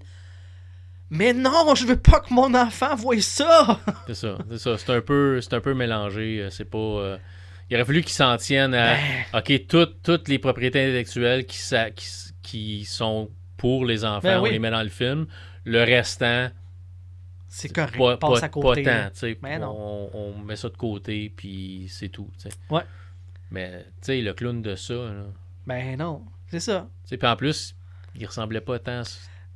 Mais 1.12 1.34
non, 1.34 1.74
je 1.76 1.86
veux 1.86 1.96
pas 2.00 2.20
que 2.20 2.34
mon 2.34 2.54
enfant 2.54 2.96
voie 2.96 3.20
ça. 3.22 3.80
C'est 4.08 4.14
ça, 4.14 4.38
c'est 4.50 4.58
ça. 4.60 4.78
C'est 4.78 4.92
un 4.92 5.02
peu, 5.02 5.42
c'est 5.42 5.54
un 5.54 5.62
peu 5.62 5.74
mélangé. 5.74 6.40
euh, 6.42 6.50
C'est 6.52 6.66
pas. 6.70 6.78
euh, 6.78 7.18
Il 7.70 7.76
aurait 7.76 7.86
fallu 7.86 8.02
qu'ils 8.02 8.12
s'en 8.12 8.38
tiennent 8.38 8.74
à. 8.76 8.94
Ben. 8.94 9.00
Ok, 9.40 9.68
toutes, 9.68 10.02
toutes 10.04 10.28
les 10.28 10.38
propriétés 10.38 10.80
intellectuelles 10.84 11.46
qui, 11.46 11.58
sa- 11.58 11.90
qui, 11.92 12.08
qui 12.44 12.86
sont 12.86 13.30
pour 13.58 13.86
les 13.86 14.06
enfants, 14.06 14.20
Ben 14.22 14.40
on 14.40 14.46
les 14.46 14.60
met 14.60 14.70
dans 14.72 14.84
le 14.84 14.90
film. 14.90 15.26
Le 15.66 15.80
restant, 15.84 16.50
C'est 17.48 17.74
correct, 17.74 17.98
pas, 17.98 18.18
passe 18.18 18.40
pas- 18.42 18.46
à 18.46 18.50
côté. 18.50 18.84
pas 18.84 19.10
tant. 19.10 19.28
Ben 19.42 19.60
non. 19.62 20.10
on, 20.14 20.36
on 20.38 20.44
met 20.44 20.56
ça 20.56 20.70
de 20.70 20.78
côté, 20.78 21.34
puis 21.36 21.88
c'est 21.90 22.10
tout. 22.10 22.30
Ouais. 22.70 22.84
Mais, 23.52 23.84
tu 23.84 23.88
sais, 24.02 24.22
le 24.22 24.34
clown 24.34 24.62
de 24.62 24.76
ça. 24.76 24.94
là, 24.94 25.26
Ben 25.66 25.98
non, 25.98 26.24
c'est 26.50 26.60
ça. 26.60 26.88
Puis 27.08 27.18
en 27.24 27.36
plus, 27.36 27.76
il 28.16 28.26
ressemblait 28.26 28.62
pas 28.62 28.78
tant 28.80 29.02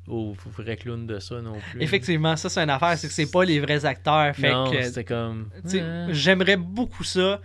au 0.08 0.34
vrai 0.58 0.76
clown 0.76 1.08
de 1.08 1.20
ça 1.20 1.42
non 1.42 1.58
plus. 1.72 1.82
Effectivement, 1.82 2.36
ça, 2.36 2.50
c'est 2.50 2.60
une 2.62 2.70
affaire, 2.70 2.98
c'est 2.98 3.08
que 3.08 3.14
c'est 3.14 3.32
pas 3.32 3.46
les 3.46 3.60
vrais 3.60 3.86
acteurs. 3.86 4.36
Fait 4.36 4.52
non, 4.52 4.72
c'était 4.82 5.04
comme. 5.06 5.50
Ah. 5.66 6.08
j'aimerais 6.12 6.58
beaucoup 6.58 7.04
ça. 7.04 7.40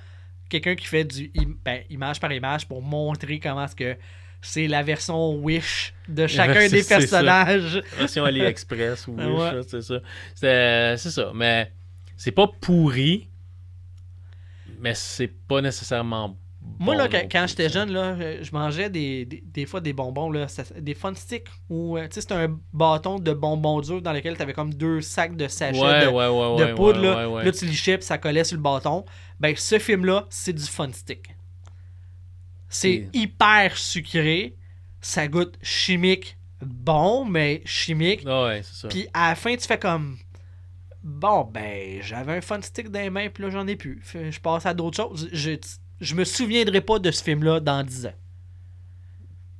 Quelqu'un 0.48 0.74
qui 0.74 0.86
fait 0.86 1.04
du 1.04 1.30
im- 1.36 1.54
ben, 1.64 1.82
image 1.90 2.18
par 2.20 2.32
image 2.32 2.66
pour 2.66 2.82
montrer 2.82 3.38
comment 3.38 3.64
est-ce 3.64 3.76
que 3.76 3.96
c'est 4.40 4.66
la 4.66 4.82
version 4.82 5.34
Wish 5.36 5.92
de 6.08 6.26
chacun 6.26 6.68
des 6.68 6.82
personnages. 6.82 7.82
version 7.98 8.24
AliExpress 8.24 9.06
ou 9.08 9.12
Wish, 9.12 9.26
Ouais. 9.26 9.60
c'est 9.68 9.82
ça. 9.82 10.00
C'est 10.34 10.96
c'est 10.96 11.10
ça. 11.10 11.32
Mais 11.34 11.70
c'est 12.16 12.32
pas 12.32 12.48
pourri, 12.60 13.28
mais 14.80 14.94
c'est 14.94 15.28
pas 15.28 15.60
nécessairement. 15.60 16.36
Moi, 16.80 16.94
bon 16.96 16.98
là, 16.98 17.08
quand, 17.08 17.46
j'étais 17.46 17.68
jeune, 17.68 17.90
là, 17.92 18.14
euh, 18.20 18.38
je 18.42 18.50
mangeais 18.52 18.90
des, 18.90 19.24
des, 19.24 19.42
des 19.46 19.64
fois 19.64 19.80
des 19.80 19.92
bonbons, 19.92 20.30
là, 20.30 20.46
des 20.78 20.94
fun 20.94 21.14
sticks. 21.14 21.46
Ou, 21.70 21.96
euh, 21.96 22.02
tu 22.08 22.14
sais, 22.14 22.20
c'était 22.22 22.34
un 22.34 22.58
bâton 22.72 23.18
de 23.18 23.32
bonbons 23.32 23.80
durs 23.80 24.02
dans 24.02 24.12
lequel 24.12 24.36
tu 24.36 24.42
avais 24.42 24.52
comme 24.52 24.74
deux 24.74 25.00
sacs 25.00 25.36
de 25.36 25.48
sachets 25.48 25.80
Ouais, 25.80 26.04
de, 26.04 26.08
ouais, 26.08 26.26
ouais, 26.26 26.58
de 26.58 26.64
ouais, 26.70 26.74
poudre. 26.74 27.00
là. 27.00 27.42
Là, 27.44 27.52
tu 27.52 27.64
lichais, 27.64 27.96
puis 27.96 28.06
ça 28.06 28.18
collait 28.18 28.44
sur 28.44 28.56
le 28.56 28.62
bâton. 28.62 29.04
Ben, 29.40 29.54
ce 29.56 29.78
film-là, 29.78 30.26
c'est 30.30 30.52
du 30.52 30.64
fun 30.64 30.90
stick. 30.92 31.34
C'est 32.68 33.08
C'est- 33.12 33.18
hyper 33.18 33.76
sucré. 33.76 34.54
Ça 35.00 35.28
goûte 35.28 35.56
chimique 35.62 36.36
bon, 36.60 37.24
mais 37.24 37.62
chimique. 37.64 38.22
Ah 38.26 38.44
ouais, 38.46 38.62
c'est 38.64 38.74
ça. 38.74 38.88
Puis 38.88 39.06
à 39.14 39.28
la 39.30 39.34
fin, 39.36 39.54
tu 39.56 39.64
fais 39.66 39.78
comme. 39.78 40.16
Bon, 41.08 41.44
ben, 41.44 42.02
j'avais 42.02 42.34
un 42.34 42.40
fun 42.42 42.60
stick 42.60 42.90
dans 42.90 43.00
les 43.00 43.08
mains, 43.08 43.28
puis 43.30 43.42
là, 43.42 43.50
j'en 43.50 43.66
ai 43.66 43.76
plus. 43.76 44.02
Je 44.12 44.38
passe 44.40 44.66
à 44.66 44.74
d'autres 44.74 44.96
choses. 44.96 45.28
Je, 45.32 45.52
je 46.00 46.14
me 46.14 46.24
souviendrai 46.24 46.82
pas 46.82 46.98
de 46.98 47.10
ce 47.10 47.24
film-là 47.24 47.60
dans 47.60 47.82
10 47.82 48.06
ans. 48.06 48.14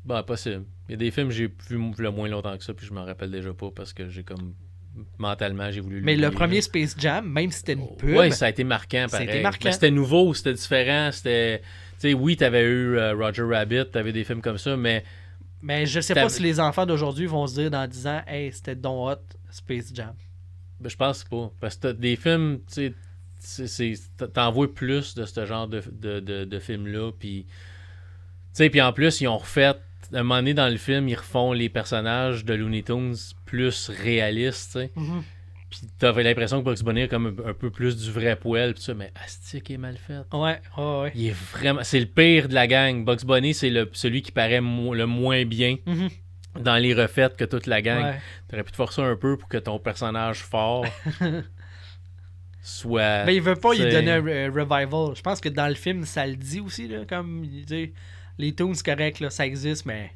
Bah, 0.04 0.22
possible. 0.22 0.64
Il 0.88 0.92
y 0.92 0.94
a 0.94 0.98
des 0.98 1.10
films 1.10 1.28
que 1.28 1.34
j'ai 1.34 1.46
vu 1.46 1.80
le 1.96 2.10
moins 2.10 2.28
longtemps 2.28 2.56
que 2.56 2.62
ça, 2.62 2.74
puis 2.74 2.86
je 2.86 2.92
m'en 2.92 3.04
rappelle 3.04 3.30
déjà 3.30 3.52
pas 3.54 3.70
parce 3.74 3.92
que 3.92 4.08
j'ai 4.10 4.24
comme. 4.24 4.54
Mentalement, 5.16 5.70
j'ai 5.70 5.80
voulu 5.80 6.02
Mais 6.02 6.16
le 6.16 6.30
premier. 6.30 6.60
Space 6.60 6.96
Jam, 6.98 7.26
même 7.26 7.50
si 7.50 7.58
c'était 7.58 7.74
une 7.74 7.96
pub, 7.96 8.16
Ouais, 8.16 8.30
ça 8.30 8.46
a 8.46 8.50
été 8.50 8.64
marquant, 8.64 9.06
pareil. 9.10 9.28
C'était 9.70 9.90
nouveau, 9.92 10.34
c'était 10.34 10.54
différent, 10.54 11.10
c'était... 11.12 11.60
Tu 11.60 11.64
sais, 11.98 12.14
oui, 12.14 12.36
t'avais 12.36 12.62
eu 12.62 12.96
euh, 12.96 13.14
Roger 13.14 13.42
Rabbit, 13.42 13.90
t'avais 13.92 14.12
des 14.12 14.24
films 14.24 14.40
comme 14.40 14.58
ça, 14.58 14.76
mais 14.76 15.04
mais 15.62 15.86
je 15.86 16.00
sais 16.00 16.14
pas 16.14 16.28
si 16.28 16.42
les 16.42 16.60
enfants 16.60 16.86
d'aujourd'hui 16.86 17.26
vont 17.26 17.46
se 17.46 17.54
dire 17.54 17.70
dans 17.70 17.86
10 17.86 18.06
ans, 18.06 18.22
hey, 18.26 18.52
c'était 18.52 18.74
Don 18.74 19.08
Hot 19.08 19.16
Space 19.50 19.92
Jam. 19.94 20.14
Ben, 20.80 20.88
je 20.88 20.96
pense 20.96 21.24
pas. 21.24 21.50
Parce 21.60 21.76
que 21.76 21.80
t'as 21.82 21.92
des 21.92 22.16
films, 22.16 22.60
tu 22.72 22.94
sais, 23.40 23.92
t'en 24.32 24.50
vois 24.52 24.72
plus 24.72 25.14
de 25.14 25.24
ce 25.24 25.44
genre 25.46 25.68
de, 25.68 25.82
de, 25.92 26.20
de, 26.20 26.44
de 26.44 26.58
films-là. 26.58 27.10
Puis, 27.18 27.44
tu 27.48 27.54
sais, 28.52 28.70
puis 28.70 28.80
en 28.80 28.92
plus, 28.92 29.20
ils 29.20 29.28
ont 29.28 29.38
refait, 29.38 29.64
à 29.64 29.76
un 30.14 30.22
moment 30.22 30.36
donné 30.36 30.54
dans 30.54 30.68
le 30.68 30.76
film, 30.76 31.08
ils 31.08 31.14
refont 31.16 31.52
les 31.52 31.68
personnages 31.68 32.44
de 32.44 32.54
Looney 32.54 32.82
Tunes 32.82 33.14
plus 33.44 33.90
réalistes, 33.90 34.72
tu 34.72 34.78
sais. 34.80 34.90
Puis 35.70 35.80
t'avais 35.98 36.22
l'impression 36.22 36.60
que 36.62 36.64
Bugs 36.70 36.82
Bunny 36.82 37.02
a 37.02 37.08
comme 37.08 37.36
un, 37.44 37.50
un 37.50 37.52
peu 37.52 37.70
plus 37.70 37.94
du 37.94 38.10
vrai 38.10 38.36
poil, 38.36 38.72
pis 38.72 38.80
ça, 38.80 38.94
mais 38.94 39.12
Astic 39.22 39.70
est 39.70 39.76
mal 39.76 39.98
fait. 39.98 40.20
Ouais, 40.32 40.58
ouais, 40.78 41.00
ouais. 41.02 41.12
Il 41.14 41.26
est 41.26 41.36
vraiment. 41.52 41.80
C'est 41.84 42.00
le 42.00 42.06
pire 42.06 42.48
de 42.48 42.54
la 42.54 42.66
gang. 42.66 43.04
Bugs 43.04 43.22
Bunny, 43.26 43.52
c'est 43.52 43.68
le, 43.68 43.86
celui 43.92 44.22
qui 44.22 44.32
paraît 44.32 44.62
mo- 44.62 44.94
le 44.94 45.04
moins 45.04 45.44
bien 45.44 45.76
Mhm. 45.84 46.08
dans 46.64 46.76
les 46.76 46.94
refaites 46.94 47.36
que 47.36 47.44
toute 47.44 47.66
la 47.66 47.80
gang. 47.82 48.02
Ouais. 48.04 48.20
T'aurais 48.48 48.62
pu 48.64 48.70
te 48.72 48.76
forcer 48.76 49.02
un 49.02 49.16
peu 49.16 49.36
pour 49.36 49.48
que 49.48 49.58
ton 49.58 49.78
personnage 49.78 50.38
fort 50.42 50.84
soit. 52.62 53.24
Mais 53.24 53.36
il 53.36 53.42
veut 53.42 53.56
pas 53.56 53.72
lui 53.74 53.90
donner 53.90 54.12
un 54.12 54.20
re- 54.20 54.48
revival. 54.50 55.14
Je 55.16 55.22
pense 55.22 55.40
que 55.40 55.48
dans 55.48 55.68
le 55.68 55.74
film, 55.74 56.04
ça 56.04 56.26
le 56.26 56.36
dit 56.36 56.60
aussi, 56.60 56.88
là, 56.88 57.04
comme 57.08 57.44
il 57.44 57.64
dit, 57.64 57.92
les 58.38 58.54
Toons, 58.54 58.74
c'est 58.74 58.84
correct, 58.84 59.20
là, 59.20 59.30
ça 59.30 59.46
existe, 59.46 59.86
mais 59.86 60.12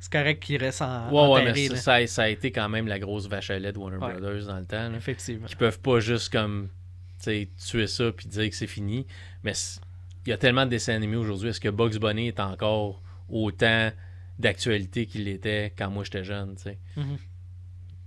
c'est 0.00 0.12
correct 0.12 0.42
qu'il 0.42 0.56
reste 0.62 0.82
en, 0.82 1.08
Ouais, 1.10 1.14
ouais, 1.14 1.40
enterré, 1.42 1.52
mais 1.54 1.68
là. 1.68 1.76
ça, 1.76 1.82
ça 1.82 1.94
a- 1.94 2.06
ça 2.06 2.22
a 2.24 2.28
été 2.28 2.50
quand 2.50 2.68
même 2.68 2.86
la 2.86 2.98
grosse 2.98 3.28
vache 3.28 3.50
à 3.50 3.58
lait 3.58 3.72
de 3.72 3.78
Warner 3.78 3.98
Ouais. 3.98 4.12
Brothers 4.14 4.46
dans 4.46 4.58
le 4.58 4.64
temps. 4.66 4.88
là. 4.90 4.96
Effectivement. 4.96 5.46
Qui 5.46 5.56
peuvent 5.56 5.80
pas 5.80 6.00
juste 6.00 6.32
comme 6.32 6.68
tuer 7.22 7.86
ça 7.86 8.12
puis 8.12 8.26
dire 8.26 8.50
que 8.50 8.54
c'est 8.56 8.66
fini. 8.66 9.06
Mais 9.42 9.52
il 10.26 10.30
y 10.30 10.32
a 10.32 10.36
tellement 10.36 10.66
de 10.66 10.70
dessins 10.70 10.94
animés 10.94 11.16
aujourd'hui. 11.16 11.48
Est-ce 11.50 11.60
que 11.60 11.70
Bugs 11.70 11.98
Bunny 11.98 12.28
est 12.28 12.40
encore 12.40 13.00
autant 13.30 13.90
d'actualité 14.38 15.06
qu'il 15.06 15.28
était 15.28 15.72
quand 15.76 15.90
moi 15.90 16.04
j'étais 16.04 16.24
jeune, 16.24 16.54
tu 16.56 16.62
sais? 16.64 16.78
Mhm. 16.96 17.16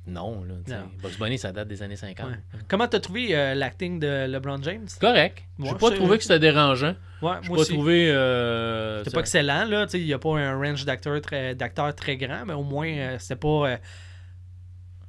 Non, 0.08 0.42
là. 0.46 0.54
Non. 0.70 0.90
Bugs 1.04 1.18
Bunny, 1.20 1.38
ça 1.38 1.52
date 1.52 1.68
des 1.68 1.84
années 1.84 1.98
50. 1.98 2.28
Ouais. 2.30 2.36
Comment 2.70 2.88
t'as 2.88 3.02
trouvé 3.02 3.36
euh, 3.36 3.54
l'acting 3.56 4.00
de 4.00 4.26
LeBron 4.28 4.62
James? 4.64 4.88
Correct. 5.02 5.44
J'ai 5.60 5.66
Ouais, 5.72 5.78
pas 5.78 5.92
trouvé 5.92 6.18
que 6.18 6.24
c'était 6.24 6.40
dérangeant. 6.40 6.96
Ouais, 7.22 7.32
moi 7.32 7.40
pas 7.42 7.52
aussi. 7.54 7.74
trouvé. 7.74 8.10
euh, 8.10 9.04
C'était 9.04 9.16
pas 9.16 9.20
excellent, 9.20 9.66
là. 9.66 9.86
Il 9.94 10.06
n'y 10.06 10.14
a 10.14 10.20
pas 10.20 10.38
un 10.40 10.56
range 10.58 10.86
d'acteurs 10.86 11.20
très, 11.20 11.56
d'acteurs 11.56 11.94
très 11.94 12.16
grand, 12.16 12.46
mais 12.46 12.54
au 12.54 12.64
moins, 12.64 12.88
euh, 12.88 13.18
c'était 13.20 13.36
pas. 13.36 13.70
euh, 13.72 13.78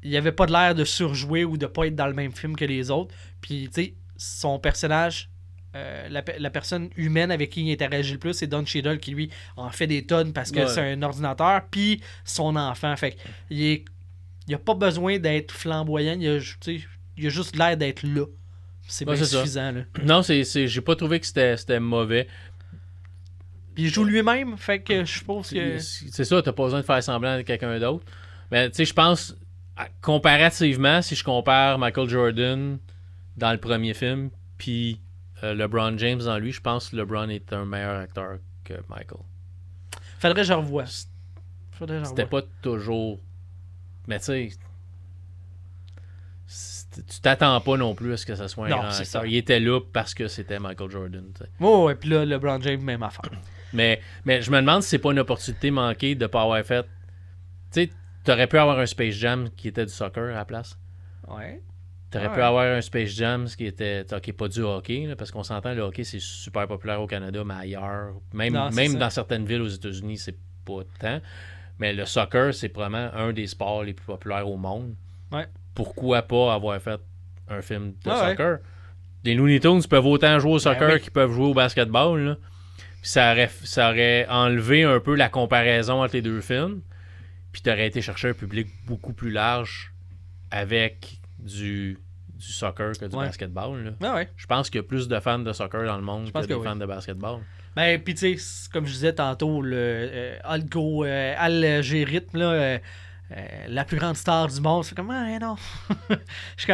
il 0.02 0.16
avait 0.16 0.32
pas 0.32 0.46
de 0.46 0.52
l'air 0.52 0.74
de 0.74 0.84
surjouer 0.84 1.44
ou 1.44 1.56
de 1.56 1.66
pas 1.66 1.86
être 1.86 1.94
dans 1.96 2.06
le 2.08 2.14
même 2.14 2.32
film 2.32 2.56
que 2.56 2.64
les 2.64 2.90
autres. 2.90 3.14
Puis, 3.40 3.68
tu 3.72 3.82
sais, 3.82 3.94
son 4.16 4.58
personnage, 4.58 5.30
euh, 5.76 6.08
la, 6.08 6.24
la 6.38 6.50
personne 6.50 6.88
humaine 6.96 7.30
avec 7.30 7.50
qui 7.50 7.62
il 7.62 7.72
interagit 7.72 8.12
le 8.14 8.18
plus, 8.18 8.32
c'est 8.34 8.46
Don 8.46 8.64
Cheadle 8.64 8.98
qui, 8.98 9.10
lui, 9.12 9.30
en 9.56 9.70
fait 9.70 9.86
des 9.86 10.04
tonnes 10.06 10.32
parce 10.32 10.50
que 10.50 10.60
Ouais. 10.60 10.68
c'est 10.68 10.92
un 10.92 11.02
ordinateur, 11.02 11.62
puis 11.70 12.00
son 12.24 12.56
enfant. 12.56 12.96
Fait 12.96 13.16
il 13.50 13.62
est. 13.62 13.84
Il 14.46 14.54
a 14.54 14.58
pas 14.58 14.72
besoin 14.74 15.18
d'être 15.18 15.52
flamboyant, 15.52 16.16
il 16.18 16.26
a, 16.26 16.38
il 17.18 17.26
a 17.26 17.28
juste 17.28 17.54
l'air 17.56 17.76
d'être 17.76 18.02
là. 18.02 18.24
C'est 18.86 19.06
Ouais, 19.06 19.14
bien 19.14 19.24
suffisant, 19.24 19.72
là. 19.72 19.80
Non, 20.02 20.22
c'est, 20.22 20.42
j'ai 20.44 20.80
pas 20.80 20.96
trouvé 20.96 21.20
que 21.20 21.26
c'était, 21.26 21.78
mauvais. 21.80 22.26
Puis 23.74 23.84
il 23.84 23.92
joue 23.92 24.04
lui-même, 24.04 24.56
fait 24.56 24.80
que 24.80 25.04
je 25.04 25.18
suppose 25.18 25.50
que. 25.50 25.78
C'est 25.78 26.24
ça, 26.24 26.40
t'as 26.40 26.52
pas 26.52 26.64
besoin 26.64 26.80
de 26.80 26.86
faire 26.86 27.02
semblant 27.02 27.36
de 27.36 27.42
quelqu'un 27.42 27.78
d'autre. 27.78 28.06
Mais 28.50 28.70
tu 28.70 28.76
sais, 28.76 28.84
je 28.86 28.94
pense, 28.94 29.36
comparativement, 30.00 31.02
si 31.02 31.14
je 31.14 31.22
compare 31.24 31.78
Michael 31.78 32.08
Jordan 32.08 32.78
dans 33.36 33.52
le 33.52 33.58
premier 33.58 33.94
film, 33.94 34.30
puis 34.56 35.00
euh, 35.42 35.54
LeBron 35.54 35.96
James 35.98 36.20
dans 36.20 36.38
lui, 36.38 36.52
je 36.52 36.60
pense 36.60 36.90
que 36.90 36.96
LeBron 36.96 37.28
est 37.28 37.52
un 37.52 37.64
meilleur 37.64 38.00
acteur 38.00 38.38
que 38.64 38.74
Michael. 38.88 39.20
Faudrait 40.18 40.40
que 40.42 40.46
je 40.46 40.52
revoie. 40.52 40.84
C'était 42.04 42.26
pas 42.26 42.42
toujours. 42.62 43.20
Mais 44.06 44.18
tu 44.18 44.24
sais. 44.24 44.50
Tu 47.06 47.20
t'attends 47.20 47.60
pas 47.60 47.76
non 47.76 47.94
plus 47.94 48.14
à 48.14 48.16
ce 48.16 48.26
que 48.26 48.34
ça 48.34 48.48
soit 48.48 48.66
un 48.66 48.70
Non, 48.70 48.76
grand 48.78 48.90
c'est 48.90 49.02
acteur. 49.02 49.20
ça. 49.22 49.26
Il 49.26 49.36
était 49.36 49.60
là 49.60 49.80
parce 49.92 50.14
que 50.14 50.26
c'était 50.26 50.58
Michael 50.58 50.90
Jordan. 50.90 51.24
Oh, 51.60 51.84
ouais, 51.86 51.94
puis 51.94 52.08
là, 52.08 52.24
LeBron 52.24 52.60
James, 52.62 52.80
même 52.82 53.02
affaire. 53.02 53.30
Mais, 53.74 54.00
mais 54.24 54.40
je 54.40 54.50
me 54.50 54.56
demande 54.56 54.82
si 54.82 54.88
c'est 54.88 54.98
pas 54.98 55.12
une 55.12 55.18
opportunité 55.18 55.70
manquée 55.70 56.14
de 56.14 56.26
pas 56.26 56.40
avoir 56.40 56.64
fait. 56.64 56.84
Tu 57.70 57.82
sais, 57.82 57.90
t'aurais 58.24 58.46
pu 58.46 58.56
avoir 58.56 58.78
un 58.78 58.86
Space 58.86 59.12
Jam 59.12 59.50
qui 59.50 59.68
était 59.68 59.84
du 59.84 59.92
soccer 59.92 60.30
à 60.30 60.36
la 60.36 60.44
place. 60.46 60.78
Ouais. 61.28 61.60
T'aurais 62.10 62.28
Ouais. 62.28 62.34
pu 62.34 62.40
avoir 62.40 62.64
un 62.64 62.80
Space 62.80 63.10
Jam 63.10 63.46
qui 63.46 63.66
était. 63.66 64.04
Ok, 64.12 64.32
pas 64.32 64.48
du 64.48 64.60
hockey, 64.60 65.04
là, 65.06 65.14
parce 65.16 65.30
qu'on 65.30 65.42
s'entend, 65.42 65.74
le 65.74 65.82
hockey 65.82 66.04
c'est 66.04 66.20
super 66.20 66.66
populaire 66.66 67.00
au 67.02 67.06
Canada, 67.06 67.42
mais 67.44 67.54
ailleurs. 67.54 68.14
Même, 68.32 68.54
Non, 68.54 68.70
même 68.70 68.92
ça. 68.92 68.98
dans 68.98 69.10
certaines 69.10 69.44
villes 69.44 69.60
aux 69.60 69.68
États-Unis, 69.68 70.16
c'est 70.18 70.36
pas 70.64 70.80
tant. 70.98 71.20
Mais 71.78 71.92
le 71.92 72.06
soccer, 72.06 72.54
c'est 72.54 72.70
probablement 72.70 73.10
un 73.14 73.32
des 73.32 73.46
sports 73.46 73.84
les 73.84 73.92
plus 73.92 74.06
populaires 74.06 74.48
au 74.48 74.56
monde. 74.56 74.94
Ouais. 75.30 75.46
Pourquoi 75.74 76.22
pas 76.22 76.54
avoir 76.54 76.80
fait 76.80 76.98
un 77.48 77.60
film 77.62 77.90
de 77.92 78.10
Ah 78.10 78.22
ouais. 78.24 78.30
soccer? 78.30 78.58
Les 79.24 79.34
Looney 79.34 79.60
Tunes 79.60 79.82
peuvent 79.88 80.06
autant 80.06 80.38
jouer 80.38 80.52
au 80.52 80.58
soccer 80.58 80.88
Ben 80.88 80.94
oui. 80.94 81.00
qu'ils 81.00 81.12
peuvent 81.12 81.32
jouer 81.32 81.46
au 81.46 81.54
basketball. 81.54 82.20
là. 82.20 82.36
Puis 83.02 83.10
ça 83.10 83.32
aurait, 83.32 83.50
ça 83.64 83.90
aurait 83.90 84.26
enlevé 84.28 84.82
un 84.84 84.98
peu 84.98 85.14
la 85.14 85.28
comparaison 85.28 86.02
entre 86.02 86.14
les 86.14 86.22
deux 86.22 86.40
films. 86.40 86.80
Puis 87.52 87.62
tu 87.62 87.70
aurais 87.70 87.86
été 87.86 88.00
chercher 88.02 88.30
un 88.30 88.34
public 88.34 88.66
beaucoup 88.86 89.12
plus 89.12 89.30
large 89.30 89.92
avec 90.50 91.17
du, 91.38 91.98
du 92.34 92.46
soccer 92.52 92.92
que 92.98 93.04
du 93.06 93.16
Ouais. 93.16 93.26
basketball. 93.26 93.82
là. 93.84 93.90
Ah 94.02 94.14
ouais. 94.14 94.28
Je 94.36 94.46
pense 94.46 94.70
qu'il 94.70 94.80
y 94.80 94.84
a 94.84 94.86
plus 94.86 95.08
de 95.08 95.18
fans 95.20 95.38
de 95.38 95.52
soccer 95.52 95.84
dans 95.84 95.96
le 95.96 96.02
monde 96.02 96.26
que, 96.26 96.32
pense 96.32 96.46
des 96.46 96.54
que 96.54 96.58
oui. 96.58 96.64
fans 96.66 96.76
de 96.76 96.86
basketball. 96.86 97.40
Ben, 97.76 98.00
puis 98.02 98.14
tu 98.14 98.36
sais, 98.38 98.68
comme 98.72 98.86
je 98.86 98.92
disais 98.92 99.12
tantôt, 99.12 99.62
le 99.62 99.76
euh, 99.78 100.38
Algo, 100.44 101.04
euh, 101.04 101.34
là, 101.34 102.52
euh, 102.52 102.78
euh, 103.30 103.44
la 103.68 103.84
plus 103.84 103.98
grande 103.98 104.16
star 104.16 104.48
du 104.48 104.60
monde, 104.60 104.84
c'est 104.84 104.94
comme, 104.96 105.10
ah, 105.10 105.38
non. 105.38 105.56
je 106.56 106.62
suis 106.64 106.72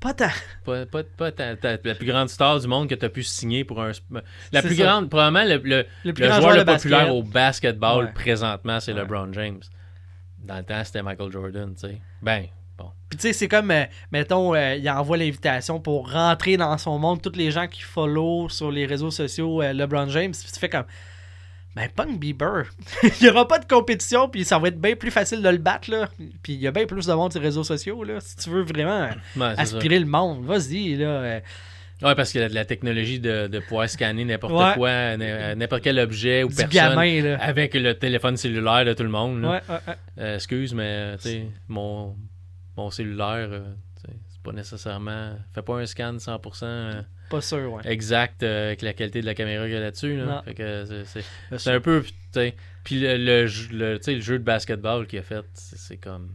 pas 0.00 0.12
tant. 0.12 0.28
Pas, 0.64 0.86
pas, 0.86 1.02
pas 1.04 1.32
ta- 1.32 1.56
ta- 1.56 1.78
la 1.82 1.94
plus 1.94 2.06
grande 2.06 2.28
star 2.28 2.58
du 2.60 2.66
monde 2.66 2.88
que 2.88 2.94
tu 2.94 3.04
as 3.04 3.08
pu 3.08 3.22
signer 3.22 3.64
pour 3.64 3.80
un. 3.80 3.92
La 4.52 4.60
plus 4.60 4.74
ça. 4.76 4.82
grande, 4.84 5.08
probablement 5.08 5.44
le, 5.44 5.56
le- 5.64 5.86
Le 6.04 6.12
plus 6.12 6.22
le 6.24 6.28
grand 6.28 6.40
joueur 6.40 6.52
joueur 6.52 6.56
le 6.56 6.64
de 6.64 6.72
populaire 6.76 6.98
basket. 7.06 7.14
au 7.14 7.22
basketball 7.22 8.04
Ouais. 8.06 8.12
présentement, 8.12 8.80
c'est 8.80 8.92
Ouais. 8.92 9.00
LeBron 9.00 9.32
James. 9.32 9.60
Dans 10.38 10.58
le 10.58 10.64
temps, 10.64 10.82
c'était 10.84 11.02
Michael 11.02 11.30
Jordan, 11.32 11.74
tu 11.74 11.88
sais. 11.88 12.00
Ben, 12.20 12.46
bon. 12.78 12.90
Puis 13.08 13.18
tu 13.18 13.22
sais, 13.28 13.32
c'est 13.32 13.48
comme, 13.48 13.70
euh, 13.70 13.84
mettons, 14.12 14.54
euh, 14.54 14.74
il 14.76 14.88
envoie 14.90 15.16
l'invitation 15.16 15.80
pour 15.80 16.10
rentrer 16.12 16.56
dans 16.56 16.76
son 16.78 16.98
monde, 16.98 17.22
tous 17.22 17.36
les 17.36 17.50
gens 17.50 17.66
qui 17.66 17.82
follow 17.82 18.48
sur 18.48 18.70
les 18.70 18.86
réseaux 18.86 19.10
sociaux 19.10 19.62
euh, 19.62 19.72
LeBron 19.72 20.08
James, 20.08 20.32
tu 20.32 20.58
fais 20.60 20.68
comme, 20.68 20.84
ben, 21.76 21.88
Punk 21.94 22.20
Bieber, 22.20 22.64
il 23.02 23.10
n'y 23.22 23.28
aura 23.28 23.48
pas 23.48 23.58
de 23.58 23.64
compétition, 23.66 24.28
puis 24.28 24.44
ça 24.44 24.58
va 24.58 24.68
être 24.68 24.80
bien 24.80 24.94
plus 24.94 25.10
facile 25.10 25.42
de 25.42 25.48
le 25.48 25.58
battre, 25.58 25.90
là. 25.90 26.08
Puis 26.42 26.54
il 26.54 26.60
y 26.60 26.66
a 26.66 26.70
bien 26.70 26.86
plus 26.86 27.06
de 27.06 27.12
monde 27.12 27.32
sur 27.32 27.40
les 27.40 27.46
réseaux 27.48 27.64
sociaux, 27.64 28.04
là. 28.04 28.20
Si 28.20 28.36
tu 28.36 28.50
veux 28.50 28.62
vraiment 28.62 29.06
Ouais, 29.06 29.10
c'est 29.34 29.54
ça. 29.56 29.60
aspirer 29.76 29.98
le 29.98 30.06
monde, 30.06 30.44
vas-y, 30.44 30.94
là. 30.96 31.40
Ouais, 32.02 32.14
parce 32.16 32.32
que 32.32 32.38
la, 32.40 32.48
la 32.48 32.64
technologie 32.64 33.18
de, 33.20 33.46
de 33.46 33.58
pouvoir 33.60 33.88
scanner 33.88 34.24
n'importe 34.24 34.52
Ouais. 34.52 34.74
quoi, 34.74 35.16
n'importe 35.16 35.82
quel 35.82 35.98
objet 36.00 36.42
ou 36.42 36.48
du 36.48 36.54
personne 36.56 36.70
gamin, 36.72 37.22
là. 37.22 37.38
avec 37.40 37.72
le 37.74 37.94
téléphone 37.94 38.36
cellulaire 38.36 38.84
de 38.84 38.92
tout 38.92 39.04
le 39.04 39.08
monde. 39.08 39.40
là. 39.42 39.48
Ouais, 39.52 39.60
ouais, 39.68 39.80
ouais. 39.88 39.94
Euh, 40.18 40.34
excuse, 40.34 40.74
mais 40.74 41.16
tu 41.16 41.22
sais, 41.28 41.46
mon, 41.68 42.14
mon 42.76 42.90
cellulaire, 42.90 43.48
euh, 43.50 43.62
c'est 43.96 44.42
pas 44.42 44.52
nécessairement. 44.52 45.32
Fait 45.54 45.62
pas 45.62 45.78
un 45.78 45.86
scan 45.86 46.16
100% 46.18 46.62
euh, 46.64 47.02
Pas 47.30 47.40
sûr, 47.40 47.72
ouais. 47.72 47.82
exact 47.86 48.42
euh, 48.42 48.66
avec 48.68 48.82
la 48.82 48.92
qualité 48.92 49.20
de 49.20 49.26
la 49.26 49.34
caméra 49.34 49.64
qu'il 49.64 49.74
y 49.74 49.76
a 49.76 49.80
là-dessus. 49.80 50.16
Là. 50.16 50.42
Fait 50.44 50.54
que 50.54 50.84
c'est- 51.56 51.70
un 51.70 51.80
peu. 51.80 52.04
Puis 52.84 53.00
le, 53.00 53.16
le, 53.16 53.46
jeu- 53.46 53.68
le, 53.72 53.98
le 54.06 54.20
jeu 54.20 54.38
de 54.38 54.44
basketball 54.44 55.06
qu'il 55.06 55.18
a 55.18 55.22
fait, 55.22 55.44
c'est 55.54 55.96
comme. 55.96 56.34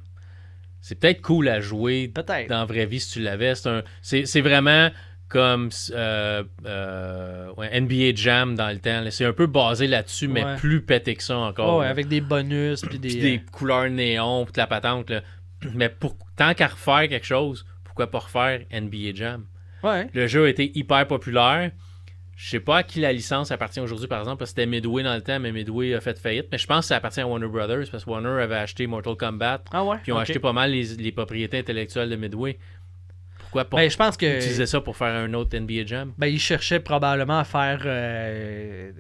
C'est 0.81 0.95
peut-être 0.95 1.21
cool 1.21 1.49
à 1.49 1.59
jouer 1.59 2.07
Peut-être. 2.07 2.47
dans 2.49 2.59
la 2.59 2.65
vraie 2.65 2.85
vie 2.85 2.99
si 3.01 3.11
tu 3.13 3.19
l'avais. 3.21 3.53
C'est 4.01 4.41
vraiment 4.41 4.89
comme 5.27 5.69
euh, 5.91 6.43
euh, 6.65 7.53
ouais, 7.57 7.79
NBA 7.81 8.15
Jam 8.15 8.55
dans 8.55 8.69
le 8.69 8.79
temps. 8.79 9.03
C'est 9.11 9.25
un 9.25 9.33
peu 9.33 9.45
basé 9.45 9.85
là-dessus, 9.87 10.27
mais 10.27 10.43
Ouais. 10.43 10.55
plus 10.55 10.81
pété 10.81 11.15
que 11.15 11.21
ça 11.21 11.37
encore. 11.37 11.77
Ouais, 11.79 11.85
là. 11.85 11.91
avec 11.91 12.07
des 12.07 12.21
bonus, 12.21 12.81
puis 12.81 12.97
des. 12.97 13.13
Des 13.15 13.41
couleurs 13.51 13.89
néon, 13.89 14.45
puis 14.45 14.53
de 14.53 14.57
la 14.57 14.67
patente. 14.67 15.09
là. 15.11 15.21
Mais 15.73 15.89
pour, 15.89 16.15
tant 16.35 16.53
qu'à 16.53 16.67
refaire 16.67 17.07
quelque 17.09 17.25
chose, 17.25 17.65
pourquoi 17.83 18.09
pas 18.11 18.19
refaire 18.19 18.61
NBA 18.71 19.13
Jam? 19.15 19.45
Ouais. 19.83 20.07
Le 20.13 20.27
jeu 20.27 20.45
a 20.45 20.49
été 20.49 20.71
hyper 20.77 21.07
populaire. 21.07 21.71
Je 22.35 22.49
sais 22.51 22.59
pas 22.61 22.77
à 22.77 22.83
qui 22.83 23.01
la 23.01 23.11
licence 23.11 23.51
appartient 23.51 23.81
aujourd'hui, 23.81 24.07
par 24.07 24.19
exemple, 24.19 24.37
parce 24.39 24.51
que 24.53 24.61
c'était 24.61 24.65
Midway 24.69 25.03
dans 25.03 25.13
le 25.15 25.21
temps, 25.21 25.39
mais 25.41 25.51
Midway 25.51 25.93
a 25.93 25.99
fait 25.99 26.17
faillite. 26.17 26.47
Mais 26.51 26.57
je 26.57 26.67
pense 26.67 26.85
que 26.85 26.87
ça 26.87 26.95
appartient 26.95 27.19
à 27.19 27.27
Warner 27.27 27.47
Brothers, 27.49 27.89
parce 27.91 28.05
que 28.05 28.09
Warner 28.09 28.41
avait 28.41 28.55
acheté 28.55 28.87
Mortal 28.87 29.15
Kombat, 29.17 29.61
Ah 29.73 29.83
ouais? 29.83 29.97
puis 30.01 30.11
ils 30.11 30.13
ont 30.13 30.17
acheté 30.19 30.39
pas 30.39 30.53
mal 30.53 30.71
les, 30.71 30.95
les 30.95 31.11
propriétés 31.11 31.59
intellectuelles 31.59 32.09
de 32.09 32.15
Midway. 32.15 32.57
Pourquoi 33.39 33.65
pas 33.65 33.77
Ben, 33.77 33.89
je 33.89 33.97
pense 33.97 34.15
que. 34.15 34.37
utiliser 34.37 34.65
ça 34.67 34.79
pour 34.79 34.95
faire 34.95 35.13
un 35.15 35.33
autre 35.33 35.57
NBA 35.57 35.85
Jam? 35.85 36.13
Ben, 36.17 36.27
ils 36.27 36.39
cherchaient 36.39 36.79
probablement 36.79 37.39
à 37.39 37.43
faire 37.43 37.81
euh, 37.85 38.91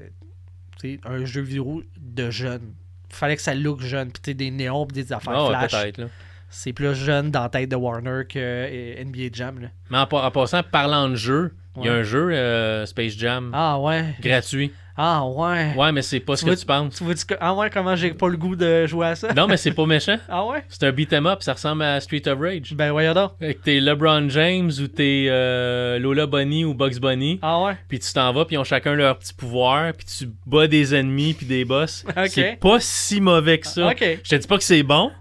un 1.05 1.23
jeu 1.25 1.41
vidéo 1.41 1.83
de 1.97 2.29
jeunes. 2.31 2.73
Fallait 3.09 3.35
que 3.37 3.41
ça 3.41 3.55
look 3.55 3.81
jeune, 3.81 4.11
puis 4.11 4.35
des 4.35 4.51
néons, 4.51 4.85
puis 4.85 5.01
des 5.03 5.13
affaires 5.13 5.33
Ah 5.33 5.43
ouais, 5.45 5.67
flash. 5.67 5.71
peut-être. 5.71 5.97
là. 5.99 6.07
C'est 6.49 6.73
plus 6.73 6.93
jeune 6.95 7.31
dans 7.31 7.43
la 7.43 7.49
tête 7.49 7.69
de 7.69 7.75
Warner 7.75 8.23
que 8.27 8.37
euh, 8.39 9.03
NBA 9.03 9.29
Jam. 9.33 9.59
Là. 9.61 9.67
Mais 9.89 9.97
en, 9.99 10.05
pa- 10.07 10.23
en 10.23 10.31
passant, 10.31 10.61
parlant 10.63 11.09
de 11.09 11.15
jeu, 11.15 11.53
il 11.77 11.85
y 11.85 11.89
a 11.89 11.93
un 11.93 12.03
jeu, 12.03 12.31
euh, 12.31 12.85
Space 12.85 13.13
Jam, 13.17 13.51
Ah 13.53 13.79
ouais. 13.79 14.05
gratuit. 14.21 14.71
Ah 15.01 15.25
ouais. 15.25 15.73
Ouais, 15.77 15.93
mais 15.93 16.01
c'est 16.01 16.19
pas 16.19 16.35
ce 16.35 16.43
que 16.43 16.53
tu 16.53 16.65
penses. 16.65 16.95
Tu 16.97 17.05
vois-tu 17.05 17.25
que- 17.25 17.35
Ah 17.39 17.53
ouais, 17.53 17.69
comment 17.69 17.95
j'ai 17.95 18.11
pas 18.13 18.27
le 18.27 18.35
goût 18.35 18.57
de 18.57 18.85
jouer 18.85 19.07
à 19.07 19.15
ça? 19.15 19.33
Non, 19.33 19.47
mais 19.47 19.55
c'est 19.55 19.71
pas 19.71 19.85
méchant. 19.85 20.17
Ah 20.27 20.45
ouais? 20.45 20.61
C'est 20.67 20.83
un 20.83 20.91
beat'em 20.91 21.25
up, 21.25 21.41
ça 21.41 21.53
ressemble 21.53 21.83
à 21.83 22.01
Street 22.01 22.23
of 22.27 22.37
Rage. 22.37 22.73
Ben 22.73 22.91
voyons 22.91 23.13
donc. 23.13 23.31
Fait 23.39 23.53
que 23.53 23.63
t'es 23.63 23.79
LeBron 23.79 24.27
James 24.27 24.69
ou 24.81 24.87
t'es 24.87 25.27
euh, 25.29 25.99
Lola 25.99 26.25
Bunny 26.27 26.65
ou 26.65 26.73
Bugs 26.73 26.99
Bunny, 26.99 27.39
Ah 27.41 27.61
ouais? 27.63 27.77
puis 27.87 27.99
tu 27.99 28.11
t'en 28.11 28.33
vas, 28.33 28.43
puis 28.43 28.55
ils 28.55 28.59
ont 28.59 28.65
chacun 28.65 28.93
leur 28.93 29.17
petit 29.17 29.33
pouvoir, 29.33 29.93
puis 29.93 30.05
tu 30.05 30.29
bats 30.45 30.67
des 30.67 30.93
ennemis 30.93 31.33
puis 31.33 31.45
des 31.45 31.63
boss. 31.63 32.03
C'est 32.27 32.59
pas 32.59 32.79
si 32.81 33.21
mauvais 33.21 33.59
que 33.59 33.67
ça. 33.67 33.87
Ok. 33.87 34.03
Je 34.21 34.29
te 34.29 34.35
dis 34.35 34.47
pas 34.47 34.57
que 34.57 34.63
c'est 34.65 34.83
bon, 34.83 35.11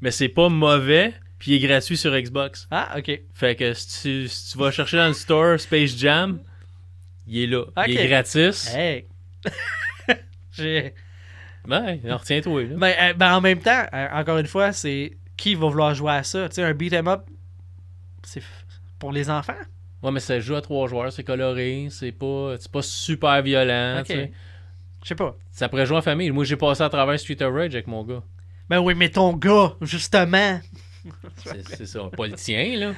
mais 0.00 0.10
c'est 0.10 0.28
pas 0.28 0.48
mauvais, 0.48 1.14
puis 1.38 1.52
il 1.52 1.54
est 1.56 1.66
gratuit 1.66 1.96
sur 1.96 2.12
Xbox. 2.18 2.66
Ah, 2.70 2.96
ok. 2.98 3.20
Fait 3.34 3.56
que 3.56 3.72
si 3.74 4.02
tu, 4.02 4.28
si 4.28 4.52
tu 4.52 4.58
vas 4.58 4.70
chercher 4.70 4.96
dans 4.96 5.08
le 5.08 5.14
store 5.14 5.58
Space 5.58 5.96
Jam, 5.96 6.40
il 7.26 7.42
est 7.42 7.46
là. 7.46 7.64
Il 7.86 7.98
est 7.98 8.08
gratis. 8.08 8.74
Hey. 8.74 9.06
j'ai. 10.52 10.94
Ben, 11.66 12.00
retiens-toi. 12.04 12.64
Ben, 12.76 12.94
euh, 13.00 13.12
ben, 13.12 13.34
en 13.34 13.40
même 13.40 13.60
temps, 13.60 13.84
euh, 13.92 14.08
encore 14.12 14.38
une 14.38 14.46
fois, 14.46 14.72
c'est 14.72 15.18
qui 15.36 15.54
va 15.54 15.68
vouloir 15.68 15.94
jouer 15.94 16.12
à 16.12 16.22
ça? 16.22 16.48
Tu 16.48 16.56
sais, 16.56 16.62
un 16.62 16.72
beat'em 16.72 17.08
up, 17.08 17.22
c'est 18.22 18.42
pour 18.98 19.12
les 19.12 19.28
enfants? 19.28 19.52
Ouais, 20.02 20.10
mais 20.10 20.20
ça 20.20 20.38
joue 20.40 20.54
à 20.54 20.62
trois 20.62 20.88
joueurs, 20.88 21.12
c'est 21.12 21.24
coloré, 21.24 21.88
c'est 21.90 22.12
pas, 22.12 22.54
c'est 22.58 22.70
pas 22.70 22.82
super 22.82 23.42
violent. 23.42 24.02
Je 24.06 25.08
sais 25.08 25.14
pas. 25.14 25.36
Ça 25.50 25.68
pourrait 25.68 25.86
jouer 25.86 25.98
en 25.98 26.02
famille. 26.02 26.30
Moi, 26.30 26.44
j'ai 26.44 26.56
passé 26.56 26.82
à 26.82 26.88
travers 26.88 27.18
Street 27.18 27.42
of 27.42 27.52
Rage 27.52 27.74
avec 27.74 27.86
mon 27.86 28.02
gars. 28.04 28.22
Ben 28.68 28.78
oui, 28.80 28.94
mais 28.94 29.08
ton 29.08 29.32
gars, 29.34 29.74
justement. 29.80 30.60
C'est 31.66 31.86
ça, 31.86 32.00
pas 32.16 32.26
le 32.26 32.34
tien, 32.34 32.76
là. 32.78 32.92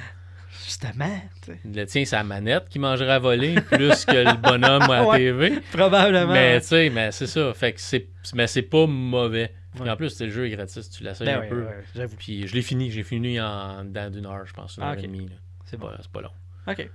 Justement, 0.65 1.21
tu 1.43 1.51
sais. 1.53 1.59
Le 1.65 1.85
tien, 1.85 2.05
c'est 2.05 2.15
la 2.15 2.23
manette 2.23 2.67
qui 2.69 2.77
mangerait 2.79 3.11
à 3.13 3.19
voler 3.19 3.55
plus 3.61 4.05
que 4.05 4.11
le 4.15 4.35
bonhomme 4.37 4.83
à 4.83 4.87
la 5.01 5.05
Ouais. 5.07 5.17
TV. 5.17 5.59
Probablement. 5.71 6.31
Mais 6.33 6.59
tu 6.61 6.67
sais, 6.67 6.89
mais 6.89 7.11
c'est 7.11 7.27
ça. 7.27 7.53
Fait 7.53 7.73
que 7.73 7.81
c'est, 7.81 8.07
mais 8.33 8.47
c'est 8.47 8.61
pas 8.61 8.85
mauvais. 8.85 9.53
Puis 9.79 9.89
en 9.89 9.95
plus, 9.95 10.09
c'est 10.09 10.25
le 10.25 10.31
jeu 10.31 10.45
est 10.47 10.49
gratis, 10.51 10.89
tu 10.89 11.03
l'essayes 11.03 11.25
Ben 11.25 11.41
un 11.43 11.47
peu. 11.47 11.61
ouais, 11.63 11.83
j'avoue. 11.95 12.15
Puis 12.17 12.47
je 12.47 12.53
l'ai 12.53 12.61
fini. 12.61 12.91
J'ai 12.91 13.03
fini 13.03 13.39
en 13.39 13.83
dedans 13.85 14.09
d'une 14.09 14.25
heure, 14.25 14.45
je 14.45 14.53
pense, 14.53 14.75
une 14.77 14.83
Ah, 14.83 14.91
heure 14.91 14.99
et 14.99 15.01
demie. 15.03 15.29
C'est 15.65 15.77
bon. 15.77 15.87
pas, 15.87 15.97
c'est 16.01 16.11
pas 16.11 16.21
long. 16.21 16.31
Ok. 16.67 16.89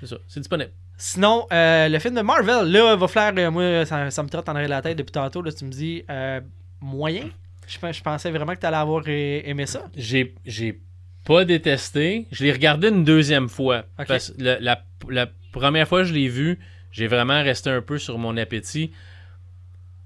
C'est 0.00 0.06
ça. 0.06 0.16
C'est 0.28 0.40
disponible. 0.40 0.70
Sinon, 0.96 1.46
euh, 1.52 1.88
le 1.88 1.98
film 1.98 2.14
de 2.14 2.22
Marvel, 2.22 2.70
là, 2.70 2.94
va 2.96 3.08
faire. 3.08 3.32
euh, 3.36 3.50
moi, 3.50 3.84
ça, 3.84 4.10
ça 4.10 4.22
me 4.22 4.28
trotte 4.28 4.48
en 4.48 4.52
arrière 4.54 4.68
de 4.68 4.74
la 4.74 4.82
tête 4.82 4.96
depuis 4.96 5.10
tantôt. 5.12 5.42
Là, 5.42 5.50
tu 5.52 5.64
me 5.64 5.70
dis 5.70 6.04
euh, 6.08 6.40
moyen. 6.80 7.24
Je, 7.72 7.78
pe- 7.78 7.92
je 7.92 8.02
pensais 8.02 8.30
vraiment 8.30 8.54
que 8.54 8.60
tu 8.60 8.66
allais 8.66 8.76
avoir 8.76 9.02
aimé 9.08 9.66
ça. 9.66 9.84
J'ai, 9.96 10.34
j'ai 10.44 10.80
pas 11.24 11.44
détesté. 11.44 12.26
Je 12.30 12.44
l'ai 12.44 12.52
regardé 12.52 12.88
une 12.88 13.04
deuxième 13.04 13.48
fois. 13.48 13.84
Parce 13.96 14.30
que 14.32 14.42
la, 14.42 14.60
la- 14.60 14.84
la 15.08 15.26
première 15.52 15.88
fois 15.88 16.00
que 16.00 16.08
je 16.08 16.14
l'ai 16.14 16.28
vu, 16.28 16.58
j'ai 16.90 17.06
vraiment 17.06 17.42
resté 17.42 17.70
un 17.70 17.80
peu 17.80 17.98
sur 17.98 18.18
mon 18.18 18.36
appétit. 18.36 18.92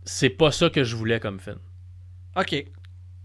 C'est 0.04 0.30
pas 0.30 0.52
ça 0.52 0.70
que 0.70 0.84
je 0.84 0.94
voulais 0.94 1.18
comme 1.18 1.40
film. 1.40 1.58
Ok. 2.36 2.64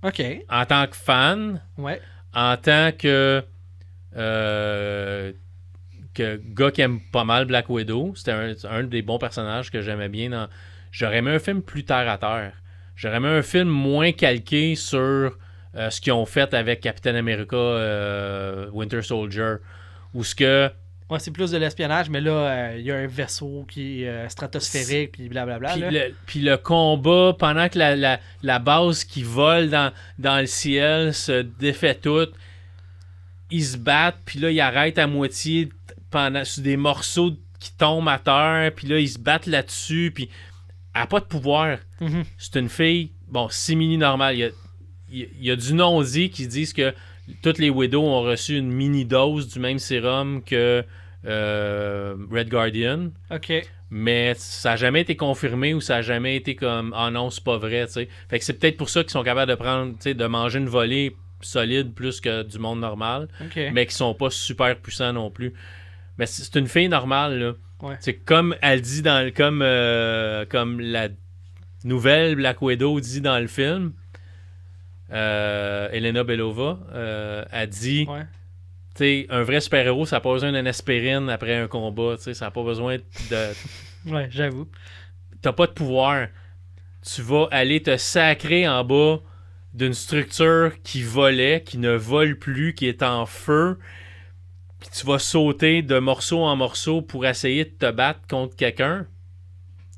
Ok. 0.04 0.24
En 0.50 0.66
tant 0.66 0.88
que 0.88 0.96
fan, 0.96 1.62
Ouais. 1.78 2.02
en 2.34 2.58
tant 2.58 2.92
que, 2.98 3.44
euh, 4.16 5.34
que 6.14 6.42
gars 6.44 6.72
qui 6.72 6.82
aime 6.82 7.00
pas 7.12 7.24
mal 7.24 7.46
Black 7.46 7.70
Widow, 7.70 8.14
c'était 8.16 8.32
un, 8.32 8.54
un 8.70 8.84
des 8.84 9.02
bons 9.04 9.20
personnages 9.20 9.70
que 9.72 9.82
j'aimais 9.82 10.10
bien. 10.10 10.30
Dans... 10.32 10.48
J'aurais 10.92 11.18
aimé 11.18 11.32
un 11.32 11.40
film 11.40 11.62
plus 11.62 11.84
terre 11.84 12.10
à 12.10 12.18
terre. 12.18 12.61
J'aurais 13.02 13.18
aimé 13.18 13.30
un 13.30 13.42
film 13.42 13.68
moins 13.68 14.12
calqué 14.12 14.76
sur 14.76 15.00
euh, 15.76 15.90
ce 15.90 16.00
qu'ils 16.00 16.14
ont 16.14 16.28
fait 16.28 16.54
avec 16.54 16.82
Captain 16.82 17.16
America 17.16 17.56
euh, 17.56 18.70
Winter 18.72 19.02
Soldier. 19.02 19.56
Ou 20.14 20.24
ce 20.24 20.36
que. 20.36 20.70
Ouais, 21.10 21.18
c'est 21.18 21.32
plus 21.32 21.50
de 21.50 21.58
l'espionnage, 21.58 22.10
mais 22.12 22.22
là, 22.22 22.32
euh, 22.32 22.76
il 22.78 22.86
y 22.86 22.92
a 22.92 22.96
un 22.98 23.08
vaisseau 23.08 23.66
qui 23.68 24.04
est 24.04 24.30
stratosphérique, 24.30 25.14
puis 25.14 25.30
blablabla. 25.30 25.72
Puis 25.74 25.82
le, 25.82 26.16
puis 26.28 26.40
le 26.42 26.58
combat, 26.58 27.36
pendant 27.38 27.68
que 27.70 27.80
la, 27.80 27.96
la- 27.96 28.20
la 28.44 28.60
base 28.60 29.04
qui 29.04 29.24
vole 29.24 29.70
dans, 29.72 29.92
dans 30.20 30.40
le 30.40 30.46
ciel 30.46 31.14
se 31.14 31.42
défait 31.42 31.96
toute, 31.96 32.34
ils 33.50 33.64
se 33.66 33.78
battent, 33.78 34.20
puis 34.26 34.40
là, 34.40 34.52
ils 34.52 34.62
arrêtent 34.62 35.00
à 35.00 35.08
moitié 35.08 35.70
pendant, 36.12 36.46
sur 36.46 36.62
des 36.64 36.78
morceaux 36.78 37.32
qui 37.60 37.74
tombent 37.74 38.08
à 38.08 38.20
terre, 38.20 38.72
puis 38.76 38.88
là, 38.88 39.00
ils 39.00 39.10
se 39.10 39.20
battent 39.20 39.48
là-dessus, 39.48 40.12
puis 40.14 40.30
elle 40.94 41.02
n'a 41.02 41.08
pas 41.08 41.20
de 41.20 41.26
pouvoir. 41.26 41.78
Mhm. 42.02 42.24
C'est 42.38 42.60
une 42.60 42.68
fille, 42.70 43.12
bon, 43.28 43.48
simili 43.50 43.98
normale. 43.98 44.36
Il 44.36 44.40
y 44.40 44.44
a, 44.44 44.50
il 45.10 45.18
y 45.20 45.24
a- 45.24 45.28
il 45.40 45.46
y 45.46 45.52
a 45.52 45.56
du 45.56 45.74
non-dit 45.74 46.30
qui 46.32 46.48
disent 46.48 46.74
que 46.74 46.94
toutes 47.44 47.60
les 47.60 47.70
Widows 47.70 48.04
ont 48.04 48.22
reçu 48.24 48.58
une 48.58 48.72
mini-dose 48.72 49.48
du 49.48 49.60
même 49.60 49.80
sérum 49.80 50.42
que 50.44 50.84
euh, 51.26 52.16
Red 52.32 52.50
Guardian. 52.50 53.12
Ok. 53.30 53.54
mais 53.94 54.34
ça 54.38 54.70
n'a 54.72 54.76
jamais 54.78 55.02
été 55.02 55.16
confirmé 55.18 55.74
ou 55.74 55.82
ça 55.82 55.96
n'a 55.96 56.02
jamais 56.02 56.36
été 56.38 56.56
comme 56.56 56.94
Ah 56.96 57.12
non, 57.12 57.30
c'est 57.30 57.44
pas 57.44 57.58
vrai. 57.58 57.86
Fait 57.88 58.08
que 58.40 58.44
c'est 58.46 58.54
peut-être 58.58 58.78
pour 58.78 58.90
ça 58.90 59.02
qu'ils 59.04 59.12
sont 59.12 59.22
capables 59.24 59.52
de 59.52 59.56
prendre, 59.56 59.94
de 60.04 60.26
manger 60.28 60.60
une 60.60 60.70
volée 60.70 61.16
solide 61.42 61.94
plus 61.94 62.22
que 62.22 62.44
du 62.44 62.58
monde 62.58 62.80
normal, 62.80 63.28
Ok. 63.42 63.60
mais 63.74 63.86
qui 63.86 63.94
sont 63.94 64.14
pas 64.14 64.30
super 64.30 64.78
puissants 64.78 65.12
non 65.14 65.30
plus. 65.30 65.54
Mais 66.18 66.26
c'est 66.26 66.56
une 66.58 66.68
fille 66.68 66.88
normale, 66.90 67.38
là. 67.40 67.54
Ouais. 67.82 67.98
C'est 68.00 68.14
comme 68.16 68.56
elle 68.62 68.82
dit 68.82 69.02
dans 69.02 69.26
le- 69.26 69.32
comme 69.32 69.62
euh, 69.62 70.46
comme 70.48 70.80
la 70.80 71.10
nouvelle 71.84 72.36
Black 72.36 72.62
Widow 72.62 73.00
dit 73.00 73.22
dans 73.22 73.40
le 73.40 73.48
film. 73.48 73.94
Euh, 75.12 75.90
Elena 75.92 76.24
Belova 76.24 76.80
euh, 76.94 77.44
a 77.52 77.66
dit 77.68 78.08
Ouais. 78.10 79.28
un 79.30 79.44
vrai 79.44 79.60
super-héros, 79.60 80.06
ça 80.06 80.18
n'a 80.18 80.20
pas 80.22 80.32
besoin 80.32 80.52
d'une 80.54 80.68
aspirine 80.68 81.30
après 81.30 81.56
un 81.56 81.68
combat. 81.68 82.16
Ça 82.18 82.32
n'a 82.46 82.52
pas 82.52 82.64
besoin 82.64 82.98
de. 82.98 83.54
Ouais, 84.12 84.28
j'avoue. 84.32 84.68
T'as 85.44 85.54
pas 85.54 85.68
de 85.68 85.74
pouvoir. 85.74 86.28
Tu 87.06 87.22
vas 87.22 87.48
aller 87.52 87.84
te 87.84 87.98
sacrer 87.98 88.68
en 88.68 88.84
bas 88.84 89.20
d'une 89.74 89.94
structure 89.94 90.74
qui 90.84 91.04
volait, 91.04 91.62
qui 91.64 91.78
ne 91.78 91.92
vole 91.92 92.38
plus, 92.38 92.74
qui 92.74 92.88
est 92.88 93.04
en 93.04 93.28
feu. 93.28 93.78
Puis 94.80 94.90
tu 94.92 95.06
vas 95.06 95.20
sauter 95.20 95.84
de 95.84 96.00
morceau 96.00 96.44
en 96.44 96.56
morceau 96.56 97.04
pour 97.04 97.26
essayer 97.28 97.66
de 97.66 97.70
te 97.70 97.92
battre 97.92 98.22
contre 98.28 98.56
quelqu'un. 98.56 99.06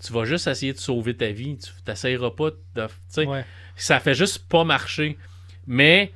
Tu 0.05 0.11
vas 0.13 0.25
juste 0.25 0.47
essayer 0.47 0.73
de 0.73 0.77
sauver 0.79 1.15
ta 1.15 1.27
vie. 1.27 1.57
Tu 1.57 1.71
n'essayeras 1.87 2.31
pas 2.31 2.49
de. 2.75 2.87
Ouais. 3.25 3.45
ça 3.75 3.99
fait 3.99 4.13
juste 4.15 4.47
pas 4.49 4.63
marcher. 4.63 5.17
Mais 5.65 6.11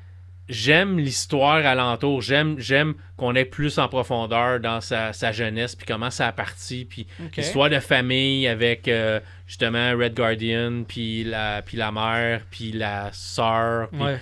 j'aime 0.49 0.97
l'histoire 0.99 1.65
alentour. 1.65 2.21
J'aime, 2.21 2.59
j'aime 2.59 2.95
qu'on 3.17 3.35
ait 3.35 3.45
plus 3.45 3.77
en 3.79 3.87
profondeur 3.87 4.59
dans 4.59 4.81
sa, 4.81 5.11
sa 5.13 5.31
jeunesse, 5.31 5.75
puis 5.75 5.85
comment 5.85 6.09
ça 6.09 6.27
a 6.27 6.31
parti, 6.31 6.85
puis 6.85 7.07
Ok. 7.23 7.37
l'histoire 7.37 7.69
de 7.69 7.79
famille 7.79 8.47
avec 8.47 8.87
euh, 8.87 9.19
justement 9.45 9.91
Red 9.97 10.13
Guardian, 10.15 10.83
puis 10.87 11.23
la, 11.23 11.61
puis 11.61 11.77
la 11.77 11.91
mère, 11.91 12.41
puis 12.49 12.71
la 12.71 13.09
sœur. 13.13 13.89
puis- 13.89 14.01
Ouais. 14.01 14.19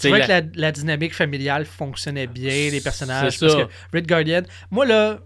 tu 0.00 0.08
vois 0.08 0.18
la- 0.18 0.26
que 0.26 0.30
la, 0.32 0.40
la 0.54 0.72
dynamique 0.72 1.14
familiale 1.14 1.64
fonctionnait 1.66 2.26
bien, 2.26 2.70
les 2.70 2.80
personnages. 2.80 3.36
C'est 3.38 3.46
parce 3.46 3.58
ça. 3.58 3.64
que 3.92 3.96
Red 3.96 4.06
Guardian, 4.06 4.42
moi 4.70 4.86
là, 4.86 5.18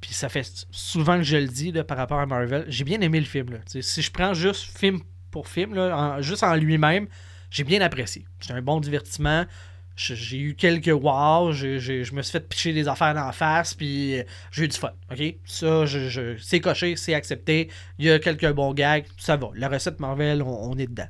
puis 0.00 0.14
ça 0.14 0.28
fait 0.28 0.66
souvent 0.70 1.18
que 1.18 1.22
je 1.22 1.36
le 1.36 1.48
dis 1.48 1.72
là, 1.72 1.84
par 1.84 1.96
rapport 1.96 2.20
à 2.20 2.26
Marvel, 2.26 2.64
j'ai 2.68 2.84
bien 2.84 3.00
aimé 3.00 3.20
le 3.20 3.26
film. 3.26 3.50
Là. 3.50 3.58
Si 3.66 4.02
je 4.02 4.10
prends 4.10 4.34
juste 4.34 4.76
film 4.78 5.00
pour 5.30 5.48
film, 5.48 5.74
là, 5.74 6.20
juste 6.20 6.42
en 6.42 6.54
lui-même, 6.54 7.06
j'ai 7.50 7.64
bien 7.64 7.80
apprécié. 7.80 8.24
C'est 8.40 8.52
un 8.52 8.62
bon 8.62 8.80
divertissement. 8.80 9.44
J'ai 9.96 10.38
eu 10.38 10.54
quelques 10.54 10.86
wow, 10.86 11.52
je 11.52 12.14
me 12.14 12.22
suis 12.22 12.32
fait 12.32 12.48
picher 12.48 12.72
des 12.72 12.88
affaires 12.88 13.12
d'en 13.12 13.32
face, 13.32 13.74
puis 13.74 14.18
euh, 14.18 14.22
j'ai 14.50 14.64
eu 14.64 14.68
du 14.68 14.76
fun. 14.76 14.92
Ça, 15.44 15.84
je, 15.84 16.36
c'est 16.38 16.60
coché, 16.60 16.96
c'est 16.96 17.12
accepté. 17.12 17.68
Il 17.98 18.06
y 18.06 18.10
a 18.10 18.18
quelques 18.18 18.50
bons 18.52 18.72
gags, 18.72 19.04
ça 19.18 19.36
va. 19.36 19.50
La 19.54 19.68
recette 19.68 20.00
Marvel, 20.00 20.42
on 20.42 20.78
est 20.78 20.86
dedans. 20.86 21.08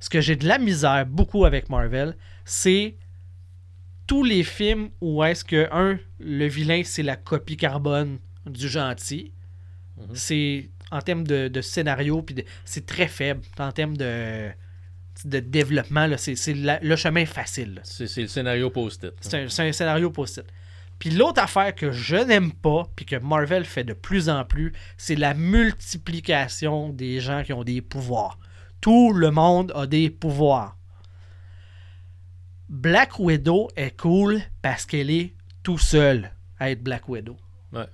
Ce 0.00 0.08
que 0.08 0.22
j'ai 0.22 0.36
de 0.36 0.46
la 0.46 0.58
misère 0.58 1.04
beaucoup 1.04 1.44
avec 1.44 1.68
Marvel, 1.68 2.16
c'est 2.46 2.96
tous 4.08 4.24
les 4.24 4.42
films 4.42 4.88
où 5.00 5.22
est-ce 5.22 5.44
que, 5.44 5.68
un, 5.70 5.98
le 6.18 6.46
vilain, 6.48 6.82
c'est 6.84 7.04
la 7.04 7.14
copie 7.14 7.56
carbone 7.56 8.18
du 8.46 8.68
gentil. 8.68 9.32
Mhm. 9.96 10.06
C'est 10.14 10.70
en 10.90 11.00
termes 11.00 11.24
de, 11.24 11.46
de 11.48 11.60
scénario, 11.60 12.22
puis 12.22 12.34
de- 12.34 12.44
c'est 12.64 12.86
très 12.86 13.06
faible. 13.06 13.42
En 13.58 13.70
termes 13.70 13.96
de, 13.96 14.48
de 15.24 15.38
développement, 15.40 16.06
là, 16.06 16.16
c'est 16.16 16.34
le 16.54 16.96
chemin 16.96 17.26
facile. 17.26 17.80
c'est, 17.84 18.06
c'est 18.06 18.22
le 18.22 18.28
scénario 18.28 18.70
post-it. 18.70 19.12
C'est 19.20 19.34
un, 19.44 19.48
c'est 19.48 19.68
un 19.68 19.72
scénario 19.72 20.10
post-it. 20.10 20.46
Puis 20.98 21.10
l'autre 21.10 21.40
affaire 21.42 21.74
que 21.74 21.92
je 21.92 22.16
n'aime 22.16 22.50
pas, 22.52 22.84
puis 22.96 23.04
que 23.04 23.16
Marvel 23.16 23.64
fait 23.64 23.84
de 23.84 23.92
plus 23.92 24.28
en 24.30 24.44
plus, 24.44 24.72
c'est 24.96 25.14
la 25.14 25.34
multiplication 25.34 26.88
des 26.88 27.20
gens 27.20 27.42
qui 27.42 27.52
ont 27.52 27.64
des 27.64 27.82
pouvoirs. 27.82 28.38
Tout 28.80 29.12
le 29.12 29.30
monde 29.30 29.72
a 29.74 29.86
des 29.86 30.08
pouvoirs. 30.10 30.77
Black 32.68 33.18
Widow 33.18 33.68
est 33.76 33.96
cool 33.96 34.42
parce 34.62 34.84
qu'elle 34.84 35.10
est 35.10 35.32
tout 35.62 35.78
seule 35.78 36.32
à 36.58 36.70
être 36.70 36.82
Black 36.82 37.08
Widow. 37.08 37.36
Ouais. 37.72 37.86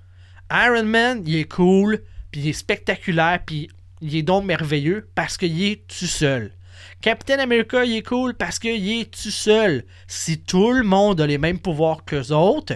Iron 0.51 0.85
Man, 0.85 1.23
il 1.27 1.37
est 1.37 1.51
cool, 1.51 2.03
puis 2.31 2.41
il 2.43 2.49
est 2.49 2.53
spectaculaire, 2.53 3.41
puis 3.45 3.69
il 4.01 4.17
est 4.17 4.23
donc 4.23 4.45
merveilleux 4.45 5.09
parce 5.15 5.37
qu'il 5.37 5.63
est 5.63 5.87
tout 5.87 6.07
seul. 6.07 6.53
Captain 7.01 7.39
America, 7.39 7.85
il 7.85 7.97
est 7.97 8.03
cool 8.03 8.35
parce 8.35 8.59
qu'il 8.59 8.91
est 8.91 9.11
tout 9.11 9.31
seul. 9.31 9.85
Si 10.07 10.41
tout 10.41 10.73
le 10.73 10.83
monde 10.83 11.21
a 11.21 11.27
les 11.27 11.39
mêmes 11.39 11.59
pouvoirs 11.59 12.05
qu'eux 12.05 12.33
autres, 12.33 12.75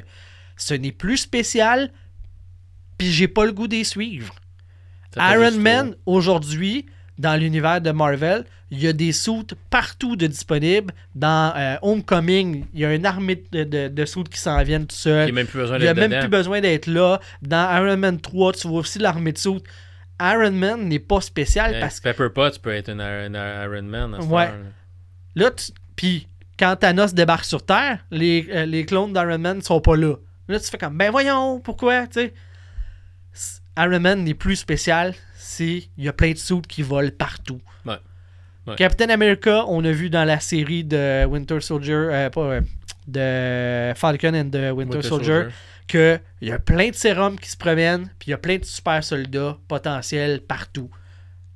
ce 0.56 0.74
n'est 0.74 0.92
plus 0.92 1.16
spécial, 1.16 1.92
puis 2.96 3.10
j'ai 3.10 3.28
pas 3.28 3.44
le 3.44 3.52
goût 3.52 3.68
d'y 3.68 3.84
suivre. 3.84 4.34
Iron 5.16 5.58
Man, 5.58 5.96
aujourd'hui, 6.06 6.86
dans 7.18 7.40
l'univers 7.40 7.80
de 7.80 7.90
Marvel, 7.90 8.44
il 8.70 8.80
y 8.80 8.86
a 8.88 8.92
des 8.92 9.12
suits 9.12 9.46
partout 9.70 10.14
de 10.16 10.26
disponibles. 10.26 10.92
Dans 11.14 11.54
euh, 11.56 11.76
Homecoming, 11.82 12.66
il 12.74 12.80
y 12.80 12.84
a 12.84 12.94
une 12.94 13.06
armée 13.06 13.42
de, 13.52 13.64
de, 13.64 13.88
de 13.88 14.04
suits 14.04 14.24
qui 14.24 14.38
s'en 14.38 14.62
viennent 14.62 14.86
tout 14.86 14.94
Il 14.96 14.98
seul. 14.98 15.24
n'y 15.26 15.30
a 15.30 15.34
même 15.34 15.46
plus 15.46 15.58
besoin 15.60 15.76
Il 15.78 15.82
n'y 15.82 15.88
a 15.88 15.94
d'être 15.94 16.10
même 16.10 16.20
plus 16.20 16.28
besoin 16.28 16.60
d'être 16.60 16.86
là. 16.86 17.20
Dans 17.42 17.76
Iron 17.84 17.96
Man 17.96 18.20
3, 18.20 18.52
tu 18.52 18.68
vois 18.68 18.80
aussi 18.80 18.98
l'armée 18.98 19.32
de 19.32 19.38
suits. 19.38 19.62
Iron 20.20 20.50
Man 20.52 20.88
n'est 20.88 20.98
pas 20.98 21.20
spécial 21.20 21.74
Hey, 21.74 21.80
parce 21.80 22.00
que 22.00 22.04
Pepper 22.10 22.28
Potts 22.34 22.58
peut 22.60 22.72
être 22.74 22.88
un 22.90 22.98
Iron, 22.98 23.34
un 23.34 23.64
Iron 23.64 23.82
Man. 23.84 24.14
à 24.14 24.18
Ouais. 24.22 24.44
heure, 24.46 24.54
là. 25.36 25.50
tu- 25.52 25.72
puis 25.96 26.26
quand 26.58 26.74
Thanos 26.76 27.14
débarque 27.14 27.44
sur 27.44 27.64
Terre, 27.64 28.04
les, 28.10 28.46
euh, 28.50 28.66
les 28.66 28.84
clones 28.84 29.12
d'Iron 29.12 29.38
Man 29.38 29.58
ne 29.58 29.62
sont 29.62 29.80
pas 29.80 29.96
là. 29.96 30.16
Là, 30.48 30.58
tu 30.58 30.68
fais 30.68 30.76
comme, 30.78 30.96
ben 30.98 31.10
voyons, 31.10 31.60
pourquoi, 31.60 32.06
tu 32.08 32.20
sais? 32.20 32.34
Iron 33.78 34.00
Man 34.00 34.24
n'est 34.24 34.34
plus 34.34 34.56
spécial 34.56 35.14
si 35.36 35.90
il 35.96 36.04
y 36.04 36.08
a 36.08 36.12
plein 36.12 36.32
de 36.32 36.36
suits 36.38 36.62
qui 36.62 36.82
volent 36.82 37.10
partout. 37.16 37.60
Ouais. 37.86 37.98
Ouais. 38.68 38.76
Captain 38.76 39.08
America, 39.08 39.64
on 39.66 39.84
a 39.84 39.90
vu 39.90 40.10
dans 40.10 40.24
la 40.24 40.40
série 40.40 40.84
de 40.84 41.24
Winter 41.24 41.60
Soldier, 41.60 41.94
euh, 41.94 42.30
pas, 42.30 42.40
euh, 42.40 42.60
de 43.06 43.94
Falcon 43.98 44.34
and 44.34 44.50
the 44.50 44.72
Winter, 44.72 44.72
Winter 44.72 45.02
Soldier, 45.02 45.50
Soldier. 45.88 46.20
qu'il 46.40 46.48
y 46.48 46.52
a 46.52 46.58
plein 46.58 46.90
de 46.90 46.94
sérums 46.94 47.38
qui 47.38 47.50
se 47.50 47.56
promènent, 47.56 48.10
puis 48.18 48.28
il 48.28 48.30
y 48.30 48.34
a 48.34 48.38
plein 48.38 48.58
de 48.58 48.64
super 48.64 49.02
soldats 49.02 49.56
potentiels 49.68 50.42
partout. 50.42 50.90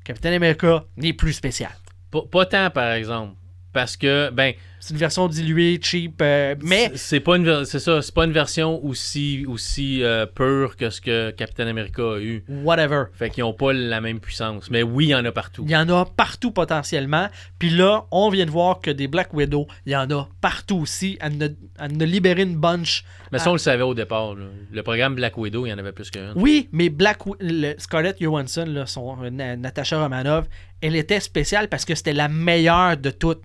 Captain 0.04 0.32
America 0.32 0.84
n'est 0.96 1.12
plus 1.12 1.34
spécial. 1.34 1.72
Pas, 2.10 2.22
pas 2.30 2.46
tant, 2.46 2.70
par 2.70 2.92
exemple. 2.92 3.34
Parce 3.72 3.96
que, 3.96 4.30
ben, 4.30 4.54
C'est 4.84 4.94
une 4.94 4.98
version 4.98 5.28
diluée, 5.28 5.78
cheap, 5.80 6.20
euh, 6.22 6.56
mais 6.60 6.90
c'est- 6.96 7.20
pas 7.20 7.36
une 7.36 7.64
c'est 7.64 7.78
ça, 7.78 8.02
c'est 8.02 8.12
pas 8.12 8.24
une 8.24 8.32
version 8.32 8.84
aussi 8.84 9.44
aussi 9.46 10.02
euh, 10.02 10.26
pure 10.26 10.74
que 10.76 10.90
ce 10.90 11.00
que 11.00 11.30
Captain 11.30 11.68
America 11.68 12.02
a 12.02 12.18
eu. 12.18 12.44
whatever. 12.48 13.04
Fait 13.12 13.30
qu'ils 13.30 13.44
ont 13.44 13.52
pas 13.52 13.72
la 13.72 14.00
même 14.00 14.18
puissance. 14.18 14.68
Mais 14.72 14.82
oui, 14.82 15.04
il 15.04 15.10
y 15.10 15.14
en 15.14 15.24
a 15.24 15.30
partout. 15.30 15.62
Il 15.64 15.70
y 15.70 15.76
en 15.76 15.88
a 15.88 16.04
partout 16.04 16.50
potentiellement. 16.50 17.28
Puis 17.60 17.70
là, 17.70 18.06
on 18.10 18.28
vient 18.28 18.44
de 18.44 18.50
voir 18.50 18.80
que 18.80 18.90
des 18.90 19.06
Black 19.06 19.32
Widow, 19.32 19.68
il 19.86 19.92
y 19.92 19.96
en 19.96 20.10
a 20.10 20.28
partout 20.40 20.78
aussi. 20.78 21.16
Elle 21.20 21.40
a, 21.44 21.46
elle 21.78 22.02
a 22.02 22.04
libéré 22.04 22.42
une 22.42 22.56
bunch. 22.56 23.04
Mais 23.30 23.38
ça, 23.38 23.50
on 23.50 23.52
le 23.52 23.58
savait 23.60 23.84
au 23.84 23.94
départ. 23.94 24.34
là. 24.34 24.46
Le 24.72 24.82
programme 24.82 25.14
Black 25.14 25.38
Widow, 25.38 25.64
il 25.64 25.70
y 25.70 25.72
en 25.72 25.78
avait 25.78 25.92
plus 25.92 26.10
qu'un. 26.10 26.32
Oui, 26.34 26.68
mais 26.72 26.88
Black 26.88 27.18
le- 27.38 27.74
Scarlett 27.78 28.16
Johansson, 28.20 28.64
là, 28.66 28.86
son, 28.86 29.16
euh, 29.22 29.30
Na- 29.30 29.54
Natasha 29.54 30.02
Romanoff, 30.02 30.46
elle 30.80 30.96
était 30.96 31.20
spéciale 31.20 31.68
parce 31.68 31.84
que 31.84 31.94
c'était 31.94 32.12
la 32.14 32.26
meilleure 32.26 32.96
de 32.96 33.10
toutes. 33.10 33.44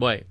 Ouais. 0.00 0.24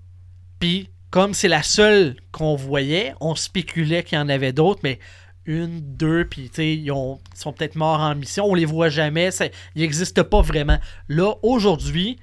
Puis, 0.59 0.89
comme 1.09 1.33
c'est 1.33 1.47
la 1.47 1.63
seule 1.63 2.15
qu'on 2.31 2.55
voyait, 2.55 3.13
on 3.21 3.35
spéculait 3.35 4.03
qu'il 4.03 4.17
y 4.17 4.21
en 4.21 4.29
avait 4.29 4.53
d'autres, 4.53 4.81
mais 4.83 4.99
une, 5.45 5.79
deux, 5.95 6.25
puis 6.25 6.49
ils, 6.57 6.91
ont- 6.91 7.19
ils 7.33 7.39
sont 7.39 7.53
peut-être 7.53 7.75
morts 7.75 7.99
en 7.99 8.15
mission, 8.15 8.45
on 8.45 8.55
les 8.55 8.65
voit 8.65 8.89
jamais, 8.89 9.29
ça- 9.31 9.45
ils 9.75 9.81
n'existent 9.81 10.23
pas 10.23 10.41
vraiment. 10.41 10.79
Là, 11.07 11.35
aujourd'hui, 11.43 12.17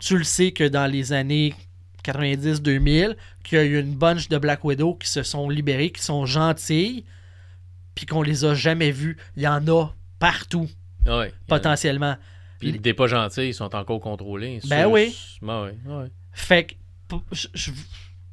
tu 0.00 0.18
le 0.18 0.24
sais 0.24 0.50
que 0.52 0.64
dans 0.66 0.86
les 0.90 1.12
années 1.12 1.54
90-2000, 2.04 3.16
qu'il 3.42 3.58
y 3.58 3.60
a 3.60 3.64
eu 3.64 3.78
une 3.80 3.94
bunch 3.94 4.28
de 4.28 4.38
Black 4.38 4.64
Widow 4.64 4.94
qui 4.94 5.08
se 5.08 5.22
sont 5.22 5.48
libérées, 5.48 5.90
qui 5.90 6.02
sont 6.02 6.26
gentilles, 6.26 7.04
puis 7.94 8.06
qu'on 8.06 8.22
les 8.22 8.44
a 8.44 8.54
jamais 8.54 8.90
vues. 8.90 9.16
Il 9.36 9.42
y 9.42 9.48
en 9.48 9.66
a 9.68 9.88
partout, 10.18 10.68
Ouais. 11.06 11.06
Il 11.06 11.10
y 11.10 11.12
en 11.12 11.16
a- 11.16 11.28
potentiellement. 11.48 12.16
Puis 12.58 12.78
des 12.78 12.94
pas 12.94 13.06
gentils, 13.06 13.48
ils 13.48 13.54
sont 13.54 13.74
encore 13.74 14.00
contrôlés. 14.00 14.60
Ben 14.68 14.86
oui. 14.86 15.14
ben 15.42 15.64
ouais, 15.64 15.74
ouais. 15.86 16.06
Fait 16.32 16.64
que 16.64 16.74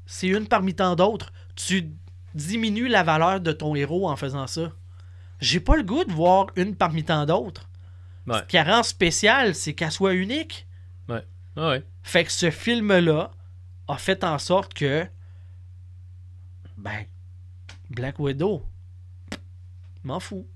c'est 0.05 0.27
une 0.27 0.47
parmi 0.47 0.73
tant 0.73 0.95
d'autres. 0.95 1.31
Tu 1.55 1.91
diminues 2.33 2.87
la 2.87 3.03
valeur 3.03 3.41
de 3.41 3.51
ton 3.51 3.75
héros 3.75 4.09
en 4.09 4.15
faisant 4.15 4.47
ça. 4.47 4.71
J'ai 5.39 5.59
pas 5.59 5.75
le 5.75 5.83
goût 5.83 6.03
de 6.03 6.11
voir 6.11 6.47
une 6.55 6.75
parmi 6.75 7.03
tant 7.03 7.25
d'autres. 7.25 7.69
Ouais. 8.27 8.39
Ce 8.39 8.43
qui 8.43 8.55
la 8.57 8.63
rend 8.63 8.83
spéciale, 8.83 9.55
c'est 9.55 9.73
qu'elle 9.73 9.91
soit 9.91 10.13
unique. 10.13 10.67
Ah 11.55 11.69
ouais. 11.69 11.83
Fait 12.03 12.23
que 12.23 12.31
ce 12.31 12.49
film-là 12.49 13.31
a 13.87 13.97
fait 13.97 14.23
en 14.23 14.37
sorte 14.37 14.73
que. 14.73 15.05
Ben. 16.77 17.05
Black 17.89 18.19
Widow. 18.19 18.65
M'en 20.03 20.19
fous. 20.19 20.47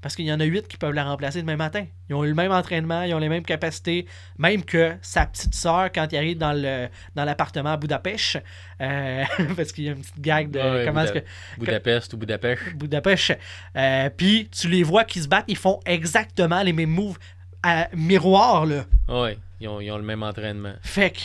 Parce 0.00 0.14
qu'il 0.14 0.26
y 0.26 0.32
en 0.32 0.38
a 0.38 0.44
huit 0.44 0.68
qui 0.68 0.76
peuvent 0.76 0.92
la 0.94 1.02
remplacer 1.04 1.40
demain 1.40 1.56
matin. 1.56 1.84
Ils 2.08 2.14
ont 2.14 2.24
eu 2.24 2.28
le 2.28 2.34
même 2.34 2.52
entraînement, 2.52 3.02
ils 3.02 3.12
ont 3.14 3.18
les 3.18 3.28
mêmes 3.28 3.42
capacités, 3.44 4.06
même 4.38 4.64
que 4.64 4.94
sa 5.02 5.26
petite 5.26 5.54
sœur 5.56 5.90
quand 5.92 6.06
il 6.12 6.16
arrive 6.16 6.38
dans 6.38 6.52
le 6.52 6.86
dans 7.16 7.24
l'appartement 7.24 7.72
à 7.72 7.76
Budapest. 7.76 8.38
euh, 8.80 9.24
parce 9.56 9.72
qu'il 9.72 9.84
y 9.84 9.88
a 9.88 9.92
une 9.92 10.00
petite 10.00 10.20
gag 10.20 10.50
de 10.52 10.60
Ouais, 10.60 10.84
comment 10.86 11.02
est-ce 11.02 11.12
que 11.14 11.24
Budapest 11.58 12.12
ou 12.14 12.16
Budapest. 12.16 12.62
Budapest. 12.76 13.38
Euh, 13.76 14.08
Puis 14.16 14.48
tu 14.50 14.68
les 14.68 14.84
vois 14.84 15.02
qui 15.04 15.20
se 15.20 15.26
battent, 15.26 15.46
ils 15.48 15.56
font 15.56 15.80
exactement 15.84 16.62
les 16.62 16.72
mêmes 16.72 16.90
moves 16.90 17.18
à 17.64 17.88
miroir 17.92 18.66
là. 18.66 18.84
Ouais, 19.08 19.36
ils 19.60 19.66
ont, 19.66 19.80
ils 19.80 19.90
ont 19.90 19.98
le 19.98 20.04
même 20.04 20.22
entraînement. 20.22 20.74
Fait 20.82 21.10
que 21.10 21.18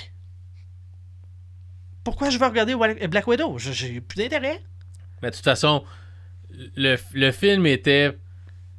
pourquoi 2.04 2.30
je 2.30 2.38
veux 2.38 2.46
regarder 2.48 2.76
Black 3.08 3.28
Widow? 3.28 3.58
J'ai 3.60 4.02
plus 4.02 4.18
d'intérêt. 4.18 4.62
Mais 5.22 5.30
de 5.30 5.36
toute 5.36 5.44
façon, 5.46 5.84
le, 6.76 6.98
le 7.14 7.32
film 7.32 7.66
était 7.66 8.18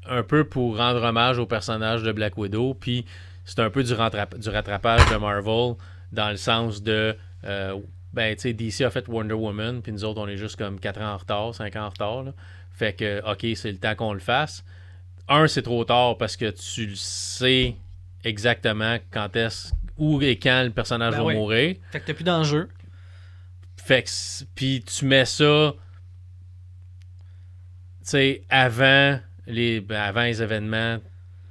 un 0.08 0.22
peu 0.22 0.44
pour 0.44 0.76
rendre 0.76 1.02
hommage 1.02 1.38
au 1.38 1.46
personnage 1.46 2.02
de 2.02 2.12
Black 2.12 2.36
Widow, 2.38 2.74
puis 2.74 3.04
c'est 3.44 3.60
un 3.60 3.70
peu 3.70 3.82
du, 3.82 3.94
du 3.94 4.48
rattrapage 4.50 5.10
de 5.10 5.16
Marvel 5.16 5.74
dans 6.12 6.30
le 6.30 6.36
sens 6.36 6.82
de. 6.82 7.16
euh, 7.44 7.78
ben, 8.12 8.34
tu 8.36 8.42
sais, 8.42 8.52
DC 8.52 8.82
a 8.82 8.90
fait 8.90 9.08
Wonder 9.08 9.34
Woman, 9.34 9.82
puis 9.82 9.90
nous 9.90 10.04
autres, 10.04 10.20
on 10.20 10.28
est 10.28 10.36
juste 10.36 10.54
comme 10.56 10.78
4 10.78 11.00
ans 11.00 11.14
en 11.14 11.16
retard, 11.16 11.54
5 11.54 11.74
ans 11.76 11.86
en 11.86 11.88
retard. 11.88 12.22
là. 12.22 12.32
Fait 12.72 12.92
que, 12.92 13.20
OK, 13.30 13.56
c'est 13.56 13.72
le 13.72 13.78
temps 13.78 13.94
qu'on 13.96 14.12
le 14.12 14.20
fasse. 14.20 14.64
Un, 15.28 15.48
c'est 15.48 15.62
trop 15.62 15.84
tard 15.84 16.16
parce 16.16 16.36
que 16.36 16.50
tu 16.50 16.86
le 16.86 16.94
sais 16.94 17.74
exactement 18.24 18.98
quand 19.10 19.34
est-ce, 19.36 19.72
où 19.98 20.22
et 20.22 20.38
quand 20.38 20.62
le 20.62 20.70
personnage 20.70 21.12
Ben 21.14 21.18
va 21.18 21.24
oui. 21.24 21.34
mourir. 21.34 21.76
Fait 21.90 22.00
que 22.00 22.06
t'as 22.06 22.14
plus 22.14 22.24
d'enjeu. 22.24 22.68
Fait 23.76 24.02
que, 24.02 24.10
puis 24.54 24.82
tu 24.86 25.04
mets 25.06 25.24
ça, 25.24 25.74
tu 28.00 28.10
sais, 28.10 28.42
avant 28.48 29.18
les, 29.46 29.80
ben, 29.80 30.00
avant 30.00 30.22
les 30.22 30.42
événements 30.42 30.98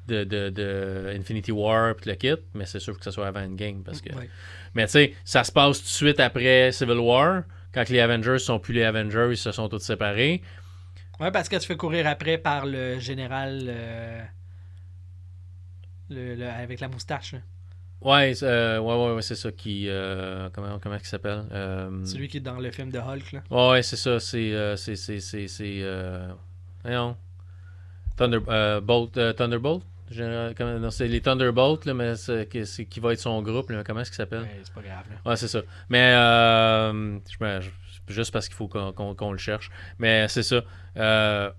de, 0.08 0.24
de, 0.24 0.50
de 0.50 1.14
Infinity 1.18 1.52
War 1.52 1.96
pis 1.96 2.10
le 2.10 2.16
kit, 2.16 2.36
mais 2.54 2.66
c'est 2.66 2.80
sûr 2.80 2.98
que 2.98 3.04
ce 3.04 3.12
soit 3.12 3.28
avant 3.28 3.42
Endgame 3.42 3.84
parce 3.84 4.02
que. 4.02 4.14
Ouais. 4.16 4.30
Mais 4.74 4.86
tu 4.86 4.92
sais, 4.94 5.14
ça 5.24 5.44
se 5.44 5.52
passe 5.52 5.78
tout 5.80 5.84
de 5.84 5.88
suite 5.90 6.20
après 6.20 6.72
Civil 6.72 6.98
War, 6.98 7.44
quand 7.74 7.88
les 7.90 8.00
Avengers 8.00 8.40
sont 8.40 8.60
plus 8.60 8.74
les 8.74 8.84
Avengers, 8.84 9.28
ils 9.32 9.38
se 9.38 9.52
sont 9.52 9.70
tous 9.70 9.80
séparés. 9.80 10.42
Ouais, 11.20 11.32
parce 11.32 11.48
que 11.48 11.56
tu 11.58 11.66
fais 11.68 11.78
courir 11.78 12.08
après 12.08 12.38
par 12.38 12.66
le 12.66 13.00
général 13.00 13.62
euh, 13.68 14.22
le, 16.10 16.36
le- 16.36 16.48
avec 16.50 16.80
la 16.80 16.88
moustache. 16.88 17.34
là. 17.34 17.40
Ouais, 18.02 18.34
c'est- 18.34 18.46
euh, 18.46 18.80
ouais, 18.80 18.96
ouais, 18.96 19.14
ouais, 19.16 19.22
c'est 19.22 19.36
ça 19.36 19.52
qui. 19.52 19.86
euh, 19.88 20.50
comment 20.52 20.78
comment 20.80 20.98
il 20.98 21.06
s'appelle 21.06 21.44
Celui 22.06 22.28
qui 22.28 22.38
est 22.38 22.42
dans 22.42 22.60
le 22.60 22.70
film 22.72 22.90
de 22.92 23.00
Hulk. 23.00 23.32
Là. 23.32 23.44
Ouais, 23.50 23.70
ouais, 23.72 23.84
c'est 23.84 23.96
ça. 23.96 24.20
C'est. 24.20 24.76
c'est. 24.76 24.96
C'est. 24.98 25.48
C'est. 25.48 25.84
voyons. 26.84 27.16
Thunder, 28.16 28.40
euh, 28.48 28.82
Bolt, 28.82 29.18
euh, 29.18 29.34
Thunderbolt? 29.34 29.84
C'est 30.92 31.08
les 31.08 31.22
Thunderbolt, 31.22 31.86
là, 31.86 31.94
mais 31.94 32.16
c'est 32.16 32.48
qui, 32.48 33.00
va 33.00 33.14
être 33.14 33.20
son 33.20 33.42
groupe. 33.42 33.70
là, 33.72 33.84
comment 33.84 34.02
est-ce 34.02 34.12
qu'il 34.12 34.18
s'appelle? 34.18 34.42
Ouais, 34.44 34.62
c'est 34.64 34.74
pas 34.74 34.82
grave. 34.82 35.06
là. 35.10 35.30
Ouais, 35.32 35.36
c'est 35.38 35.48
ça. 35.48 35.62
Mais. 35.90 36.14
Euh, 36.16 37.18
je 37.40 37.70
juste 38.14 38.32
parce 38.32 38.48
qu'il 38.48 38.56
faut 38.56 38.68
qu'on 38.68 38.92
qu'on- 38.92 39.16
qu'on 39.16 39.32
le 39.32 39.38
cherche. 39.38 39.72
Mais 39.98 40.28
c'est 40.28 40.44
ça. 40.44 40.62
Euh, 40.98 41.50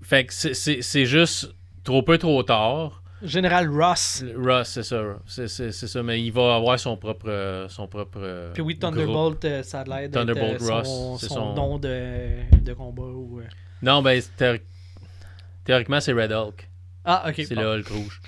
fait 0.00 0.24
que 0.26 0.32
c'est- 0.32 0.54
c'est 0.54 0.80
c'est 0.80 1.04
juste 1.06 1.52
trop 1.84 2.02
peu, 2.02 2.16
trop 2.18 2.42
tard. 2.44 3.02
Général 3.22 3.68
Ross. 3.68 4.24
Russ, 4.36 4.68
c'est 4.68 4.82
ça. 4.84 5.02
C'est 5.26 5.48
c'est- 5.48 5.72
c'est 5.72 5.86
ça. 5.88 6.02
Mais 6.02 6.22
il 6.22 6.30
va 6.32 6.54
avoir 6.54 6.78
son 6.78 6.96
propre. 6.96 7.26
euh, 7.28 7.68
Son 7.68 7.86
propre 7.88 8.18
euh, 8.22 8.52
Puis 8.52 8.62
oui. 8.62 8.78
Thunderbolt, 8.78 9.44
ça 9.64 9.80
a 9.80 9.84
l'air 9.84 10.08
d'être 10.08 10.12
Thunderbolt 10.12 10.60
son, 10.60 10.72
Ross, 11.12 11.20
c'est 11.20 11.28
son 11.28 11.52
nom 11.54 11.78
de, 11.78 12.58
de 12.62 12.72
combat. 12.74 13.02
Ou. 13.02 13.40
Non, 13.82 14.00
ben, 14.02 14.20
théoriquement, 15.64 16.00
c'est 16.00 16.12
Red 16.12 16.32
Hulk. 16.32 16.68
Ah, 17.04 17.24
ok. 17.28 17.34
C'est 17.46 17.54
bon. 17.54 17.60
le 17.62 17.78
Hulk 17.78 17.88
rouge 17.88 18.20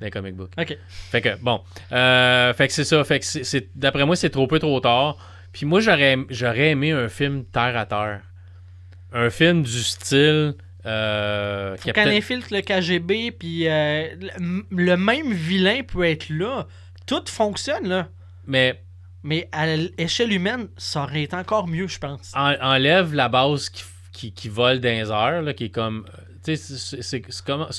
les 0.00 0.10
comic 0.10 0.34
books. 0.34 0.52
Ok. 0.58 0.76
Fait 0.88 1.20
que, 1.22 1.36
bon. 1.40 1.62
Euh, 1.92 2.52
fait 2.52 2.66
que 2.66 2.74
c'est 2.74 2.84
ça. 2.84 3.02
Fait 3.04 3.20
que 3.20 3.24
c'est- 3.24 3.70
d'après 3.74 4.04
moi, 4.04 4.16
c'est 4.16 4.28
trop 4.28 4.46
peu, 4.46 4.58
trop 4.58 4.78
tard. 4.80 5.16
Puis 5.52 5.64
moi, 5.66 5.80
j'aurais, 5.80 6.16
j'aurais 6.30 6.70
aimé 6.70 6.90
un 6.92 7.08
film 7.08 7.44
terre 7.44 7.76
à 7.76 7.86
terre. 7.86 8.20
Un 9.12 9.30
film 9.30 9.62
du 9.62 9.82
style. 9.82 10.54
Euh, 10.84 11.76
Faut 11.78 11.90
qu'elle 11.92 12.08
infiltre 12.10 12.48
le 12.50 12.60
KGB, 12.60 13.30
puis 13.30 13.66
euh, 13.68 14.08
le, 14.38 14.66
le 14.70 14.96
même 14.96 15.32
vilain 15.32 15.80
peut 15.86 16.04
être 16.04 16.28
là. 16.28 16.66
Tout 17.06 17.22
fonctionne, 17.28 17.88
là. 17.88 18.08
Mais 18.46 18.82
Mais 19.22 19.48
à 19.52 19.66
l'échelle 19.76 20.32
humaine, 20.32 20.68
ça 20.76 21.04
aurait 21.04 21.22
été 21.22 21.36
encore 21.36 21.66
mieux, 21.68 21.86
je 21.86 21.98
pense. 21.98 22.32
en- 22.34 22.56
enlève 22.60 23.14
la 23.14 23.28
base 23.30 23.70
qui, 23.70 23.84
qui, 24.12 24.32
qui 24.32 24.48
vole 24.50 24.80
dans 24.80 24.88
les 24.90 25.10
airs, 25.10 25.40
là, 25.42 25.54
qui 25.54 25.64
est 25.66 25.70
comme. 25.70 26.04
C'est, 26.44 27.22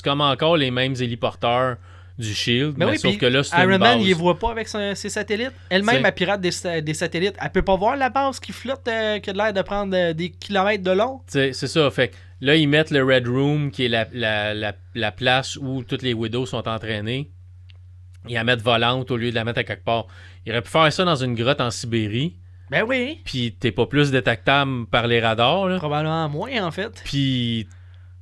comme, 0.02 0.20
encore 0.20 0.56
les 0.56 0.70
mêmes 0.70 0.94
héliporteurs 0.98 1.76
du 2.18 2.34
Shield. 2.34 2.74
Mais 2.78 2.86
mais 2.86 2.92
oui, 2.92 2.98
sauf 2.98 3.18
que 3.18 3.26
là, 3.26 3.42
c'est 3.42 3.54
Iron 3.56 3.64
une 3.64 3.70
Man, 3.78 3.80
base. 3.80 4.00
il 4.02 4.06
les 4.06 4.14
voit 4.14 4.38
pas 4.38 4.50
avec 4.50 4.68
ses 4.68 4.94
satellites. 5.10 5.52
Elle-même, 5.68 6.04
elle 6.04 6.14
pirate 6.14 6.40
des, 6.40 6.50
sa- 6.50 6.80
des 6.80 6.94
satellites. 6.94 7.34
Elle 7.42 7.50
peut 7.50 7.62
pas 7.62 7.76
voir 7.76 7.96
la 7.96 8.08
base 8.08 8.40
qui 8.40 8.52
flotte, 8.52 8.88
euh, 8.88 9.18
qui 9.18 9.28
a 9.30 9.32
l'air 9.34 9.52
de 9.52 9.60
prendre 9.62 9.94
euh, 9.94 10.12
des 10.14 10.30
kilomètres 10.30 10.82
de 10.82 10.92
long. 10.92 11.20
C'est 11.26 11.52
ça. 11.52 11.90
Fait 11.90 12.12
là, 12.40 12.56
ils 12.56 12.66
mettent 12.68 12.90
le 12.90 13.04
Red 13.04 13.28
Room, 13.28 13.70
qui 13.70 13.84
est 13.84 13.88
la, 13.88 14.06
la, 14.12 14.54
la, 14.54 14.72
la 14.94 15.12
place 15.12 15.56
où 15.56 15.82
toutes 15.84 16.02
les 16.02 16.14
Widows 16.14 16.46
sont 16.46 16.66
entraînées. 16.66 17.30
Ils 18.28 18.34
la 18.34 18.44
mettent 18.44 18.62
volante 18.62 19.10
au 19.10 19.16
lieu 19.18 19.30
de 19.30 19.34
la 19.34 19.44
mettre 19.44 19.58
à 19.60 19.64
quelque 19.64 19.84
part. 19.84 20.06
Ils 20.46 20.52
auraient 20.52 20.62
pu 20.62 20.70
faire 20.70 20.90
ça 20.92 21.04
dans 21.04 21.16
une 21.16 21.34
grotte 21.34 21.60
en 21.60 21.70
Sibérie, 21.70 22.36
Ben 22.70 22.82
oui. 22.82 23.20
puis 23.24 23.52
t'es 23.60 23.70
pas 23.72 23.86
plus 23.86 24.10
détectable 24.10 24.86
par 24.86 25.06
les 25.06 25.20
radars. 25.20 25.66
Là. 25.68 25.76
Probablement 25.76 26.28
moins, 26.28 26.64
en 26.66 26.70
fait. 26.72 27.02
Puis, 27.04 27.68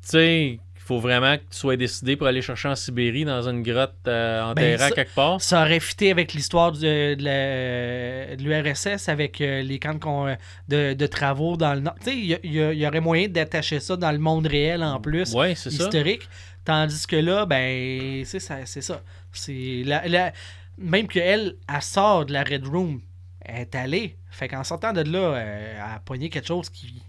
sais, 0.09 0.45
il 0.51 0.61
faut 0.87 0.99
vraiment 1.01 1.37
que 1.37 1.43
tu 1.51 1.57
sois 1.59 1.77
décidé 1.77 2.15
pour 2.17 2.27
aller 2.27 2.43
chercher 2.43 2.69
en 2.69 2.75
Sibérie 2.75 3.25
dans 3.25 3.49
une 3.49 3.63
grotte 3.63 3.95
euh, 4.07 4.43
enterrée 4.43 4.77
Ben, 4.77 4.91
quelque 4.93 5.15
part. 5.15 5.41
Ça 5.41 5.63
aurait 5.63 5.81
fité 5.81 6.11
avec 6.11 6.35
l'histoire 6.35 6.73
du- 6.73 6.81
de, 6.81 8.37
l'URSS, 8.43 9.09
avec 9.09 9.41
euh, 9.41 9.63
les 9.63 9.79
camps 9.79 9.95
de, 9.95 9.99
con- 9.99 10.37
de, 10.69 10.93
de 10.93 11.07
travaux 11.07 11.57
dans 11.57 11.75
le 11.75 11.81
Nord. 11.81 11.95
Tu 12.05 12.11
sais, 12.11 12.17
il 12.45 12.53
y, 12.53 12.59
y 12.81 12.87
aurait 12.87 13.01
moyen 13.01 13.29
d'attacher 13.29 13.81
ça 13.81 13.97
dans 13.97 14.13
le 14.13 14.19
monde 14.19 14.47
réel 14.47 14.83
en 14.83 15.01
plus. 15.01 15.33
Ouais, 15.35 15.55
c'est 15.55 15.71
ça. 15.71 15.85
historique. 15.85 16.29
Tandis 16.65 17.07
que 17.07 17.17
là, 17.17 17.47
ben, 17.47 18.25
c'est 18.25 18.41
ça. 18.41 18.59
C'est 18.67 18.83
ça. 18.83 19.03
C'est 19.33 19.83
la, 19.85 20.07
la- 20.09 20.33
même 20.79 21.07
qu'elle, 21.09 21.57
elle 21.73 21.83
sort 21.83 22.27
de 22.27 22.33
la 22.33 22.43
Red 22.43 22.67
Room, 22.67 23.01
elle 23.41 23.61
est 23.63 23.75
allée. 23.75 24.17
Fait 24.31 24.49
qu'en 24.49 24.65
sortant 24.65 24.93
de 24.93 25.03
là, 25.03 25.19
euh, 25.19 25.75
elle 25.77 25.81
a 25.81 26.01
pogné 26.05 26.29
quelque 26.29 26.49
chose 26.49 26.69
qui 26.69 27.03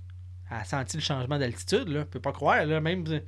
a 0.59 0.63
senti 0.63 0.97
le 0.97 1.03
changement 1.03 1.37
d'altitude. 1.39 1.87
Là. 1.89 1.99
Je 2.01 2.05
peux 2.05 2.19
pas 2.19 2.31
croire. 2.31 2.65
Là, 2.65 2.79
même 2.81 3.03
euh, 3.07 3.19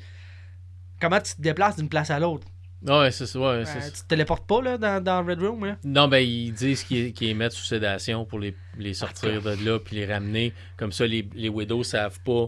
comment 1.01 1.19
tu 1.19 1.35
te 1.35 1.41
déplaces 1.41 1.75
d'une 1.77 1.89
place 1.89 2.09
à 2.09 2.19
l'autre? 2.19 2.47
Ouais, 2.85 3.09
c'est 3.11 3.25
ça. 3.25 3.39
ouais, 3.39 3.45
Euh, 3.67 3.89
tu 3.93 4.01
te 4.03 4.07
téléportes 4.07 4.45
pas 4.47 4.61
là, 4.61 4.77
dans, 4.77 5.03
dans 5.03 5.25
Red 5.25 5.41
Room. 5.41 5.65
Là? 5.65 5.77
Non, 5.83 6.07
ben 6.07 6.19
ils 6.19 6.51
disent 6.53 6.83
qu'ils 6.83 7.13
les 7.19 7.33
mettent 7.33 7.53
sous 7.53 7.65
sédation 7.65 8.23
pour 8.25 8.39
les, 8.39 8.55
les 8.77 8.93
sortir 8.93 9.41
de 9.41 9.65
là 9.65 9.79
puis 9.79 9.95
les 9.95 10.05
ramener. 10.05 10.53
Comme 10.77 10.91
ça, 10.91 11.07
les, 11.07 11.27
les 11.33 11.49
Widows 11.49 11.83
savent 11.83 12.19
pas 12.21 12.47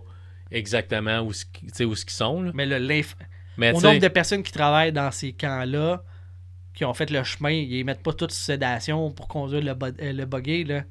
exactement 0.52 1.20
où, 1.22 1.30
où 1.32 1.34
qu'ils 1.74 2.10
sont. 2.10 2.44
là. 2.44 2.52
Mais 2.54 2.66
le, 2.68 2.80
Mais 3.58 3.72
au 3.74 3.82
nombre 3.82 4.00
de 4.00 4.08
personnes 4.08 4.44
qui 4.44 4.52
travaillent 4.52 4.92
dans 4.94 5.10
ces 5.12 5.34
camps-là, 5.34 6.04
qui 6.76 6.86
ont 6.86 6.94
fait 6.94 7.10
le 7.10 7.24
chemin, 7.24 7.50
ils 7.52 7.84
mettent 7.84 8.04
pas 8.04 8.14
toutes 8.14 8.32
sous 8.32 8.44
sédation 8.44 9.12
pour 9.12 9.28
conduire 9.28 9.64
le, 9.64 9.74
bo- 9.74 9.88
euh, 9.88 10.14
le 10.14 10.26
buggy. 10.26 10.64
Là. 10.64 10.84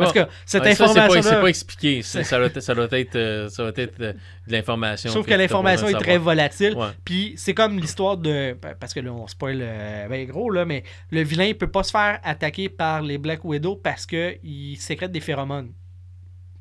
Parce 0.00 0.12
que 0.12 0.20
cette 0.46 0.62
Ouais, 0.62 0.74
c'est 0.74 0.84
pas, 0.84 0.90
information 0.90 1.22
c'est 1.22 1.40
pas 1.40 1.46
expliqué. 1.48 2.02
Ça 2.02 2.38
doit, 2.38 2.46
être- 2.46 2.60
ça 2.60 2.74
doit 2.74 2.88
être, 2.90 3.16
euh, 3.16 3.48
ça 3.48 3.62
doit 3.62 3.72
être 3.76 4.00
euh, 4.00 4.12
de 4.46 4.52
l'information. 4.52 5.10
Trouve 5.10 5.26
que 5.26 5.34
l'information 5.34 5.88
est 5.88 5.92
très 6.00 6.18
volatile. 6.18 6.74
Ouais. 6.76 6.88
Puis 7.04 7.34
c'est 7.36 7.54
comme 7.54 7.78
l'histoire 7.78 8.16
de. 8.16 8.56
Parce 8.80 8.94
que 8.94 9.00
là, 9.00 9.12
on 9.12 9.26
spoil 9.26 9.58
euh, 9.60 10.08
ben 10.08 10.26
gros, 10.26 10.50
là, 10.50 10.64
mais 10.64 10.82
le 11.10 11.22
vilain, 11.22 11.44
il 11.44 11.56
peut 11.58 11.70
pas 11.70 11.82
se 11.82 11.90
faire 11.90 12.18
attaquer 12.22 12.68
par 12.68 13.02
les 13.02 13.18
Black 13.18 13.44
Widow 13.44 13.76
parce 13.76 14.06
qu'il 14.06 14.76
sécrète 14.78 15.12
des 15.12 15.20
phéromones. 15.20 15.72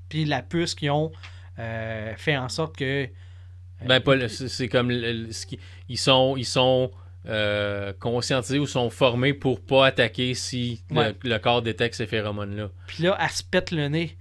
Puis 0.10 0.26
la 0.26 0.42
puce 0.42 0.76
qu'ils 0.76 0.92
ont 0.92 1.12
euh, 1.60 2.14
fait 2.18 2.38
en 2.38 2.50
sorte 2.50 2.76
que. 2.78 3.08
Ben, 3.86 4.00
pas 4.00 4.14
c'est 4.28 4.68
comme 4.68 4.92
le- 4.92 5.12
le- 5.26 5.32
ce 5.32 5.46
qui- 5.46 5.60
ils 5.90 5.98
sont, 5.98 6.36
ils 6.38 6.46
sont 6.46 6.92
euh, 7.28 7.94
conscientisés 8.00 8.58
ou 8.60 8.66
sont 8.66 8.90
formés 8.90 9.34
pour 9.34 9.64
pas 9.64 9.88
attaquer 9.88 10.34
si 10.34 10.84
le- 10.90 10.98
Ouais. 10.98 11.16
le, 11.24 11.38
corps 11.38 11.62
détecte 11.62 11.96
ces 11.96 12.08
phéromones-là. 12.08 12.70
Puis 12.88 13.04
là, 13.04 13.18
elle 13.22 13.30
se 13.30 13.44
pète 13.44 13.72
le 13.72 13.88
nez. 13.90 14.18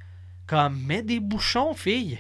Comme, 0.47 0.83
mets 0.85 1.03
des 1.03 1.21
bouchons, 1.21 1.75
fille. 1.75 2.19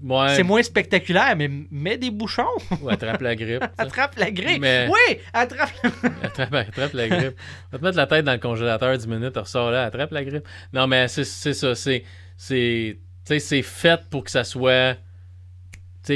Ouais, 0.00 0.36
C'est 0.36 0.44
moins 0.44 0.62
spectaculaire, 0.62 1.34
mais 1.36 1.50
mets 1.72 1.98
des 1.98 2.12
bouchons. 2.12 2.46
ou 2.80 2.88
attrape 2.88 3.20
la 3.20 3.34
grippe. 3.34 3.64
attrape 3.78 4.14
la 4.16 4.30
grippe. 4.30 4.60
Mais- 4.60 4.88
Oui, 4.88 5.18
attrape 5.32 5.72
attrape, 6.22 6.54
attrape 6.54 6.92
la 6.92 7.08
grippe. 7.08 7.36
Va 7.72 7.78
te 7.78 7.84
mettre 7.84 7.96
la 7.96 8.06
tête 8.06 8.24
dans 8.24 8.32
le 8.32 8.38
congélateur 8.38 8.96
10 8.96 9.08
minutes, 9.08 9.32
tu 9.32 9.38
ressors 9.40 9.72
là, 9.72 9.84
attrape 9.86 10.12
la 10.12 10.24
grippe. 10.24 10.46
Non, 10.72 10.86
mais 10.86 11.08
c'est 11.08 11.24
ça. 11.24 11.74
C'est 11.74 12.04
c'est- 12.36 12.98
tu 13.24 13.34
sais, 13.34 13.38
c'est 13.40 13.62
fait 13.62 14.00
pour 14.08 14.22
que 14.22 14.30
ça 14.30 14.44
soit. 14.44 14.94
Tu 14.94 15.00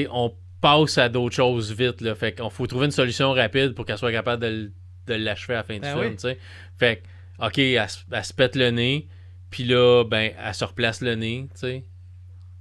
sais, 0.04 0.08
on 0.12 0.32
passe 0.62 0.96
à 0.96 1.10
d'autres 1.10 1.34
choses 1.36 1.70
vite. 1.72 2.00
Là. 2.00 2.14
Fait 2.14 2.32
qu'on 2.32 2.48
faut 2.48 2.66
trouver 2.66 2.86
une 2.86 2.92
solution 2.92 3.32
rapide 3.32 3.74
pour 3.74 3.84
qu'elle 3.84 3.98
soit 3.98 4.12
capable 4.12 4.42
de, 4.42 4.72
de 5.08 5.14
l'achever 5.14 5.52
à 5.54 5.58
la 5.58 5.62
fin 5.64 5.74
du 5.74 5.80
Ben 5.80 5.98
oui. 5.98 6.14
sais. 6.16 6.38
Fait 6.78 7.02
que, 7.38 7.46
OK, 7.46 7.58
elle, 7.58 7.88
se- 7.90 7.98
elle 8.10 8.24
se 8.24 8.32
pète 8.32 8.56
le 8.56 8.70
nez. 8.70 9.08
Puis 9.50 9.64
là, 9.64 10.04
ben, 10.04 10.32
elle 10.42 10.54
se 10.54 10.64
replace 10.64 11.02
le 11.02 11.14
nez. 11.16 11.48
tu 11.52 11.58
sais. 11.60 11.84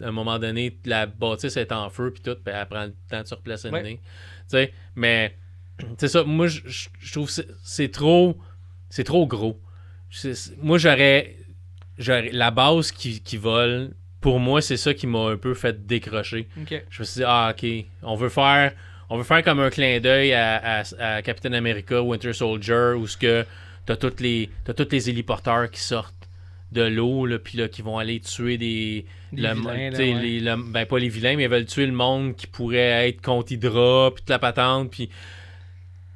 à 0.03 0.07
un 0.07 0.11
moment 0.11 0.39
donné, 0.39 0.77
la 0.85 1.05
bâtisse 1.05 1.55
est 1.57 1.71
en 1.71 1.89
feu, 1.91 2.11
puis 2.11 2.21
tout, 2.23 2.35
puis 2.43 2.53
elle 2.53 2.65
prend 2.67 2.85
le 2.85 2.93
temps 3.07 3.21
de 3.21 3.27
se 3.27 3.35
replacer 3.35 3.69
le 3.69 3.79
nez. 3.81 3.99
Tu 4.01 4.03
sais, 4.47 4.73
mais 4.95 5.37
c'est 5.97 6.07
ça, 6.07 6.23
moi, 6.23 6.47
je- 6.47 6.89
trouve 7.11 7.27
que 7.33 7.43
c'est- 7.63 7.91
trop, 7.93 8.35
c'est 8.89 9.03
trop 9.03 9.27
gros. 9.27 9.61
Moi, 10.57 10.77
j'aurais, 10.79 11.37
j'aurais- 11.99 12.31
la 12.31 12.49
base 12.51 12.91
qui, 12.91 13.21
qui 13.21 13.37
vole, 13.37 13.93
pour 14.21 14.39
moi, 14.39 14.61
c'est 14.61 14.77
ça 14.77 14.93
qui 14.93 15.07
m'a 15.07 15.29
un 15.29 15.37
peu 15.37 15.53
fait 15.53 15.85
décrocher. 15.87 16.47
Je 16.89 16.99
me 17.01 17.05
suis 17.05 17.19
dit, 17.19 17.23
ah, 17.25 17.53
ok, 17.55 17.67
on 18.03 18.15
veut 18.15 18.29
faire, 18.29 18.71
on 19.09 19.17
veut 19.17 19.23
faire 19.23 19.43
comme 19.43 19.59
un 19.59 19.69
clin 19.69 19.99
d'œil 19.99 20.33
à, 20.33 20.79
à, 20.79 20.83
à 21.17 21.21
Captain 21.21 21.53
America, 21.53 22.01
Winter 22.01 22.31
Soldier, 22.33 22.93
où 22.97 23.07
ce 23.07 23.17
que 23.17 23.45
t'as 23.85 23.95
tous 23.95 24.19
les, 24.21 24.49
t'as 24.63 24.73
tous 24.73 24.87
les 24.91 25.09
héliporteurs 25.09 25.69
qui 25.71 25.81
sortent 25.81 26.13
de 26.71 26.83
l'eau, 26.83 27.27
puis 27.43 27.57
là, 27.57 27.67
qui 27.67 27.81
vont 27.81 27.97
aller 27.97 28.21
tuer 28.21 28.57
des, 28.57 29.05
Des 29.33 29.41
le- 29.41 29.53
vilains, 29.55 29.89
là, 29.89 29.91
t'sais, 29.91 30.13
ouais. 30.13 30.21
les- 30.21 30.39
le- 30.39 30.71
ben 30.71 30.85
pas 30.85 30.99
les 30.99 31.09
vilains, 31.09 31.35
mais 31.35 31.43
ils 31.43 31.49
veulent 31.49 31.65
tuer 31.65 31.85
le 31.85 31.91
monde 31.91 32.35
qui 32.37 32.47
pourrait 32.47 33.09
être 33.09 33.21
contre 33.21 33.51
Hydra, 33.51 34.11
puis 34.13 34.21
toute 34.21 34.29
la 34.29 34.39
patente, 34.39 34.89
puis 34.91 35.09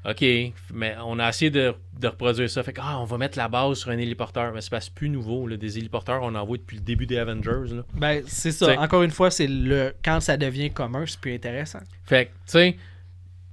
ok, 0.08 0.54
mais 0.74 0.96
on 1.04 1.20
a 1.20 1.30
essayé 1.30 1.50
de, 1.52 1.74
de 2.00 2.08
reproduire 2.08 2.50
ça, 2.50 2.64
fait 2.64 2.74
que 2.74 2.82
ah, 2.84 3.00
on 3.00 3.06
va 3.06 3.18
mettre 3.18 3.38
la 3.38 3.48
base 3.48 3.80
sur 3.80 3.90
un 3.90 3.98
héliporteur, 3.98 4.54
mais 4.54 4.62
c'est 4.62 4.94
plus 4.94 5.10
nouveau, 5.10 5.48
là, 5.48 5.58
des 5.58 5.78
héliporteurs, 5.78 6.22
on 6.24 6.36
en 6.36 6.46
voit 6.46 6.58
depuis 6.58 6.78
le 6.78 6.84
début 6.84 7.06
des 7.06 7.18
Avengers, 7.18 7.74
là. 7.74 7.84
Ben, 7.94 8.24
c'est 8.28 8.52
ça. 8.52 8.68
T'sais. 8.68 8.78
Encore 8.78 9.04
une 9.04 9.12
fois, 9.12 9.32
c'est 9.32 9.48
le 9.48 9.94
quand 10.04 10.20
ça 10.20 10.38
devient 10.38 10.72
commun, 10.72 11.06
c'est 11.06 11.20
plus 11.20 11.34
intéressant. 11.34 11.80
Fait 12.06 12.26
que, 12.26 12.30
tu 12.30 12.36
sais, 12.46 12.78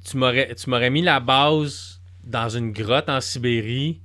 tu 0.04 0.16
m'aurais 0.16 0.54
tu 0.54 0.68
m'aurais 0.68 0.90
mis 0.90 1.02
la 1.02 1.20
base 1.20 2.00
dans 2.24 2.48
une 2.48 2.72
grotte 2.72 3.08
en 3.08 3.20
Sibérie. 3.20 4.00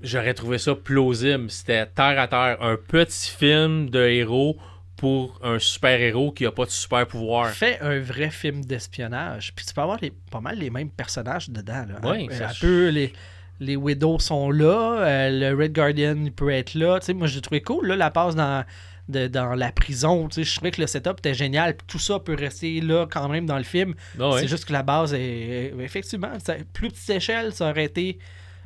J'aurais 0.00 0.34
trouvé 0.34 0.58
ça 0.58 0.74
plausible. 0.76 1.50
C'était 1.50 1.86
terre 1.86 2.20
à 2.20 2.28
terre. 2.28 2.62
Un 2.62 2.76
petit 2.76 3.30
film 3.30 3.90
de 3.90 4.00
héros 4.00 4.56
pour 4.98 5.38
un 5.44 5.60
super-héros 5.60 6.32
qui 6.32 6.44
a 6.44 6.50
pas 6.50 6.64
de 6.64 6.70
super 6.70 7.06
pouvoir. 7.06 7.50
Fais 7.50 7.78
un 7.80 8.00
vrai 8.00 8.30
film 8.30 8.64
d'espionnage, 8.64 9.54
puis 9.54 9.64
tu 9.64 9.72
peux 9.72 9.80
avoir 9.80 9.98
les, 10.02 10.12
pas 10.30 10.40
mal 10.40 10.58
les 10.58 10.70
mêmes 10.70 10.90
personnages 10.90 11.48
dedans. 11.48 11.86
Là. 11.88 12.10
Ouais, 12.10 12.28
un, 12.42 12.50
peu 12.60 12.88
les, 12.88 13.12
les 13.60 13.76
Widows 13.76 14.18
sont 14.18 14.50
là, 14.50 14.98
euh, 15.00 15.30
le 15.30 15.56
Red 15.56 15.72
Guardian 15.72 16.16
il 16.24 16.32
peut 16.32 16.50
être 16.50 16.74
là. 16.74 16.98
Tu 16.98 17.06
sais, 17.06 17.14
moi 17.14 17.28
j'ai 17.28 17.40
trouvé 17.40 17.62
cool 17.62 17.86
là, 17.86 17.94
la 17.94 18.10
passe 18.10 18.34
dans, 18.34 18.64
de- 19.08 19.28
dans 19.28 19.54
la 19.54 19.70
prison. 19.70 20.28
Je 20.36 20.52
trouvais 20.56 20.72
que 20.72 20.80
le 20.80 20.88
setup 20.88 21.18
était 21.18 21.34
génial, 21.34 21.76
tout 21.86 22.00
ça 22.00 22.18
peut 22.18 22.34
rester 22.34 22.80
là 22.80 23.06
quand 23.08 23.28
même 23.28 23.46
dans 23.46 23.58
le 23.58 23.64
film. 23.64 23.94
Ah. 24.20 24.32
C'est 24.40 24.48
juste 24.48 24.64
que 24.64 24.72
la 24.72 24.82
base 24.82 25.14
est. 25.14 25.74
Effectivement, 25.78 26.32
plus 26.72 26.88
petite 26.88 27.10
échelle, 27.10 27.54
ça 27.54 27.70
aurait 27.70 27.84
été, 27.84 28.18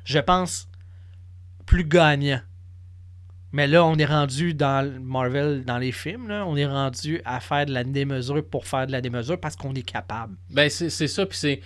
je 0.06 0.18
pense, 0.18 0.66
plus 1.66 1.84
gagnant. 1.84 2.40
Mais 3.52 3.66
là, 3.66 3.84
on 3.84 3.96
est 3.96 4.04
rendu 4.06 4.54
dans 4.54 4.90
Marvel, 5.02 5.64
dans 5.64 5.78
les 5.78 5.92
films, 5.92 6.28
là, 6.28 6.46
on 6.46 6.56
est 6.56 6.66
rendu 6.66 7.20
à 7.24 7.38
faire 7.40 7.66
de 7.66 7.72
la 7.72 7.84
démesure 7.84 8.42
pour 8.48 8.66
faire 8.66 8.86
de 8.86 8.92
la 8.92 9.00
démesure 9.02 9.38
parce 9.38 9.56
qu'on 9.56 9.74
est 9.74 9.82
capable. 9.82 10.36
Ben, 10.50 10.70
c'est 10.70 10.88
ça, 11.08 11.26
puis 11.26 11.36
c'est. 11.36 11.60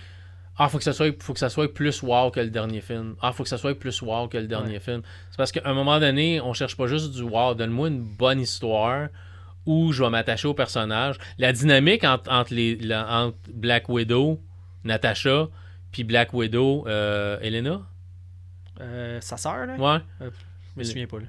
Ah, 0.59 0.69
faut 0.69 0.79
que, 0.79 0.83
ça 0.83 0.91
soit, 0.91 1.13
faut 1.21 1.33
que 1.33 1.39
ça 1.39 1.49
soit 1.49 1.71
plus 1.71 2.01
wow 2.01 2.31
que 2.31 2.39
le 2.39 2.49
dernier 2.49 2.81
film. 2.81 3.15
Ah, 3.21 3.31
faut 3.31 3.43
que 3.43 3.49
ça 3.49 3.57
soit 3.59 3.77
plus 3.77 4.01
wow 4.01 4.27
que 4.27 4.37
le 4.39 4.47
dernier 4.47 4.73
Ouais. 4.73 4.79
film. 4.79 5.01
C'est 5.29 5.37
parce 5.37 5.51
qu'à 5.51 5.61
un 5.65 5.73
moment 5.73 5.99
donné, 5.99 6.41
on 6.41 6.51
cherche 6.53 6.75
pas 6.75 6.87
juste 6.87 7.13
du 7.13 7.21
wow. 7.21 7.53
Donne-moi 7.53 7.89
une 7.89 8.01
bonne 8.01 8.39
histoire 8.41 9.09
où 9.67 9.91
je 9.91 10.03
vais 10.03 10.09
m'attacher 10.09 10.47
au 10.47 10.55
personnage. 10.55 11.17
La 11.37 11.53
dynamique 11.53 12.03
entre, 12.03 12.31
entre 12.31 12.53
les, 12.55 12.75
la- 12.75 13.07
entre 13.25 13.37
Black 13.53 13.87
Widow, 13.87 14.41
Natasha, 14.83 15.47
puis 15.91 16.03
Black 16.03 16.33
Widow, 16.33 16.85
euh, 16.87 17.37
Elena? 17.41 17.81
Euh, 18.81 19.19
sa 19.21 19.37
sœur, 19.37 19.65
là, 19.67 19.75
Ouais. 19.77 19.99
je 20.21 20.79
me 20.79 20.83
souviens 20.83 21.07
pas. 21.07 21.19
Là. 21.19 21.25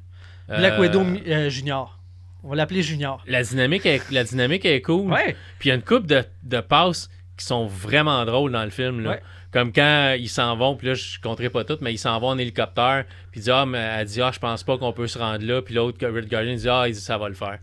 Euh, 0.51 0.59
Black 0.59 0.79
Widow 0.79 1.03
euh, 1.03 1.51
Junior. 1.51 1.99
On 2.45 2.51
va 2.51 2.57
l'appeler 2.57 2.83
Junior. 2.83 3.23
La 3.27 3.43
dynamique, 3.43 3.85
est, 3.85 4.11
la 4.11 4.25
dynamique 4.25 4.65
est 4.65 4.81
cool. 4.81 5.11
Ouais. 5.11 5.37
Puis 5.59 5.69
il 5.69 5.71
y 5.71 5.73
a 5.73 5.75
une 5.75 5.83
couple 5.83 6.07
de, 6.07 6.25
de 6.45 6.61
passes 6.61 7.11
qui 7.37 7.45
sont 7.45 7.67
vraiment 7.67 8.25
drôles 8.25 8.53
dans 8.53 8.65
le 8.65 8.71
film. 8.71 9.01
Là. 9.01 9.11
Ouais. 9.11 9.23
Comme 9.51 9.73
quand 9.73 10.15
ils 10.19 10.29
s'en 10.29 10.57
vont, 10.57 10.77
puis 10.77 10.89
là, 10.89 10.95
je 10.95 11.19
compterai 11.21 11.49
pas 11.49 11.65
toutes, 11.65 11.81
mais 11.81 11.93
ils 11.93 11.99
s'en 11.99 12.19
vont 12.21 12.29
en 12.29 12.39
hélicoptère, 12.39 13.05
puis 13.31 13.41
dit, 13.41 13.51
ah, 13.51 13.65
mais 13.65 13.79
elle 13.79 14.07
dit, 14.07 14.21
ah, 14.21 14.31
je 14.33 14.39
pense 14.39 14.63
pas 14.63 14.77
qu'on 14.77 14.93
peut 14.93 15.07
se 15.07 15.19
rendre 15.19 15.45
là, 15.45 15.63
puis 15.63 15.75
l'autre, 15.75 16.07
Red 16.07 16.29
Guardian, 16.29 16.55
dit, 16.55 16.69
ah, 16.69 16.85
il 16.87 16.93
dit, 16.93 17.01
ça 17.01 17.17
va 17.17 17.29
le 17.29 17.35
faire. 17.35 17.59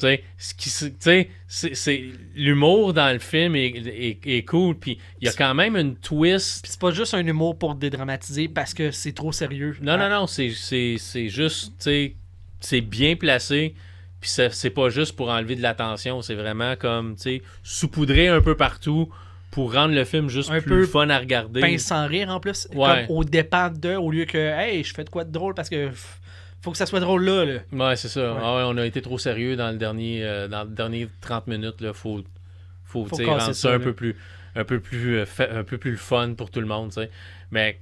Tu 0.00 0.06
sais, 0.06 0.22
ce 0.38 0.90
c'est- 1.46 1.74
c'est 1.74 2.04
l'humour 2.34 2.92
dans 2.94 3.12
le 3.12 3.18
film 3.18 3.54
est, 3.56 3.66
est- 3.76 4.20
est 4.26 4.44
cool, 4.44 4.76
puis 4.78 4.98
il 5.20 5.26
y 5.26 5.28
a 5.28 5.32
quand 5.32 5.54
même 5.54 5.76
une 5.76 5.96
twist. 5.96 6.62
Puis 6.62 6.72
c'est 6.72 6.80
pas 6.80 6.90
juste 6.90 7.14
un 7.14 7.26
humour 7.26 7.58
pour 7.58 7.74
dédramatiser 7.74 8.48
parce 8.48 8.72
que 8.74 8.90
c'est 8.90 9.12
trop 9.12 9.32
sérieux. 9.32 9.76
Non, 9.82 9.98
non, 9.98 10.08
non, 10.08 10.26
c'est- 10.26 10.54
c'est 10.54 10.96
c'est 10.98 11.28
juste, 11.28 11.68
tu 11.78 11.84
sais, 11.84 12.14
c'est 12.60 12.80
bien 12.80 13.16
placé, 13.16 13.74
puis 14.20 14.30
c'est 14.30 14.70
pas 14.70 14.88
juste 14.90 15.16
pour 15.16 15.28
enlever 15.30 15.56
de 15.56 15.62
l'attention, 15.62 16.22
c'est 16.22 16.34
vraiment 16.34 16.76
comme, 16.76 17.16
tu 17.16 17.22
sais, 17.22 17.42
saupoudrer 17.62 18.28
un 18.28 18.40
peu 18.40 18.56
partout 18.56 19.08
pour 19.50 19.74
rendre 19.74 19.94
le 19.94 20.04
film 20.04 20.28
juste 20.28 20.50
Un 20.50 20.60
plus 20.60 20.82
peu 20.82 20.86
fun 20.86 21.08
à 21.10 21.18
regarder. 21.18 21.60
Pince 21.60 21.82
sans 21.82 22.06
rire 22.06 22.28
en 22.28 22.38
plus. 22.38 22.68
Ouais. 22.72 23.06
Comme 23.08 23.16
au 23.16 23.24
dépend 23.24 23.68
de, 23.70 23.96
au 23.96 24.10
lieu 24.10 24.24
que, 24.24 24.38
hey, 24.38 24.84
je 24.84 24.94
fais 24.94 25.02
de 25.04 25.10
quoi 25.10 25.24
de 25.24 25.32
drôle 25.32 25.54
parce 25.54 25.68
que 25.68 25.90
faut 26.62 26.70
que 26.72 26.76
ça 26.78 26.86
soit 26.86 27.00
drôle 27.00 27.24
là. 27.24 27.44
là. 27.44 27.60
Ouais, 27.72 27.96
c'est 27.96 28.08
ça. 28.08 28.32
Ouais. 28.34 28.40
Ah 28.42 28.56
ouais, 28.56 28.62
on 28.66 28.76
a 28.76 28.86
été 28.86 29.00
trop 29.02 29.18
sérieux 29.18 29.56
dans 29.56 29.70
le 29.70 29.76
dernier, 29.78 30.24
euh, 30.24 30.48
dans 30.48 30.64
le 30.64 30.70
dernier 30.70 31.08
30 31.20 31.46
minutes, 31.46 31.80
là, 31.80 31.92
faut, 31.92 32.22
faut, 32.84 33.04
Faut 33.06 33.16
rendre 33.24 33.40
ça, 33.42 33.54
ça 33.54 33.72
un 33.74 33.78
peu 33.80 33.92
plus, 33.92 34.16
un 34.54 34.64
peu 34.64 34.80
plus, 34.80 35.18
euh, 35.18 35.26
fa- 35.26 35.50
un 35.52 35.64
peu 35.64 35.78
plus 35.78 35.92
le 35.92 35.96
fun 35.96 36.34
pour 36.34 36.50
tout 36.50 36.60
le 36.60 36.66
monde, 36.66 36.88
tu 36.90 36.94
sais. 37.00 37.10
Mais, 37.50 37.78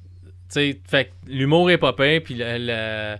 tu 0.52 0.78
sais, 0.88 1.10
l'humour 1.26 1.70
est 1.70 1.78
pas 1.78 1.92
pire, 1.92 2.20
puis 2.24 2.34
la, 2.34 2.58
la, 2.58 3.18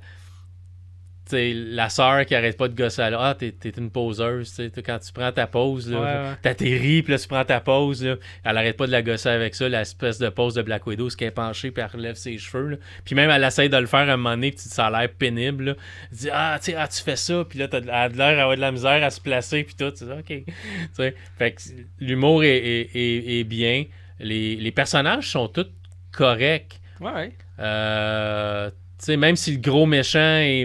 tu 1.29 1.37
sais, 1.37 1.53
la 1.55 1.89
sœur 1.89 2.25
qui 2.27 2.35
arrête 2.35 2.57
pas 2.57 2.69
de 2.69 2.75
gosser 2.75 3.03
à 3.03 3.11
ah, 3.21 3.35
t'es, 3.35 3.53
t'es 3.53 3.71
une 3.71 3.91
poseuse, 3.91 4.49
tu 4.51 4.55
sais, 4.57 4.71
Toi, 4.71 4.83
quand 4.85 4.99
tu 4.99 5.13
prends 5.13 5.31
ta 5.33 5.47
pause, 5.47 5.91
là, 5.91 5.99
Ouais, 6.01 6.07
ouais. 6.31 6.37
t'atterris, 6.43 7.03
puis 7.03 7.13
là, 7.13 7.19
tu 7.19 7.29
prends 7.29 7.45
ta 7.45 7.61
pause, 7.61 8.05
là, 8.05 8.17
elle 8.45 8.57
arrête 8.57 8.77
pas 8.77 8.87
de 8.87 8.93
la 8.93 9.03
gosser 9.03 9.29
avec 9.29 9.55
ça, 9.55 9.69
l'espèce 9.69 10.19
de 10.19 10.29
pause 10.29 10.55
de 10.55 10.63
Black 10.63 10.87
Widow, 10.87 11.11
ce 11.11 11.17
qui 11.17 11.25
est 11.25 11.31
penchée, 11.31 11.71
puis 11.71 11.83
elle 11.83 11.91
relève 11.91 12.15
ses 12.17 12.39
cheveux. 12.39 12.79
Puis 13.05 13.15
même, 13.15 13.31
elle 13.31 13.45
essaie 13.45 13.69
de 13.69 13.77
le 13.77 13.87
faire 13.87 14.01
à 14.09 14.13
un 14.13 14.17
moment 14.17 14.31
donné, 14.31 14.51
puis 14.51 14.61
ça 14.61 14.87
a 14.87 14.91
l'air 14.91 15.09
pénible, 15.13 15.65
là. 15.65 15.75
Elle 16.11 16.17
dit, 16.19 16.29
ah, 16.33 16.57
tu 16.59 16.73
sais, 16.73 16.77
ah, 16.79 16.89
tu 16.89 17.03
fais 17.03 17.17
ça, 17.17 17.45
puis 17.49 17.59
là, 17.59 17.69
t'as 17.69 17.79
elle 17.81 17.91
a 17.91 18.09
de 18.09 18.17
l'air 18.17 18.39
à 18.39 18.43
avoir 18.43 18.57
de 18.57 18.61
la 18.61 18.73
misère 18.73 19.03
à 19.05 19.11
se 19.11 19.21
placer, 19.21 19.65
puis 19.65 19.75
tout, 19.75 19.91
tu 19.91 20.05
sais, 20.07 20.13
ok. 20.13 21.13
Fait 21.39 21.53
que 21.53 21.61
l'humour 22.01 22.43
est, 22.45 22.57
est- 22.57 22.91
est- 22.95 23.41
est 23.41 23.45
bien. 23.45 23.85
Les, 24.21 24.57
les 24.57 24.73
personnages 24.73 25.31
sont 25.31 25.47
tous 25.49 25.67
corrects. 26.13 26.81
Ouais. 27.01 27.33
Euh, 27.61 28.71
sais, 29.05 29.17
même 29.17 29.37
si 29.37 29.53
le 29.53 29.59
gros 29.61 29.87
méchant 29.87 30.19
est 30.41 30.65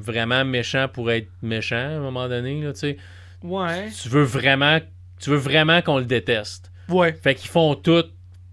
vraiment 0.00 0.44
méchant 0.44 0.86
pour 0.92 1.10
être 1.10 1.28
méchant 1.42 1.76
à 1.76 1.96
un 1.96 2.00
moment 2.00 2.28
donné, 2.28 2.60
là, 2.62 2.72
tu 2.72 2.80
sais, 2.80 2.96
Ouais. 3.42 3.88
tu 3.90 4.08
veux 4.08 4.22
vraiment, 4.22 4.78
tu 5.18 5.30
veux 5.30 5.36
vraiment 5.36 5.80
qu'on 5.82 5.98
le 5.98 6.04
déteste. 6.04 6.70
Ouais. 6.88 7.12
Fait 7.22 7.34
qu'ils 7.34 7.48
font 7.50 7.74
tout 7.74 8.04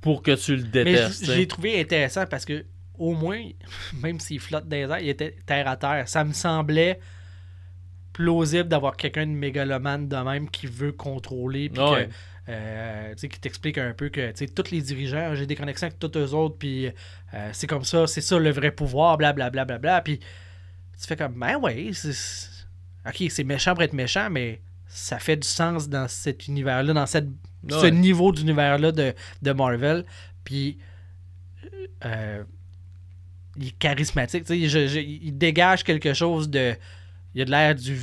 pour 0.01 0.21
que 0.23 0.31
tu 0.35 0.55
le 0.55 0.63
Mais 0.63 0.69
détestes. 0.85 1.25
sais. 1.25 1.35
j'ai 1.35 1.47
trouvé 1.47 1.79
intéressant 1.79 2.25
parce 2.25 2.45
que 2.45 2.65
au 2.97 3.13
moins, 3.13 3.41
même 4.01 4.19
s'il 4.19 4.39
flotte 4.39 4.67
dans 4.67 4.75
les 4.77 4.83
airs, 4.83 4.99
il 4.99 5.09
était 5.09 5.35
terre 5.45 5.67
à 5.67 5.75
terre. 5.77 6.07
Ça 6.07 6.23
me 6.23 6.33
semblait 6.33 6.99
plausible 8.13 8.67
d'avoir 8.69 8.97
quelqu'un 8.97 9.27
de 9.27 9.31
mégalomane 9.31 10.07
de 10.07 10.15
même 10.17 10.49
qui 10.49 10.65
veut 10.67 10.91
contrôler 10.91 11.69
puis 11.69 11.79
Ah 11.81 11.89
que, 11.89 11.95
ouais. 11.95 12.09
Euh, 12.49 13.11
tu 13.13 13.19
sais, 13.21 13.29
qui 13.29 13.39
t'explique 13.39 13.77
un 13.77 13.93
peu 13.93 14.09
que 14.09 14.31
tu 14.31 14.37
sais, 14.37 14.47
tous 14.47 14.71
les 14.71 14.81
dirigeants, 14.81 15.35
j'ai 15.35 15.45
des 15.45 15.55
connexions 15.55 15.87
avec 15.87 15.99
tous 15.99 16.17
eux 16.17 16.33
autres, 16.33 16.55
puis 16.57 16.87
euh, 16.87 17.49
c'est 17.53 17.67
comme 17.67 17.83
ça, 17.83 18.07
c'est 18.07 18.21
ça 18.21 18.39
le 18.39 18.49
vrai 18.51 18.71
pouvoir, 18.71 19.17
blablabla. 19.17 19.65
Bla, 19.65 19.77
bla, 19.77 19.77
bla, 19.79 20.01
puis 20.01 20.19
tu 20.19 21.07
fais 21.07 21.15
comme, 21.15 21.33
ben 21.33 21.57
ouais, 21.57 21.91
ok, 23.05 23.23
c'est 23.29 23.43
méchant 23.43 23.73
pour 23.73 23.83
être 23.83 23.93
méchant, 23.93 24.29
mais 24.29 24.61
ça 24.87 25.19
fait 25.19 25.35
du 25.37 25.47
sens 25.47 25.89
dans 25.89 26.07
cet 26.07 26.47
univers-là, 26.47 26.93
dans 26.93 27.05
cette, 27.05 27.27
ce 27.69 27.85
niveau 27.87 28.31
d'univers-là 28.31 28.91
de, 28.91 29.13
de 29.41 29.51
Marvel. 29.51 30.05
Puis, 30.43 30.77
euh, 32.05 32.43
il 33.57 33.67
est 33.67 33.77
charismatique. 33.79 34.45
tu 34.45 34.53
sais, 34.53 34.69
je- 34.69 34.87
je- 34.87 34.99
il 34.99 35.37
dégage 35.37 35.83
quelque 35.83 36.13
chose 36.13 36.49
de. 36.49 36.75
Il 37.35 37.41
a 37.41 37.45
de 37.45 37.51
l'air 37.51 37.75
du. 37.75 37.97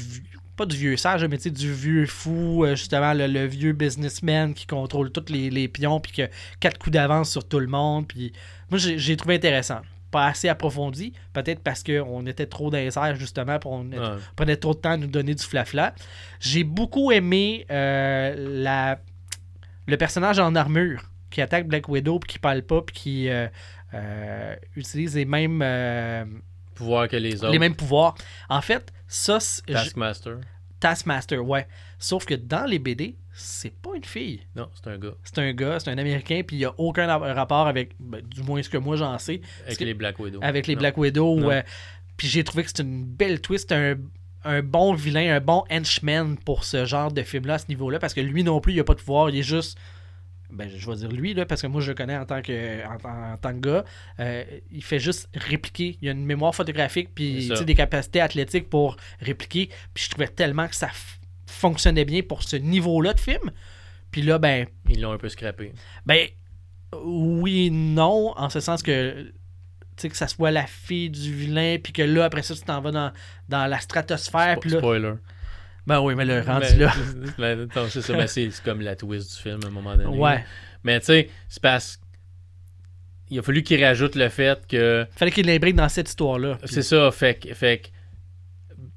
Pas 0.57 0.67
du 0.67 0.77
vieux 0.77 0.97
sage, 0.97 1.25
mais 1.25 1.37
tu 1.37 1.45
sais, 1.45 1.51
du 1.51 1.73
vieux 1.73 2.07
fou, 2.07 2.65
euh, 2.65 2.77
justement, 2.77 3.13
le, 3.13 3.27
le 3.27 3.47
vieux 3.47 3.73
businessman 3.73 4.55
qui 4.55 4.67
contrôle 4.67 5.11
tous 5.11 5.33
les, 5.33 5.51
les 5.51 5.69
pions, 5.69 5.99
puis 6.01 6.13
qui 6.13 6.23
a 6.23 6.29
quatre 6.61 6.79
coups 6.79 6.93
d'avance 6.93 7.31
sur 7.31 7.47
tout 7.47 7.59
le 7.59 7.67
monde. 7.67 8.07
Puis, 8.07 8.33
moi, 8.71 8.79
j'ai 8.79 9.17
trouvé 9.17 9.35
intéressant. 9.35 9.81
Pas 10.11 10.27
assez 10.27 10.49
approfondi, 10.49 11.13
peut-être 11.33 11.59
parce 11.61 11.83
qu'on 11.83 12.25
était 12.27 12.47
trop 12.47 12.71
dans 12.71 12.79
les 12.79 12.97
airs, 12.97 13.17
justement, 13.17 13.59
pour 13.59 13.73
on 13.73 13.91
prenait 14.37 14.57
trop 14.57 14.75
de 14.75 14.79
temps 14.79 14.93
à 14.93 14.97
nous 14.97 15.09
donner 15.09 15.35
du 15.35 15.43
flafla. 15.43 15.93
J'ai 16.39 16.63
beaucoup 16.63 17.11
aimé 17.11 17.67
euh, 17.73 18.63
la, 18.63 19.01
le 19.89 19.97
personnage 19.97 20.39
en 20.39 20.55
armure 20.55 21.11
qui 21.31 21.41
attaque 21.41 21.67
Black 21.67 21.89
Widow 21.89 22.21
puis 22.21 22.35
qui 22.35 22.39
parle 22.39 22.63
pas 22.63 22.81
puis 22.83 22.95
qui 22.95 23.29
euh, 23.29 23.49
euh, 23.93 24.55
utilise 24.77 25.17
les 25.17 25.25
mêmes, 25.25 25.63
euh, 26.75 26.79
Pouvoir 26.79 27.09
que 27.09 27.17
les 27.17 27.37
autres. 27.43 27.53
les 27.53 27.59
mêmes 27.59 27.77
pouvoirs. 27.77 28.15
En 28.49 28.61
fait, 28.61 28.93
ça, 29.09 29.41
c'est- 29.41 29.63
Taskmaster. 29.67 30.39
Taskmaster, 30.81 31.39
ouais. 31.45 31.67
Sauf 31.99 32.25
que 32.27 32.35
dans 32.35 32.65
les 32.67 32.79
BD, 32.79 33.17
c'est 33.33 33.73
pas 33.75 33.91
une 33.97 34.05
fille. 34.05 34.41
Non, 34.55 34.69
c'est 34.75 34.91
un 34.91 34.99
gars. 34.99 35.15
C'est 35.23 35.39
un 35.39 35.53
gars, 35.53 35.81
c'est 35.81 35.91
un 35.91 35.99
Américain, 35.99 36.43
puis 36.47 36.57
il 36.57 36.59
n'y 36.61 36.65
a 36.67 36.75
aucun 36.79 37.07
rap- 37.07 37.23
rapport 37.37 37.67
avec, 37.67 37.93
ben, 37.99 38.21
du 38.23 38.43
moins 38.43 38.63
ce 38.63 38.69
que 38.69 38.77
moi 38.77 38.97
j'en 38.97 39.19
sais, 39.19 39.41
Avec 39.67 39.81
les 39.81 39.95
Black 39.95 40.19
Widow. 40.19 40.41
avec 40.43 40.67
les 40.67 40.75
Non. 40.75 40.81
Black 40.81 40.97
Widow. 40.99 41.51
Euh, 41.51 41.63
puis 42.17 42.29
j'ai 42.29 42.45
trouvé 42.45 42.63
que 42.65 42.69
c'était 42.69 42.83
une 42.83 43.05
belle 43.05 43.41
twist, 43.41 43.73
un, 43.73 43.95
un 44.45 44.63
bon 44.63 44.93
vilain, 44.95 45.35
un 45.37 45.41
bon 45.41 45.65
henchman 45.71 46.37
pour 46.45 46.65
ce 46.65 46.85
genre 46.85 47.11
de 47.11 47.23
film-là 47.23 47.55
à 47.55 47.59
ce 47.59 47.69
niveau-là, 47.69 47.99
parce 47.99 48.13
que 48.15 48.21
lui 48.21 48.45
non 48.45 48.61
plus, 48.61 48.75
il 48.75 48.81
a 48.81 48.85
pas 48.85 48.95
de 48.95 49.01
pouvoir, 49.01 49.31
il 49.31 49.39
est 49.39 49.43
juste. 49.43 49.79
Ben, 50.51 50.69
je 50.69 50.89
vais 50.91 50.97
dire 50.97 51.11
lui, 51.11 51.35
là, 51.35 51.47
parce 51.47 51.63
que 51.63 51.67
moi 51.67 51.81
je 51.81 51.89
le 51.91 51.95
connais 51.97 52.17
en 52.17 52.27
tant 52.27 52.41
que, 52.43 52.85
en, 52.87 52.97
en- 53.09 53.33
en 53.33 53.37
tant 53.39 53.53
que 53.53 53.59
gars. 53.61 53.85
Euh, 54.21 54.45
il 54.71 54.85
fait 54.85 55.01
juste 55.01 55.29
répliquer. 55.35 55.99
Il 56.01 56.09
a 56.09 56.13
une 56.13 56.25
mémoire 56.25 56.55
photographique, 56.55 57.11
puis 57.15 57.49
des 57.65 57.75
capacités 57.75 58.21
athlétiques 58.21 58.69
pour 58.71 58.97
répliquer. 59.21 59.69
Puis 59.95 60.05
je 60.05 60.11
trouvais 60.11 60.29
tellement 60.29 60.69
que 60.69 60.77
ça 60.77 60.91
fonctionnait 61.47 62.05
bien 62.05 62.23
pour 62.23 62.43
ce 62.43 62.57
niveau-là 62.57 63.15
de 63.15 63.21
film. 63.21 63.51
Puis 64.11 64.23
là, 64.23 64.39
ben, 64.39 64.67
Ils 64.89 65.01
l'ont 65.01 65.13
un 65.13 65.19
peu 65.19 65.29
scrappé. 65.29 65.73
ben, 66.07 66.27
oui, 67.05 67.71
non, 67.73 68.33
en 68.37 68.49
ce 68.51 68.61
sens 68.61 68.83
que, 68.83 69.23
tu 69.25 69.33
sais, 69.97 70.09
que 70.09 70.17
ça 70.17 70.29
soit 70.29 70.51
la 70.51 70.67
fille 70.67 71.11
du 71.11 71.33
vilain, 71.35 71.79
puis 71.83 71.93
que 71.93 72.03
là, 72.03 72.25
après 72.27 72.43
ça, 72.43 72.55
tu 72.55 72.61
t'en 72.63 72.81
vas 72.81 72.93
dans, 72.93 73.13
dans 73.49 73.67
la 73.67 73.81
stratosphère, 73.81 74.59
Spo- 74.59 74.71
là, 74.73 74.79
Spoiler. 74.79 75.13
Ben 75.87 76.01
oui, 76.01 76.15
mais 76.15 76.25
le 76.25 76.41
rendu 76.41 76.67
Ben, 76.77 77.59
là, 77.59 77.67
ben, 77.75 77.87
c'est 77.89 78.03
ça, 78.03 78.13
ben, 78.15 78.27
c'est 78.27 78.51
comme 78.65 78.81
la 78.81 78.97
twist 78.97 79.37
du 79.37 79.43
film 79.43 79.61
à 79.65 79.67
un 79.67 79.71
moment 79.71 79.97
donné. 79.97 80.17
ouais, 80.17 80.45
Mais 80.83 80.99
tu 81.01 81.07
sais, 81.07 81.29
c'est 81.49 81.63
parce 81.63 82.01
il 83.31 83.39
a 83.39 83.43
fallu 83.43 83.63
qu'il 83.63 83.83
rajoute 83.83 84.17
le 84.17 84.29
fait 84.29 84.67
que 84.67 85.07
fallait 85.17 85.31
qu'il 85.31 85.47
l'imbrique 85.47 85.77
dans 85.77 85.89
cette 85.89 86.09
histoire-là. 86.09 86.59
c'est 86.65 86.83
ça, 86.83 87.11
fait 87.11 87.35
que 87.35 87.55
fait 87.55 87.79
que 87.79 87.89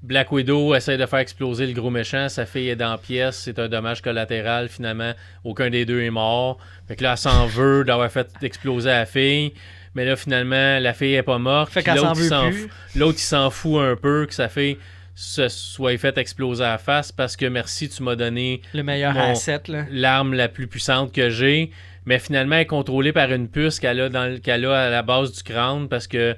Black 0.03 0.31
Widow 0.31 0.75
essaie 0.75 0.97
de 0.97 1.05
faire 1.05 1.19
exploser 1.19 1.65
le 1.65 1.73
gros 1.73 1.89
méchant, 1.89 2.29
sa 2.29 2.45
fille 2.45 2.69
est 2.69 2.75
dans 2.75 2.97
pièce, 2.97 3.38
c'est 3.38 3.57
un 3.59 3.67
dommage 3.67 4.01
collatéral, 4.01 4.69
finalement, 4.69 5.13
aucun 5.43 5.69
des 5.69 5.85
deux 5.85 6.01
est 6.01 6.09
mort. 6.11 6.59
Fait 6.88 6.95
que 6.95 7.03
là, 7.03 7.11
elle 7.13 7.17
s'en 7.17 7.45
veut 7.47 7.83
d'avoir 7.83 8.09
fait 8.11 8.29
exploser 8.41 8.89
la 8.89 9.05
fille, 9.05 9.53
mais 9.95 10.05
là, 10.05 10.15
finalement, 10.15 10.79
la 10.79 10.93
fille 10.93 11.15
est 11.15 11.23
pas 11.23 11.39
morte. 11.39 11.71
Fait 11.71 11.83
qu'elle 11.83 11.97
s'en 11.97 12.13
veut 12.13 12.27
s'en 12.27 12.49
plus. 12.49 12.61
fout- 12.63 12.71
L'autre, 12.95 13.17
il 13.17 13.21
s'en 13.21 13.49
fout 13.49 13.81
un 13.81 13.95
peu 13.95 14.25
que 14.27 14.33
sa 14.33 14.47
fille 14.49 14.77
se 15.20 15.47
soit 15.49 15.97
fait 15.97 16.15
exploser 16.20 16.63
à 16.63 16.74
la 16.74 16.78
face 16.78 17.11
parce 17.11 17.36
que 17.36 17.47
merci, 17.47 17.89
tu 17.89 18.03
m'as 18.03 18.15
donné 18.15 18.61
Le 18.76 18.84
meilleur 18.84 19.13
Mon- 19.15 19.32
asset, 19.32 19.63
là. 19.68 19.86
l'arme 19.89 20.36
la 20.36 20.47
plus 20.47 20.68
puissante 20.68 21.11
que 21.11 21.32
j'ai, 21.32 21.72
mais 22.05 22.20
finalement 22.20 22.55
elle 22.57 22.61
est 22.61 22.65
contrôlée 22.68 23.11
par 23.13 23.32
une 23.34 23.47
puce 23.47 23.80
qu'elle 23.80 23.99
a, 23.99 24.09
dans 24.09 24.26
le- 24.26 24.38
qu'elle 24.38 24.63
a 24.65 24.80
à 24.86 24.89
la 24.91 25.01
base 25.01 25.32
du 25.34 25.41
crâne 25.41 25.89
parce 25.89 26.05
que 26.05 26.36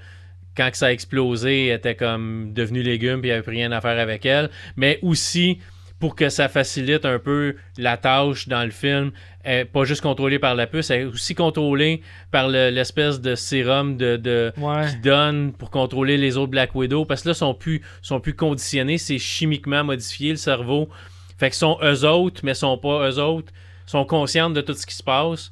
quand 0.55 0.71
que 0.71 0.77
ça 0.77 0.85
a 0.87 0.91
explosé, 0.93 1.67
elle 1.67 1.75
était 1.77 1.95
comme 1.95 2.53
devenue 2.53 2.81
légume 2.81 3.19
puis 3.19 3.27
il 3.29 3.31
n'y 3.31 3.33
avait 3.33 3.43
plus 3.43 3.51
rien 3.55 3.71
à 3.73 3.81
faire 3.81 3.99
avec 3.99 4.25
elle. 4.25 4.49
Mais 4.77 4.97
aussi, 5.01 5.59
pour 5.99 6.15
que 6.15 6.29
ça 6.29 6.47
facilite 6.47 7.03
un 7.05 7.19
peu 7.19 7.55
la 7.77 7.97
tâche 7.97 8.47
dans 8.47 8.63
le 8.63 8.71
film, 8.71 9.11
elle 9.43 9.59
est 9.59 9.65
pas 9.65 9.83
juste 9.83 10.01
contrôlée 10.01 10.39
par 10.39 10.55
la 10.55 10.65
puce, 10.65 10.89
elle 10.91 11.01
est 11.01 11.05
aussi 11.05 11.35
contrôlée 11.35 12.01
par 12.31 12.47
le- 12.47 12.69
l'espèce 12.69 13.19
de 13.19 13.35
sérum 13.35 13.97
de, 13.97 14.15
de, 14.15 14.53
Ouais. 14.57 14.87
qui 14.89 14.97
donne 14.97 15.51
pour 15.51 15.69
contrôler 15.69 16.17
les 16.17 16.37
autres 16.37 16.51
Black 16.51 16.73
Widow 16.73 17.03
parce 17.05 17.23
que 17.23 17.29
là, 17.29 17.33
ils 17.33 17.37
sont 17.37 17.53
plus, 17.53 17.81
sont 18.01 18.19
plus 18.21 18.33
conditionnés, 18.35 18.97
c'est 18.97 19.17
chimiquement 19.19 19.83
modifié 19.83 20.29
le 20.31 20.37
cerveau. 20.37 20.87
Fait 21.37 21.49
que 21.49 21.55
sont 21.55 21.77
eux 21.83 22.05
autres, 22.05 22.41
mais 22.43 22.53
sont 22.53 22.77
pas 22.77 23.09
eux 23.09 23.19
autres, 23.19 23.51
sont 23.85 24.05
conscientes 24.05 24.53
de 24.53 24.61
tout 24.61 24.73
ce 24.73 24.85
qui 24.85 24.95
se 24.95 25.03
passe, 25.03 25.51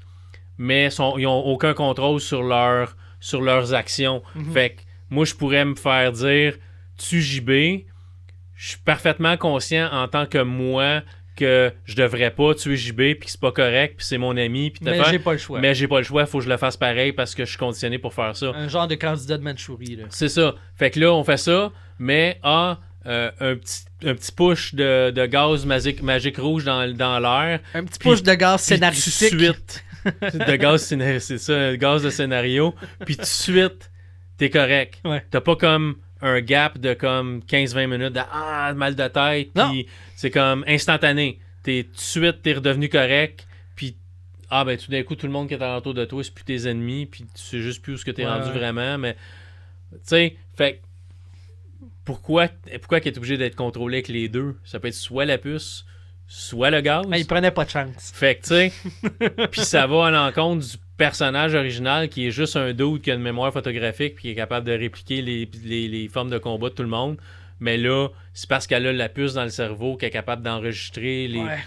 mais 0.58 0.90
sont, 0.90 1.18
ils 1.18 1.28
ont 1.28 1.46
aucun 1.46 1.74
contrôle 1.74 2.20
sur, 2.20 2.44
leur, 2.44 2.96
sur 3.20 3.42
leurs 3.42 3.74
actions. 3.74 4.22
Mhm. 4.36 4.54
Fait 4.54 4.70
que 4.72 4.82
moi, 5.10 5.26
je 5.26 5.34
pourrais 5.36 5.66
me 5.66 5.76
faire 5.76 6.12
dire 6.14 6.54
tu 6.98 7.22
JB, 7.22 7.86
je 8.58 8.70
suis 8.70 8.80
parfaitement 8.80 9.38
conscient 9.38 9.88
en 9.92 10.08
tant 10.08 10.26
que 10.26 10.40
moi 10.40 11.04
que 11.36 11.72
je 11.86 11.96
devrais 11.96 12.32
pas 12.32 12.56
tuer 12.56 12.76
JB 12.76 12.96
puis 12.98 13.16
que 13.20 13.30
c'est 13.30 13.40
pas 13.40 13.52
correct 13.52 13.96
puis 13.98 14.06
c'est 14.06 14.18
mon 14.18 14.36
ami 14.36 14.72
puis 14.72 14.82
Mais 14.84 15.00
j'ai 15.12 15.20
pas 15.20 15.34
le 15.34 15.38
choix. 15.38 15.60
mais 15.60 15.76
j'ai 15.76 15.88
pas 15.88 16.00
le 16.00 16.04
choix, 16.04 16.26
faut 16.26 16.40
que 16.40 16.44
je 16.46 16.50
le 16.50 16.58
fasse 16.58 16.76
pareil 16.76 17.14
parce 17.14 17.36
que 17.36 17.46
je 17.46 17.50
suis 17.52 17.60
conditionné 17.60 18.00
pour 18.00 18.14
faire 18.16 18.36
ça. 18.36 18.48
Un 18.56 18.68
genre 18.68 18.88
de 18.88 18.96
candidat 18.96 19.38
de 19.38 19.44
Manchourie, 19.44 19.96
là. 19.96 20.06
C'est 20.10 20.30
ça. 20.30 20.56
Fait 20.76 20.90
que 20.90 21.00
là, 21.00 21.14
on 21.14 21.24
fait 21.24 21.38
ça, 21.38 21.72
mais 22.00 22.40
ah, 22.42 22.80
euh, 23.06 23.30
un, 23.40 23.56
petit, 23.56 23.86
un 24.04 24.16
petit 24.16 24.32
push 24.32 24.74
de, 24.74 25.12
de 25.12 25.26
gaz 25.28 25.64
magique, 25.66 26.02
magique 26.02 26.38
rouge 26.38 26.66
dans, 26.66 26.92
dans 26.92 27.20
l'air. 27.20 27.60
Un 27.76 27.84
petit 27.84 28.00
push 28.00 28.24
de 28.24 28.34
gaz 28.34 28.62
scénaristique. 28.62 29.30
tout 29.30 29.38
de 29.38 29.44
suite, 29.44 29.84
de 30.48 30.56
gaz, 30.56 30.82
c'est 31.20 31.38
ça, 31.38 31.78
gaz 31.78 32.02
de 32.02 32.10
scénario. 32.10 32.74
Puis 33.06 33.16
tout 33.16 33.22
de 33.22 33.28
suite, 33.28 33.92
t'es 34.38 34.50
correct. 34.50 35.00
Ouais. 35.06 35.24
T'as 35.30 35.42
pas 35.42 35.56
comme 35.56 35.98
un 36.22 36.42
gap 36.42 36.78
de 36.78 36.94
comme 36.94 37.42
15-20 37.48 37.88
minutes 37.88 38.14
de 38.14 38.22
ah, 38.32 38.74
mal 38.76 38.96
de 38.96 39.08
tête. 39.08 39.50
Puis 39.54 39.88
c'est 40.16 40.32
comme 40.32 40.64
instantané. 40.68 41.40
T'es 41.64 41.84
tout 41.84 41.96
de 41.96 42.00
suite, 42.00 42.42
t'es 42.42 42.54
redevenu 42.54 42.90
correct. 42.90 43.48
Puis 43.76 43.96
ah, 44.50 44.64
ben 44.66 44.78
tout 44.78 44.92
d'un 44.92 45.04
coup, 45.04 45.16
tout 45.16 45.28
le 45.28 45.34
monde 45.34 45.48
qui 45.48 45.54
est 45.54 45.62
alentour 45.62 45.94
de 45.94 46.06
toi, 46.06 46.24
c'est 46.24 46.34
plus 46.34 46.46
tes 46.46 46.68
ennemis. 46.68 47.06
Puis 47.06 47.24
tu 47.24 47.42
sais 47.42 47.62
juste 47.62 47.82
plus 47.82 47.94
où 47.94 47.98
ce 47.98 48.06
que 48.06 48.12
t'es 48.12 48.26
Ouais, 48.26 48.32
rendu 48.32 48.52
vraiment. 48.52 48.98
Mais 48.98 49.14
tu 49.92 50.00
sais, 50.04 50.38
fait 50.56 50.82
pourquoi, 52.06 52.48
pourquoi 52.80 53.02
qu'il 53.02 53.12
est 53.12 53.18
obligé 53.18 53.38
d'être 53.38 53.56
contrôlé 53.56 53.98
avec 53.98 54.08
les 54.08 54.30
deux? 54.30 54.56
Ça 54.64 54.80
peut 54.80 54.88
être 54.88 54.94
soit 54.94 55.26
la 55.26 55.38
puce, 55.38 55.86
soit 56.28 56.70
le 56.70 56.80
gaz. 56.80 57.06
Mais 57.08 57.20
il 57.20 57.28
prenait 57.28 57.52
pas 57.52 57.66
de 57.66 57.70
chance. 57.70 58.12
Fait 58.14 58.36
que, 58.36 58.44
tu 58.44 58.48
sais, 58.48 58.72
puis 59.52 59.62
ça 59.62 59.88
va 59.88 60.08
à 60.08 60.12
l'encontre 60.12 60.66
du 60.66 60.78
personnage 60.98 61.54
original 61.54 62.10
qui 62.10 62.28
est 62.28 62.32
juste 62.32 62.56
un 62.56 62.74
dude 62.74 63.02
qui 63.02 63.12
a 63.12 63.14
une 63.14 63.22
mémoire 63.22 63.54
photographique 63.54 64.16
puis 64.16 64.24
qui 64.24 64.30
est 64.32 64.36
capable 64.36 64.66
de 64.66 64.72
répliquer 64.74 65.22
les, 65.22 65.50
les- 65.64 65.88
les 65.88 66.08
formes 66.08 66.30
de 66.30 66.38
combat 66.38 66.70
de 66.70 66.74
tout 66.74 66.84
le 66.84 66.90
monde. 66.90 67.18
Mais 67.60 67.78
là, 67.78 68.10
c'est 68.34 68.50
parce 68.50 68.68
qu'elle 68.68 68.86
a 68.86 68.94
la 68.94 69.10
puce 69.10 69.34
dans 69.34 69.44
le 69.44 69.50
cerveau 69.50 69.96
qu'elle 69.98 70.10
est 70.10 70.12
capable 70.12 70.44
d'enregistrer 70.44 71.28
les. 71.28 71.40
Ouais. 71.40 71.58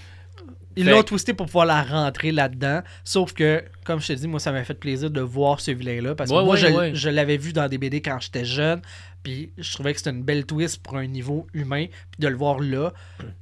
Ils 0.76 0.84
Fait 0.84 0.92
l'ont 0.92 1.02
twisté 1.02 1.34
pour 1.34 1.46
pouvoir 1.46 1.66
la 1.66 1.82
rentrer 1.82 2.30
là-dedans. 2.30 2.82
Sauf 3.02 3.32
que, 3.32 3.64
comme 3.84 4.00
je 4.00 4.06
te 4.06 4.12
dis, 4.12 4.28
moi, 4.28 4.38
ça 4.38 4.52
m'a 4.52 4.62
fait 4.62 4.74
plaisir 4.78 5.10
de 5.10 5.20
voir 5.20 5.60
ce 5.60 5.72
vilain-là. 5.72 6.14
Parce 6.14 6.30
que 6.30 6.36
Ouais, 6.36 6.44
moi, 6.44 6.54
ouais, 6.54 6.60
je, 6.60 6.66
ouais. 6.68 6.90
je 6.94 7.08
l'avais 7.08 7.36
vu 7.38 7.52
dans 7.52 7.66
des 7.68 7.76
BD 7.76 8.00
quand 8.00 8.18
j'étais 8.20 8.44
jeune. 8.44 8.80
Puis 9.24 9.52
je 9.58 9.72
trouvais 9.72 9.92
que 9.92 9.98
c'était 9.98 10.10
une 10.10 10.22
belle 10.22 10.46
twist 10.46 10.80
pour 10.80 10.96
un 10.96 11.06
niveau 11.08 11.48
humain. 11.54 11.86
Puis 12.12 12.20
de 12.20 12.28
le 12.28 12.36
voir 12.36 12.60
là, 12.60 12.92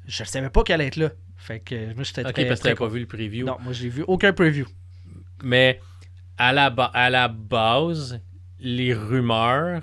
je 0.07 0.25
savais 0.25 0.49
pas 0.49 0.63
qu'elle 0.65 0.77
allait 0.81 0.89
être 0.89 0.97
là. 0.97 1.11
Fait 1.37 1.61
que 1.61 1.93
moi, 1.95 2.03
j'étais 2.03 2.25
Ok, 2.27 2.33
très, 2.33 2.47
parce 2.47 2.61
que 2.61 2.65
t'avais 2.65 2.75
pas 2.77 2.89
vu 2.89 3.01
le 3.01 3.07
preview. 3.07 3.45
Non, 3.47 3.59
moi, 3.63 3.75
j'ai 3.75 3.91
vu 3.91 4.05
aucun 4.07 4.33
preview. 4.33 4.67
Mais 5.43 5.81
à 6.37 6.53
la, 6.53 6.67
à 6.67 7.11
la 7.11 7.29
base, 7.29 8.21
les 8.61 8.95
rumeurs 8.95 9.83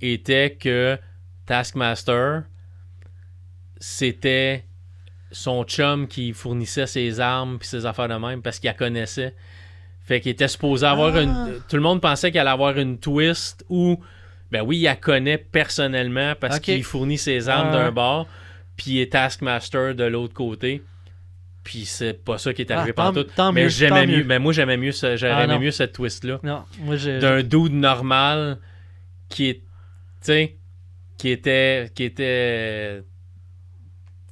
étaient 0.00 0.56
que 0.58 0.98
Taskmaster, 1.46 2.42
c'était 3.78 4.64
son 5.30 5.64
chum 5.64 6.06
qui 6.06 6.32
fournissait 6.32 6.86
ses 6.86 7.20
armes 7.20 7.58
puis 7.58 7.68
ses 7.68 7.86
affaires 7.86 8.08
de 8.08 8.14
même 8.14 8.40
parce 8.42 8.58
qu'il 8.58 8.68
la 8.68 8.74
connaissait. 8.74 9.34
Fait 10.02 10.20
qu'il 10.20 10.32
était 10.32 10.48
supposé 10.48 10.86
avoir 10.86 11.14
Ah. 11.16 11.22
une. 11.22 11.60
Tout 11.68 11.76
le 11.76 11.82
monde 11.82 12.00
pensait 12.00 12.30
qu'elle 12.30 12.42
allait 12.42 12.50
avoir 12.50 12.78
une 12.78 12.98
twist 12.98 13.64
où, 13.68 13.98
ben 14.52 14.62
oui, 14.62 14.78
il 14.78 14.82
la 14.84 14.96
connaît 14.96 15.38
personnellement 15.38 16.34
parce 16.38 16.60
qu'il 16.60 16.84
fournit 16.84 17.18
ses 17.18 17.48
armes 17.48 17.70
Ah. 17.72 17.76
d'un 17.78 17.90
bord, 17.92 18.28
puis 18.76 18.92
il 18.92 19.00
est 19.00 19.12
Taskmaster 19.12 19.94
de 19.94 20.04
l'autre 20.04 20.34
côté. 20.34 20.82
Puis 21.64 21.86
c'est 21.86 22.12
pas 22.12 22.36
ça 22.38 22.52
qui 22.52 22.60
est 22.62 22.70
arrivé 22.70 22.92
Ah, 22.96 23.00
tant- 23.00 23.12
pantoute. 23.14 23.34
tant 23.34 23.50
mais 23.52 23.68
j'aimais 23.70 24.06
mieux. 24.06 24.18
mieux. 24.18 24.24
Mais 24.24 24.38
moi 24.38 24.52
j'aimais 24.52 24.76
mieux 24.76 24.92
ce, 24.92 25.24
Ah, 25.24 25.58
mieux 25.58 25.70
cette 25.70 25.92
twist 25.94 26.22
là 26.24 26.38
Non, 26.42 26.64
moi, 26.80 26.96
je. 26.96 27.18
d'un 27.18 27.42
dude 27.42 27.72
normal 27.72 28.58
qui 29.30 29.48
est 29.48 29.54
tu 29.54 29.62
sais 30.20 30.56
qui 31.16 31.30
était 31.30 31.90
qui 31.94 32.04
était 32.04 33.02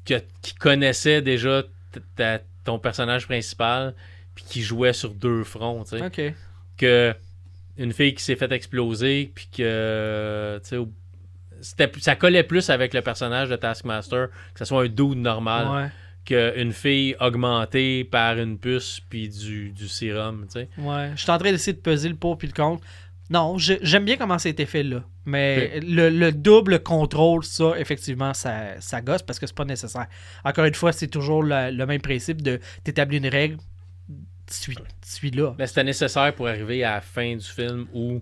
qui 0.05 0.55
connaissait 0.55 1.23
déjà 1.23 1.63
ta- 2.17 2.41
ton 2.65 2.79
personnage 2.79 3.27
principal 3.27 3.95
puis 4.35 4.45
qui 4.47 4.63
jouait 4.63 4.93
sur 4.93 5.15
deux 5.15 5.45
fronts 5.45 5.85
tu 5.85 5.99
sais 5.99 6.05
Ok. 6.05 6.35
que 6.77 7.15
une 7.79 7.93
fille 7.93 8.15
qui 8.15 8.23
s'est 8.23 8.37
fait 8.37 8.51
exploser 8.53 9.31
puis 9.35 9.49
que 9.57 10.61
tu 10.69 10.77
sais 11.63 11.91
ça 12.01 12.17
collait 12.17 12.43
plus 12.43 12.69
avec 12.71 12.93
le 12.93 13.01
personnage 13.03 13.49
de 13.49 13.57
Taskmaster 13.57 14.29
que 14.53 14.59
ce 14.59 14.65
soit 14.65 14.83
un 14.83 14.89
dude 14.89 15.19
normal 15.19 15.69
Ouais. 15.69 15.91
Qu'une 16.25 16.73
fille 16.73 17.17
augmentée 17.21 18.05
par 18.05 18.39
une 18.39 18.59
puce 18.59 19.01
puis 19.09 19.29
du, 19.29 19.71
du 19.71 19.89
sérum 19.89 20.47
tu 20.47 20.61
sais 20.61 20.69
Ouais, 20.79 21.11
je 21.17 21.23
suis 21.23 21.31
en 21.31 21.39
train 21.39 21.51
d'essayer 21.51 21.73
de 21.73 21.81
peser 21.83 22.09
le 22.09 22.15
pour 22.15 22.39
puis 22.39 22.47
le 22.49 22.53
contre. 22.55 22.85
Non, 23.31 23.57
j'aime 23.59 24.05
bien 24.05 24.17
comment 24.17 24.39
ça 24.39 24.49
a 24.49 24.51
été 24.51 24.67
fait 24.67 24.83
là. 24.83 25.03
Mais 25.25 25.81
le, 25.81 26.11
le 26.11 26.33
double 26.33 26.83
contrôle, 26.83 27.45
ça, 27.45 27.75
effectivement, 27.79 28.35
ça, 28.35 28.79
ça 28.81 29.01
gosse 29.01 29.23
parce 29.23 29.39
que 29.39 29.47
c'est 29.47 29.57
pas 29.57 29.65
nécessaire. 29.65 30.07
Encore 30.45 30.65
une 30.67 30.75
fois, 30.75 30.93
c'est 30.93 31.07
toujours 31.07 31.43
la- 31.43 31.71
le 31.71 31.87
même 31.87 32.01
principe 32.03 32.43
de 32.43 32.61
t'établir 32.85 33.23
une 33.23 33.29
règle, 33.31 33.57
suis, 34.51 34.77
suis 35.03 35.31
là. 35.31 35.55
Mais 35.59 35.67
c'était 35.67 35.85
nécessaire 35.85 36.35
pour 36.35 36.47
arriver 36.49 36.85
à 36.85 36.97
la 36.97 37.01
fin 37.01 37.35
du 37.37 37.45
film 37.45 37.87
où 37.95 38.21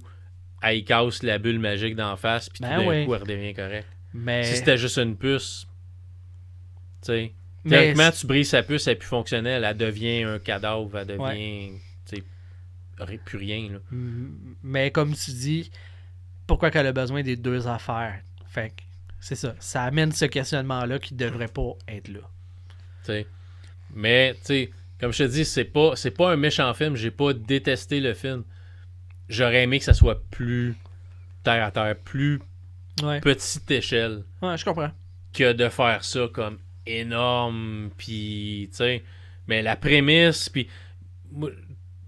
elle 0.63 0.85
casse 0.85 1.23
la 1.25 1.39
bulle 1.39 1.59
magique 1.59 1.97
d'en 1.97 2.17
face, 2.17 2.49
puis 2.49 2.61
Ben 2.61 2.77
tout 2.77 2.83
d'un 2.83 2.87
ouais. 2.89 3.05
coup, 3.07 3.15
elle 3.15 3.23
redevient 3.23 3.55
correcte. 3.55 3.89
Mais, 4.15 4.45
Si 4.45 4.57
c'était 4.59 4.79
juste 4.79 4.99
une 4.99 5.17
puce, 5.17 5.67
tu 7.03 7.07
sais, 7.07 7.33
théoriquement, 7.69 8.11
tu 8.11 8.27
brises 8.27 8.49
sa 8.51 8.63
puce, 8.63 8.87
elle 8.87 8.95
est 8.95 8.97
plus 8.97 9.09
fonctionnelle, 9.09 9.65
elle 9.65 9.77
devient 9.77 10.23
un 10.25 10.39
cadavre, 10.39 10.99
elle 10.99 11.07
devient, 11.07 11.21
Ouais. 11.21 11.73
tu 12.07 12.17
sais, 12.17 12.25
ri- 12.99 13.19
plus 13.19 13.39
rien, 13.39 13.69
là. 13.73 13.79
mais 14.63 14.91
comme 14.91 15.15
tu 15.15 15.31
dis, 15.33 15.71
pourquoi 16.47 16.71
qu'elle 16.71 16.87
a 16.87 16.93
besoin 16.93 17.23
des 17.23 17.37
deux 17.37 17.67
affaires? 17.69 18.21
Fait 18.49 18.71
que 18.71 18.83
c'est 19.21 19.35
ça. 19.37 19.55
Ça 19.61 19.85
amène 19.85 20.13
ce 20.13 20.25
questionnement-là 20.25 20.99
qui 20.99 21.15
devrait 21.15 21.49
pas 21.49 21.73
être 21.89 22.09
là. 22.09 22.21
tu 23.05 23.07
sais. 23.13 23.27
Mais, 23.95 24.35
tu 24.35 24.41
sais, 24.45 24.71
comme 25.01 25.13
je 25.13 25.25
te 25.25 25.29
dis, 25.29 25.45
c'est 25.45 25.65
pas, 25.65 25.97
c'est 25.97 26.11
pas 26.11 26.33
un 26.33 26.37
méchant 26.37 26.73
film, 26.75 26.95
j'ai 26.97 27.11
pas 27.11 27.33
détesté 27.33 28.01
le 28.01 28.15
film. 28.15 28.45
J'aurais 29.29 29.63
aimé 29.65 29.79
que 29.79 29.85
ça 29.85 29.95
soit 29.95 30.23
plus 30.31 30.75
terre 31.43 31.65
à 31.65 31.71
terre, 31.71 31.97
plus 31.99 32.41
Ouais, 33.03 33.21
petite 33.21 33.71
échelle. 33.71 34.25
ouais 34.43 34.57
je 34.59 34.65
comprends. 34.65 34.91
que 35.33 35.53
de 35.53 35.69
faire 35.69 36.03
ça 36.05 36.27
comme 36.33 36.59
énorme, 36.87 37.91
puis, 37.97 38.69
tu 38.71 38.77
sais, 38.77 39.03
mais 39.47 39.63
la 39.63 39.77
prémisse, 39.77 40.49
puis 40.49 40.69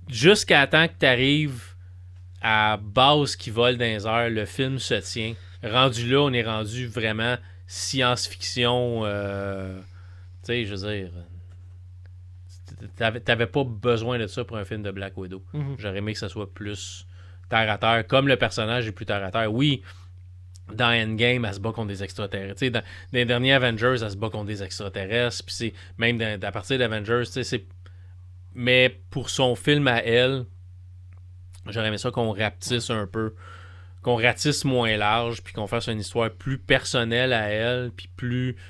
jusqu'à 0.09 0.67
temps 0.67 0.89
que 0.89 0.95
tu 0.99 1.07
arrives 1.07 1.63
à 2.41 2.77
base 2.77 3.37
qui 3.37 3.51
vole 3.51 3.77
dans 3.77 3.85
les 3.85 4.07
airs, 4.07 4.31
le 4.31 4.45
film 4.45 4.79
se 4.79 4.95
tient. 4.95 5.35
Rendu 5.63 6.09
là, 6.11 6.21
on 6.23 6.33
est 6.33 6.43
rendu 6.43 6.87
vraiment 6.87 7.37
science-fiction. 7.67 9.03
euh, 9.05 9.79
tu 9.79 10.47
sais, 10.47 10.65
je 10.65 10.75
veux 10.75 10.93
dire. 10.93 11.11
T'avais, 12.97 13.21
t'avais 13.21 13.47
pas 13.47 13.63
besoin 13.63 14.19
de 14.19 14.27
ça 14.27 14.45
pour 14.45 14.57
un 14.57 14.65
film 14.65 14.83
de 14.83 14.91
Black 14.91 15.17
Widow. 15.17 15.43
Mhm. 15.53 15.77
J'aurais 15.79 15.99
aimé 15.99 16.15
que 16.15 16.19
ça 16.19 16.29
soit 16.29 16.53
plus 16.53 17.07
terre 17.49 17.71
à 17.71 17.79
terre, 17.79 18.07
comme 18.07 18.27
le 18.27 18.37
personnage 18.37 18.89
est 18.89 18.93
plus 18.93 19.07
terre 19.07 19.23
à 19.23 19.31
terre. 19.31 19.53
Oui, 19.53 19.83
dans 20.75 20.93
Endgame, 20.93 21.45
elle 21.45 21.55
se 21.55 21.61
bat 21.61 21.73
contre 21.73 21.89
des 21.89 22.03
extraterrestres. 22.03 22.67
Dans, 22.69 22.83
les 23.13 23.25
derniers 23.25 23.53
Avengers, 23.53 23.97
elle 24.03 24.11
se 24.11 24.17
bat 24.17 24.31
contre 24.31 24.47
des 24.47 24.63
extraterrestres. 24.63 25.45
Puis 25.45 25.73
même 25.99 26.21
à 26.43 26.53
partir 26.53 26.79
d'Avengers, 26.79 27.25
c'est. 27.25 27.65
Mais 28.55 29.01
pour 29.11 29.31
son 29.31 29.55
film 29.55 29.89
à 29.89 30.03
elle, 30.03 30.45
j'aurais 31.67 31.89
aimé 31.89 31.99
ça 31.99 32.11
qu'on 32.11 32.33
rapetisse 32.33 32.91
un 32.91 33.07
peu, 33.07 33.35
qu'on 34.03 34.17
ratisse 34.17 34.65
moins 34.65 34.97
large, 34.97 35.43
puis 35.43 35.55
qu'on 35.55 35.67
fasse 35.67 35.89
une 35.89 36.01
histoire 36.01 36.31
plus 36.31 36.59
personnelle 36.59 37.33
à 37.33 37.49
elle, 37.49 37.93
puis 37.97 38.09
plus, 38.15 38.55
tu 38.55 38.61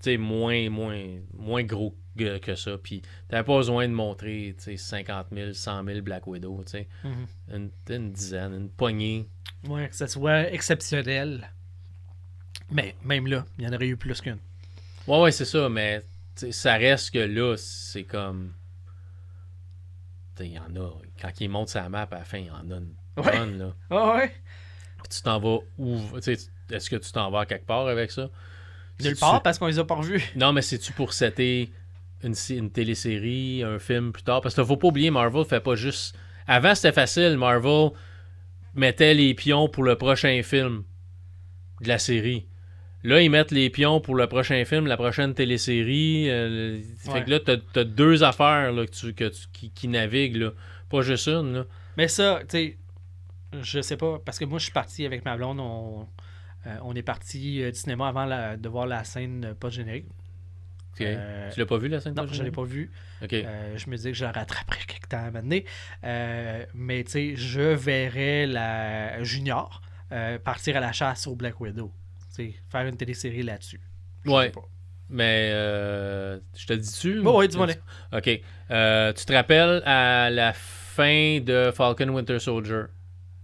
sais, 0.00 0.16
moins, 0.18 0.68
moins, 0.68 1.00
moins 1.32 1.62
gros 1.62 1.96
que, 2.40 2.54
ça. 2.54 2.76
Puis 2.78 3.02
t'avais 3.28 3.44
pas 3.44 3.56
besoin 3.56 3.88
de 3.88 3.92
montrer, 3.94 4.54
tu 4.58 4.64
sais, 4.64 4.76
50 4.76 5.26
000, 5.32 5.52
100 5.52 5.84
000 5.84 6.00
Black 6.02 6.26
Widow, 6.26 6.62
Mhm. 7.04 7.26
une, 7.54 7.70
une 7.88 8.12
dizaine, 8.12 8.52
une 8.54 8.68
poignée. 8.70 9.28
Ouais, 9.66 9.88
que 9.88 9.96
ça 9.96 10.06
soit 10.06 10.52
exceptionnel. 10.52 11.50
Mais 12.70 12.94
même 13.02 13.26
là, 13.26 13.46
il 13.58 13.64
y 13.64 13.68
en 13.68 13.72
aurait 13.72 13.86
eu 13.88 13.96
plus 13.96 14.20
qu'une. 14.20 14.38
Ouais, 15.06 15.20
ouais, 15.22 15.32
c'est 15.32 15.44
ça, 15.46 15.68
mais 15.68 16.02
ça 16.50 16.74
reste 16.74 17.12
que 17.12 17.18
là, 17.18 17.56
c'est 17.56 18.04
comme. 18.04 18.52
Il 20.40 20.52
y 20.52 20.58
en 20.58 20.76
a. 20.76 20.90
Quand 21.20 21.30
il 21.40 21.48
monte 21.48 21.68
sa 21.68 21.88
map 21.88 22.06
à 22.10 22.14
la 22.18 22.24
fin, 22.24 22.38
il 22.38 22.46
y 22.46 22.50
en 22.50 22.70
a 22.70 22.76
une 22.76 22.94
Ouais. 23.16 23.46
là. 23.58 23.74
Ah 23.90 24.14
ouais? 24.16 24.28
Puis 25.02 25.08
tu 25.16 25.22
t'en 25.22 25.40
vas 25.40 25.58
où 25.78 25.98
Est-ce 26.18 26.90
que 26.90 26.96
tu 26.96 27.10
t'en 27.10 27.30
vas 27.30 27.46
quelque 27.46 27.66
part 27.66 27.88
avec 27.88 28.12
ça? 28.12 28.28
Nulle 29.00 29.16
part 29.16 29.42
parce 29.42 29.58
qu'on 29.58 29.66
les 29.66 29.78
a 29.78 29.84
pas 29.84 29.94
revus. 29.96 30.22
Non, 30.36 30.52
mais 30.52 30.62
c'est-tu 30.62 30.92
pour 30.92 31.12
setter 31.12 31.72
une, 32.22 32.34
sé- 32.34 32.56
une 32.56 32.70
télésérie, 32.70 33.62
un 33.64 33.78
film 33.78 34.12
plus 34.12 34.22
tard 34.22 34.40
Parce 34.40 34.54
que 34.54 34.64
faut 34.64 34.76
pas 34.76 34.88
oublier, 34.88 35.10
Marvel 35.10 35.44
fait 35.44 35.60
pas 35.60 35.74
juste. 35.74 36.16
Avant, 36.46 36.74
c'était 36.74 36.92
facile. 36.92 37.36
Marvel 37.36 37.90
mettait 38.74 39.14
les 39.14 39.34
pions 39.34 39.68
pour 39.68 39.84
le 39.84 39.96
prochain 39.96 40.40
film 40.42 40.84
de 41.80 41.88
la 41.88 41.98
série. 41.98 42.46
Là, 43.04 43.20
ils 43.22 43.30
mettent 43.30 43.52
les 43.52 43.70
pions 43.70 44.00
pour 44.00 44.16
le 44.16 44.26
prochain 44.26 44.64
film, 44.64 44.86
la 44.86 44.96
prochaine 44.96 45.32
télésérie. 45.34 46.28
euh, 46.28 46.80
Fait 46.98 47.24
que 47.24 47.30
là, 47.30 47.38
t'as 47.40 47.80
as 47.80 47.84
deux 47.84 48.24
affaires 48.24 48.72
là, 48.72 48.86
que 48.86 48.90
tu, 48.90 49.14
que 49.14 49.28
tu- 49.28 49.46
qui, 49.52 49.70
qui 49.70 49.88
naviguent. 49.88 50.36
Là. 50.36 50.50
Pas 50.88 51.02
juste 51.02 51.28
une. 51.28 51.52
Là. 51.54 51.64
Mais 51.96 52.08
ça, 52.08 52.40
tu 52.40 52.46
sais, 52.50 52.78
je 53.62 53.80
sais 53.80 53.96
pas, 53.96 54.18
parce 54.24 54.38
que 54.38 54.44
moi, 54.44 54.58
je 54.58 54.64
suis 54.64 54.72
parti 54.72 55.06
avec 55.06 55.24
ma 55.24 55.36
blonde, 55.36 55.60
on, 55.60 56.08
euh, 56.66 56.76
on 56.82 56.94
est 56.96 57.02
parti 57.02 57.62
euh, 57.62 57.70
du 57.70 57.78
cinéma 57.78 58.08
avant 58.08 58.24
la- 58.24 58.56
de 58.56 58.68
voir 58.68 58.86
la 58.86 59.04
scène 59.04 59.44
euh, 59.44 59.54
post-générique. 59.54 60.06
Euh, 61.00 61.50
Tu 61.52 61.60
l'as 61.60 61.66
pas 61.66 61.78
vu 61.78 61.88
la 61.88 62.00
scène 62.00 62.14
Non, 62.14 62.26
je 62.26 62.42
l'ai 62.42 62.50
pas 62.50 62.64
vu. 62.64 62.90
Ok. 63.22 63.32
Euh, 63.32 63.76
je 63.78 63.88
me 63.88 63.96
disais 63.96 64.10
que 64.12 64.18
je 64.18 64.24
la 64.24 64.32
rattraperais 64.32 64.84
quelque 64.86 65.06
temps 65.08 65.24
à 65.24 65.30
m'amener. 65.30 65.64
mais 66.02 67.04
tu 67.04 67.10
sais, 67.12 67.36
je 67.36 67.60
verrais 67.60 68.46
la 68.46 69.22
Junior 69.22 69.80
euh, 70.10 70.38
partir 70.38 70.76
à 70.76 70.80
la 70.80 70.92
chasse 70.92 71.26
au 71.26 71.36
Black 71.36 71.60
Widow. 71.60 71.92
Tu 72.34 72.34
sais, 72.34 72.54
faire 72.70 72.86
une 72.86 72.96
télésérie 72.96 73.42
là-dessus. 73.42 73.80
Ouais. 74.26 74.50
pas. 74.50 74.62
Mais 75.10 75.50
euh, 75.52 76.38
je 76.56 76.66
te 76.66 76.72
dis-tu? 76.74 77.20
Oh, 77.24 77.38
ouais, 77.38 77.48
dis-moi. 77.48 77.68
OK. 78.12 78.30
Euh, 78.70 79.12
tu 79.12 79.24
te 79.24 79.32
rappelles 79.32 79.82
à 79.86 80.28
la 80.30 80.52
fin 80.52 81.40
de 81.40 81.70
Falcon 81.74 82.08
Winter 82.08 82.38
Soldier, 82.38 82.82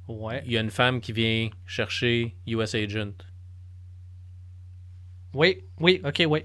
Ouais. 0.08 0.42
il 0.44 0.52
y 0.52 0.58
a 0.58 0.60
une 0.60 0.70
femme 0.70 1.00
qui 1.00 1.12
vient 1.12 1.48
chercher 1.66 2.34
US 2.46 2.74
Agent. 2.74 3.12
Oui, 5.32 5.64
oui, 5.80 6.00
ok, 6.04 6.22
oui. 6.28 6.42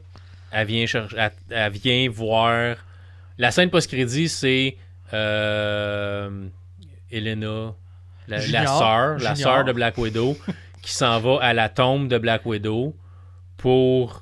Elle 0.51 0.67
vient, 0.67 0.85
chercher, 0.85 1.15
elle, 1.17 1.31
elle 1.49 1.71
vient 1.71 2.09
voir. 2.09 2.77
La 3.37 3.51
scène 3.51 3.69
post-crédit, 3.69 4.29
c'est 4.29 4.77
euh, 5.13 6.47
Elena, 7.11 7.73
la, 8.27 8.37
la 8.37 8.39
Junior. 8.39 8.77
sœur, 8.77 9.17
la 9.19 9.35
sœur 9.35 9.63
de 9.63 9.71
Black 9.71 9.97
Widow, 9.97 10.37
qui 10.81 10.93
s'en 10.93 11.19
va 11.19 11.37
à 11.41 11.53
la 11.53 11.69
tombe 11.69 12.07
de 12.07 12.17
Black 12.17 12.45
Widow 12.45 12.95
pour 13.57 14.21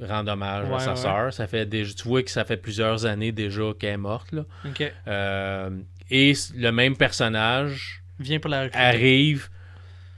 rendre 0.00 0.32
hommage 0.32 0.70
à 0.72 0.78
sa 0.78 0.90
ouais. 0.90 0.96
sœur. 0.96 1.32
Ça 1.32 1.46
fait 1.46 1.66
déjà, 1.66 1.92
tu 1.94 2.08
vois 2.08 2.22
que 2.22 2.30
ça 2.30 2.44
fait 2.44 2.56
plusieurs 2.56 3.04
années 3.06 3.32
déjà 3.32 3.72
qu'elle 3.78 3.94
est 3.94 3.96
morte. 3.96 4.32
Là. 4.32 4.42
Euh, 5.08 5.70
et 6.10 6.32
le 6.56 6.70
même 6.70 6.96
personnage 6.96 8.02
pour 8.40 8.50
la 8.50 8.68
arrive 8.72 9.48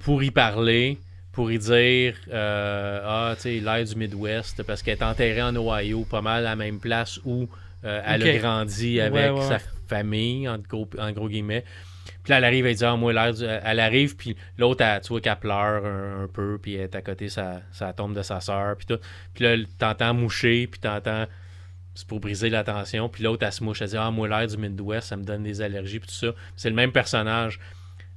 pour 0.01 0.23
y 0.23 0.31
parler, 0.31 0.99
pour 1.33 1.51
y 1.51 1.59
dire 1.59 2.15
euh, 2.31 3.01
Ah, 3.05 3.35
tu 3.37 3.43
sais, 3.43 3.61
l'air 3.61 3.85
du 3.85 3.97
Midwest, 3.97 4.63
parce 4.63 4.83
qu'elle 4.83 4.99
est 4.99 5.03
enterrée 5.03 5.43
en 5.43 5.57
Ohio, 5.57 6.05
pas 6.05 6.21
mal 6.21 6.47
à 6.47 6.51
la 6.51 6.57
même 6.57 6.79
place 6.79 7.19
où 7.25 7.49
euh, 7.85 8.01
elle 8.07 8.23
a 8.23 8.39
grandi 8.39 9.01
avec 9.01 9.35
ouais, 9.35 9.43
sa 9.43 9.59
famille, 9.89 10.49
en 10.49 10.59
gros, 10.59 10.89
en 10.99 11.11
gros 11.13 11.29
guillemets. 11.29 11.65
Puis 12.23 12.31
là, 12.31 12.39
elle 12.39 12.45
arrive, 12.45 12.67
elle 12.67 12.77
dit 12.77 12.85
Ah, 12.85 12.97
moi, 12.97 13.13
l'air 13.13 13.33
du. 13.33 13.45
Elle 13.45 13.81
arrive, 13.81 14.17
puis 14.17 14.37
l'autre, 14.59 14.85
tu 15.03 15.09
vois 15.09 15.21
qu'elle 15.21 15.37
pleure 15.37 15.85
un, 15.85 16.25
un 16.25 16.29
peu, 16.29 16.59
puis 16.61 16.75
elle 16.75 16.83
est 16.83 16.95
à 16.95 17.03
côté 17.03 17.29
sa, 17.29 17.63
sa 17.73 17.93
tombe 17.93 18.15
de 18.15 18.23
sa 18.23 18.41
sœur, 18.41 18.77
puis 18.77 18.87
tout. 18.87 18.99
Puis 19.35 19.45
là, 19.45 19.57
t'entends 19.79 20.15
moucher, 20.15 20.67
puis 20.67 20.81
t'entends. 20.81 21.27
C'est 21.95 22.07
pour 22.07 22.21
briser 22.21 22.49
la 22.49 22.65
tension. 22.65 23.09
Puis 23.11 23.23
l'autre, 23.23 23.45
elle 23.45 23.53
se 23.53 23.63
mouche. 23.63 23.83
Elle 23.83 23.89
dit 23.89 23.97
Ah, 23.97 24.11
moi, 24.11 24.29
l'air 24.29 24.47
du 24.47 24.57
Midwest, 24.57 25.09
ça 25.09 25.17
me 25.17 25.25
donne 25.25 25.43
des 25.43 25.61
allergies, 25.61 25.99
puis 25.99 26.09
tout 26.09 26.15
ça. 26.15 26.33
C'est 26.57 26.71
le 26.71 26.77
même 26.77 26.93
personnage. 26.93 27.59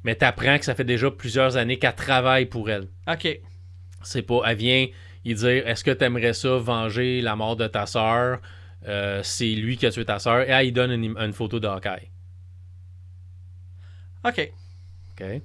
Mais 0.05 0.13
t'apprends 0.15 0.59
que 0.59 0.63
ça 0.65 0.75
fait 0.75 0.83
déjà 0.83 1.09
plusieurs 1.09 1.57
années 1.57 1.79
qu'elle 1.79 1.95
travaille 1.95 2.45
pour 2.45 2.69
elle. 2.69 2.87
Ok. 3.07 3.39
C'est 4.03 4.21
pas. 4.21 4.41
Elle 4.45 4.55
vient 4.57 4.87
y 5.25 5.33
dire 5.33 5.67
Est-ce 5.67 5.83
que 5.83 5.89
t'aimerais 5.89 6.33
ça 6.33 6.57
venger 6.57 7.21
la 7.21 7.35
mort 7.35 7.55
de 7.55 7.65
ta 7.67 7.87
sœur? 7.87 8.39
Euh, 8.87 9.21
C'est 9.23 9.47
lui 9.55 9.77
qui 9.77 9.87
a 9.87 9.91
tué 9.91 10.05
ta 10.05 10.19
sœur. 10.19 10.41
Et 10.41 10.51
elle, 10.51 10.67
il 10.67 10.71
donne 10.71 10.91
une, 10.91 11.17
une 11.17 11.33
photo 11.33 11.59
de 11.59 11.65
Hawkeye. 11.67 12.11
Ok. 14.23 14.51
OK? 15.19 15.41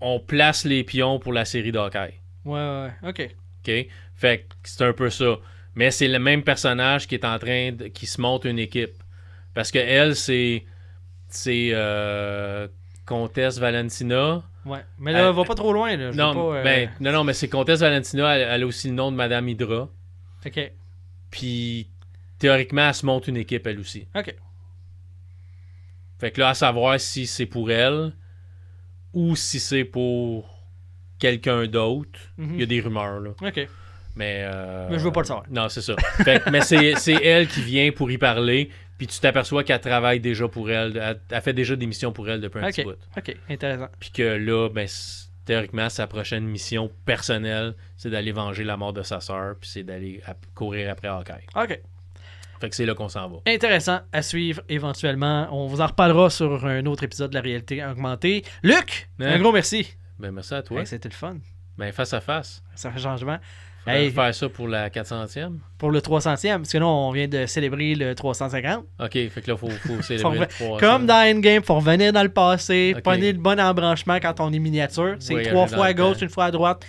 On 0.00 0.20
place 0.20 0.64
les 0.66 0.84
pions 0.84 1.18
pour 1.18 1.32
la 1.32 1.46
série 1.46 1.72
de 1.72 1.78
Hawkeye. 1.78 2.20
Ouais, 2.44 2.52
ouais, 2.60 2.90
ouais. 3.02 3.08
Ok. 3.08 3.34
OK? 3.66 3.86
Fait 4.14 4.40
que 4.40 4.54
c'est 4.64 4.84
un 4.84 4.92
peu 4.92 5.08
ça. 5.08 5.38
Mais 5.74 5.90
c'est 5.90 6.08
le 6.08 6.18
même 6.18 6.42
personnage 6.42 7.06
qui 7.06 7.14
est 7.14 7.24
en 7.24 7.38
train 7.38 7.72
de. 7.72 7.86
qui 7.88 8.06
se 8.06 8.20
monte 8.20 8.44
une 8.44 8.58
équipe. 8.58 9.02
Parce 9.54 9.70
que 9.70 9.78
elle, 9.78 10.14
c'est. 10.16 10.66
C'est. 11.28 11.70
euh, 11.72 12.68
Comtesse 13.06 13.58
Valentina. 13.58 14.42
Ouais. 14.64 14.80
Mais 14.98 15.12
là, 15.12 15.26
Euh, 15.28 15.32
va 15.32 15.44
pas 15.44 15.54
trop 15.54 15.72
loin, 15.72 15.96
là. 15.96 16.10
Je 16.12 16.16
Non, 16.16 16.34
pas, 16.34 16.56
euh, 16.58 16.62
ben, 16.64 16.90
non, 17.00 17.12
non, 17.12 17.24
mais 17.24 17.32
c'est 17.32 17.48
Comtesse 17.48 17.80
Valentina. 17.80 18.36
Elle, 18.36 18.48
elle 18.50 18.62
a 18.62 18.66
aussi 18.66 18.88
le 18.88 18.94
nom 18.94 19.10
de 19.12 19.16
Madame 19.16 19.48
Hydra. 19.48 19.88
Ok. 20.44 20.72
Puis 21.30 21.88
théoriquement, 22.38 22.88
elle 22.88 22.94
se 22.94 23.06
monte 23.06 23.28
une 23.28 23.36
équipe 23.36 23.66
elle 23.66 23.78
aussi. 23.80 24.06
Ok. 24.14 24.34
Fait 26.18 26.30
que 26.30 26.40
là, 26.40 26.50
à 26.50 26.54
savoir 26.54 26.98
si 26.98 27.26
c'est 27.26 27.46
pour 27.46 27.70
elle 27.70 28.12
ou 29.12 29.36
si 29.36 29.60
c'est 29.60 29.84
pour 29.84 30.48
quelqu'un 31.18 31.66
d'autre. 31.66 32.18
Mhm. 32.38 32.54
Il 32.54 32.60
y 32.60 32.62
a 32.62 32.66
des 32.66 32.80
rumeurs, 32.80 33.20
là. 33.20 33.30
Ok. 33.42 33.68
Mais, 34.14 34.40
euh, 34.50 34.88
Mais 34.90 34.98
je 34.98 35.04
veux 35.04 35.12
pas 35.12 35.20
le 35.20 35.26
savoir. 35.26 35.44
Non, 35.50 35.68
c'est 35.68 35.82
ça. 35.82 35.94
Fait 36.24 36.42
que- 36.42 36.48
mais 36.50 36.62
c'est 36.62 36.94
c'est 36.96 37.22
elle 37.22 37.46
qui 37.48 37.60
vient 37.60 37.90
pour 37.92 38.10
y 38.10 38.16
parler. 38.16 38.70
Puis 38.98 39.06
tu 39.06 39.20
t'aperçois 39.20 39.62
qu'elle 39.64 39.80
travaille 39.80 40.20
déjà 40.20 40.48
pour 40.48 40.70
elle. 40.70 40.96
Elle, 40.96 41.20
elle 41.30 41.42
fait 41.42 41.52
déjà 41.52 41.76
des 41.76 41.86
missions 41.86 42.12
pour 42.12 42.28
elle 42.30 42.40
depuis 42.40 42.60
un 42.60 42.68
Ok. 42.68 42.74
petit 42.74 42.84
bout. 42.84 42.96
Ok. 43.16 43.36
Intéressant. 43.50 43.88
Puis 44.00 44.10
que 44.10 44.22
là, 44.22 44.68
ben, 44.70 44.88
théoriquement, 45.44 45.88
sa 45.90 46.06
prochaine 46.06 46.44
mission 46.46 46.90
personnelle, 47.04 47.74
c'est 47.96 48.10
d'aller 48.10 48.32
venger 48.32 48.64
la 48.64 48.76
mort 48.76 48.92
de 48.92 49.02
sa 49.02 49.20
sœur. 49.20 49.56
Puis 49.60 49.68
c'est 49.70 49.82
d'aller 49.82 50.22
courir 50.54 50.90
après 50.90 51.08
Hawkeye. 51.08 51.46
Ok. 51.54 51.80
Fait 52.58 52.70
que 52.70 52.74
c'est 52.74 52.86
là 52.86 52.94
qu'on 52.94 53.10
s'en 53.10 53.28
va. 53.28 53.36
Intéressant 53.46 54.00
à 54.12 54.22
suivre 54.22 54.62
éventuellement. 54.70 55.46
On 55.52 55.66
vous 55.66 55.82
en 55.82 55.86
reparlera 55.88 56.30
sur 56.30 56.64
un 56.64 56.86
autre 56.86 57.02
épisode 57.02 57.28
de 57.30 57.34
la 57.34 57.42
réalité 57.42 57.84
augmentée. 57.84 58.44
Luc, 58.62 59.10
un 59.20 59.38
gros 59.38 59.52
merci. 59.52 59.94
Ben, 60.18 60.30
merci 60.32 60.54
à 60.54 60.62
toi. 60.62 60.80
Hey, 60.80 60.86
C'était 60.86 61.10
le 61.10 61.14
fun. 61.14 61.36
Ben, 61.76 61.92
face 61.92 62.14
à 62.14 62.22
face. 62.22 62.62
Ça 62.74 62.90
fait 62.90 62.98
changement. 63.00 63.38
Hey. 63.86 64.10
faire 64.10 64.34
ça 64.34 64.48
pour 64.48 64.68
la 64.68 64.88
400e. 64.90 65.58
Pour 65.78 65.90
le 65.90 66.00
300e, 66.00 66.56
parce 66.58 66.72
que 66.72 66.78
là, 66.78 66.86
on 66.86 67.10
vient 67.12 67.28
de 67.28 67.46
célébrer 67.46 67.94
le 67.94 68.14
350. 68.14 68.84
OK, 69.00 69.10
fait 69.12 69.30
que 69.42 69.50
là, 69.50 69.56
faut, 69.56 69.68
faut 69.70 70.02
célébrer 70.02 70.38
le 70.40 70.46
300. 70.46 70.76
Comme 70.78 71.06
dans 71.06 71.14
Endgame, 71.36 71.62
faut 71.62 71.76
revenir 71.76 72.12
dans 72.12 72.22
le 72.22 72.28
passé, 72.28 72.94
Ok. 72.96 73.02
pogner 73.02 73.32
le 73.32 73.38
bon 73.38 73.58
embranchement 73.60 74.18
quand 74.20 74.40
on 74.40 74.52
est 74.52 74.58
miniature. 74.58 75.16
C'est 75.20 75.42
trois 75.44 75.66
fois 75.66 75.86
à 75.86 75.92
gauche, 75.94 76.20
une 76.22 76.28
fois 76.30 76.46
à 76.46 76.50
droite. 76.50 76.84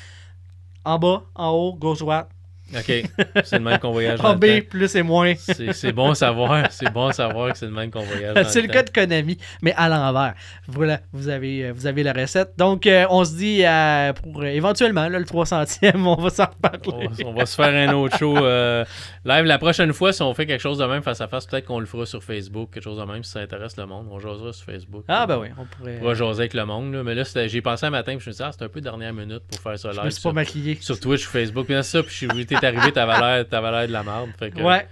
En 0.85 0.97
bas, 0.97 1.23
en 1.35 1.49
haut, 1.51 1.73
gauche, 1.75 1.99
droite. 1.99 2.29
OK. 2.75 3.03
C'est 3.43 3.57
le 3.57 3.63
même 3.63 3.79
qu'on 3.79 3.91
voyage 3.91 4.19
dans 4.19 4.33
le 4.33 4.37
B, 4.37 4.45
temps. 4.61 4.67
plus 4.69 4.95
et 4.95 5.03
moins. 5.03 5.33
C'est 5.37 5.91
bon 5.93 6.11
à 6.11 6.15
savoir. 6.15 6.65
C'est 6.71 6.91
bon 6.91 7.07
à 7.07 7.13
savoir 7.13 7.51
que 7.51 7.57
c'est 7.57 7.65
le 7.65 7.71
même 7.71 7.91
qu'on 7.91 8.01
voyage 8.01 8.35
C'est 8.49 8.61
le 8.61 8.67
temps. 8.67 8.73
cas 8.73 8.83
de 8.83 8.89
Konami, 8.89 9.37
mais 9.61 9.73
à 9.77 9.87
l'envers. 9.89 10.33
Voilà, 10.67 10.99
vous 11.13 11.29
avez, 11.29 11.65
euh, 11.65 11.73
vous 11.73 11.87
avez 11.87 12.03
la 12.03 12.13
recette. 12.13 12.51
Donc, 12.57 12.85
euh, 12.87 13.05
on 13.09 13.23
se 13.23 13.35
dit 13.35 13.63
euh, 13.65 14.13
pour 14.13 14.41
euh, 14.41 14.45
éventuellement 14.47 15.07
là, 15.07 15.19
le 15.19 15.25
300e, 15.25 15.95
on 16.05 16.15
va 16.15 16.29
s'en 16.29 16.45
reparler. 16.45 17.07
on 17.25 17.33
va 17.33 17.45
se 17.45 17.55
faire 17.55 17.73
un 17.89 17.93
autre 17.93 18.17
show 18.17 18.33
live. 18.35 19.45
La 19.45 19.57
prochaine 19.57 19.93
fois, 19.93 20.13
si 20.13 20.21
on 20.21 20.33
fait 20.33 20.45
quelque 20.45 20.61
chose 20.61 20.77
de 20.77 20.85
même 20.85 21.03
face 21.03 21.21
à 21.21 21.27
face, 21.27 21.45
peut-être 21.45 21.65
qu'on 21.65 21.79
le 21.79 21.85
fera 21.85 22.05
sur 22.05 22.23
Facebook, 22.23 22.71
quelque 22.73 22.83
chose 22.83 22.97
de 22.99 23.03
même, 23.03 23.23
si 23.23 23.31
ça 23.31 23.39
intéresse 23.39 23.77
le 23.77 23.85
monde. 23.85 24.07
On 24.11 24.19
jasera 24.19 24.51
sur 24.53 24.65
Facebook. 24.65 25.05
Ah, 25.07 25.25
ben 25.25 25.37
oui, 25.37 25.47
on 25.57 25.65
pourrait. 25.65 25.99
On 26.01 26.05
va 26.05 26.13
jaser 26.13 26.41
avec 26.41 26.53
le 26.53 26.65
monde. 26.65 26.93
là. 26.93 27.03
Mais 27.03 27.15
là, 27.15 27.23
j'ai 27.47 27.61
pensé 27.61 27.85
un 27.85 27.89
matin, 27.91 28.13
puis 28.15 28.25
je 28.25 28.29
me 28.29 28.33
suis 28.33 28.43
dit, 28.43 28.47
ah, 28.47 28.51
c'est 28.57 28.63
un 28.65 28.69
peu 28.69 28.81
dernière 28.81 29.13
minute 29.13 29.43
pour 29.49 29.59
faire 29.61 29.77
ça 29.79 29.91
Je 29.91 29.97
me 29.97 30.03
live 30.03 30.11
suis 30.11 30.19
pas 30.21 30.29
sur, 30.29 30.33
maquillé. 30.33 30.77
sur 30.81 30.99
Twitch 30.99 31.25
ou 31.27 31.29
Facebook. 31.29 31.65
Puis 31.65 31.75
là, 31.75 31.83
ça, 31.83 32.01
puis 32.03 32.11
je 32.11 32.17
suis 32.17 32.27
t'es 32.59 32.67
arrivé, 32.67 32.91
t'avais 32.91 33.19
l'air, 33.19 33.47
t'avais 33.47 33.71
l'air 33.71 33.87
de 33.87 33.93
la 33.93 34.03
merde. 34.03 34.29
Fait 34.37 34.51
que, 34.51 34.61
Ouais, 34.61 34.87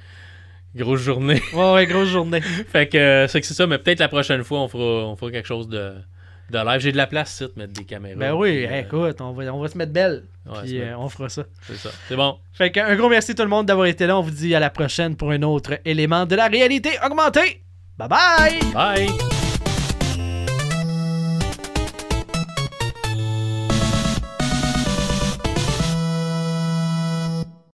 grosse 0.76 1.02
journée. 1.02 1.42
ouais, 1.54 1.74
ouais, 1.74 1.86
grosse 1.86 2.10
journée. 2.10 2.42
fait 2.72 2.88
que 2.88 2.98
euh, 2.98 3.28
c'est 3.28 3.42
que 3.42 3.48
c'est 3.48 3.54
ça, 3.54 3.68
mais 3.68 3.78
peut-être 3.78 4.00
la 4.00 4.08
prochaine 4.08 4.44
fois, 4.44 4.60
on 4.60 4.68
fera, 4.68 5.08
on 5.08 5.16
fera 5.16 5.32
quelque 5.32 5.48
chose 5.48 5.68
de, 5.68 5.94
de 6.52 6.58
live. 6.66 6.80
J'ai 6.82 6.92
de 6.92 6.98
la 6.98 7.08
place, 7.08 7.42
de 7.42 7.52
mettre 7.56 7.74
des 7.74 7.84
caméras. 7.86 8.16
Ben 8.20 8.34
oui, 8.34 8.66
puis, 8.66 8.74
euh, 8.76 8.80
écoute, 8.82 9.22
on 9.22 9.32
va, 9.34 9.44
on 9.54 9.60
va 9.62 9.68
se 9.68 9.78
mettre 9.78 9.92
belle. 9.94 10.24
ouais, 10.46 10.60
puis 10.64 10.82
euh, 10.82 10.98
on 10.98 11.10
fera 11.10 11.30
ça. 11.30 11.44
c'est 11.64 11.78
ça. 11.78 11.90
C'est 12.08 12.16
bon. 12.16 12.38
Fait 12.54 12.72
que, 12.72 12.80
un 12.80 12.96
gros 12.96 13.10
merci 13.10 13.34
tout 13.36 13.44
le 13.44 13.50
monde 13.50 13.66
d'avoir 13.66 13.88
été 13.88 14.06
là. 14.08 14.18
On 14.18 14.22
vous 14.22 14.32
dit 14.32 14.54
à 14.56 14.60
la 14.60 14.70
prochaine 14.70 15.16
pour 15.16 15.32
un 15.32 15.42
autre 15.44 15.80
élément 15.86 16.26
de 16.26 16.36
la 16.36 16.48
réalité 16.48 16.92
augmentée. 17.06 17.62
Bye 17.98 18.10
bye! 18.10 18.60
Bye! 18.74 19.35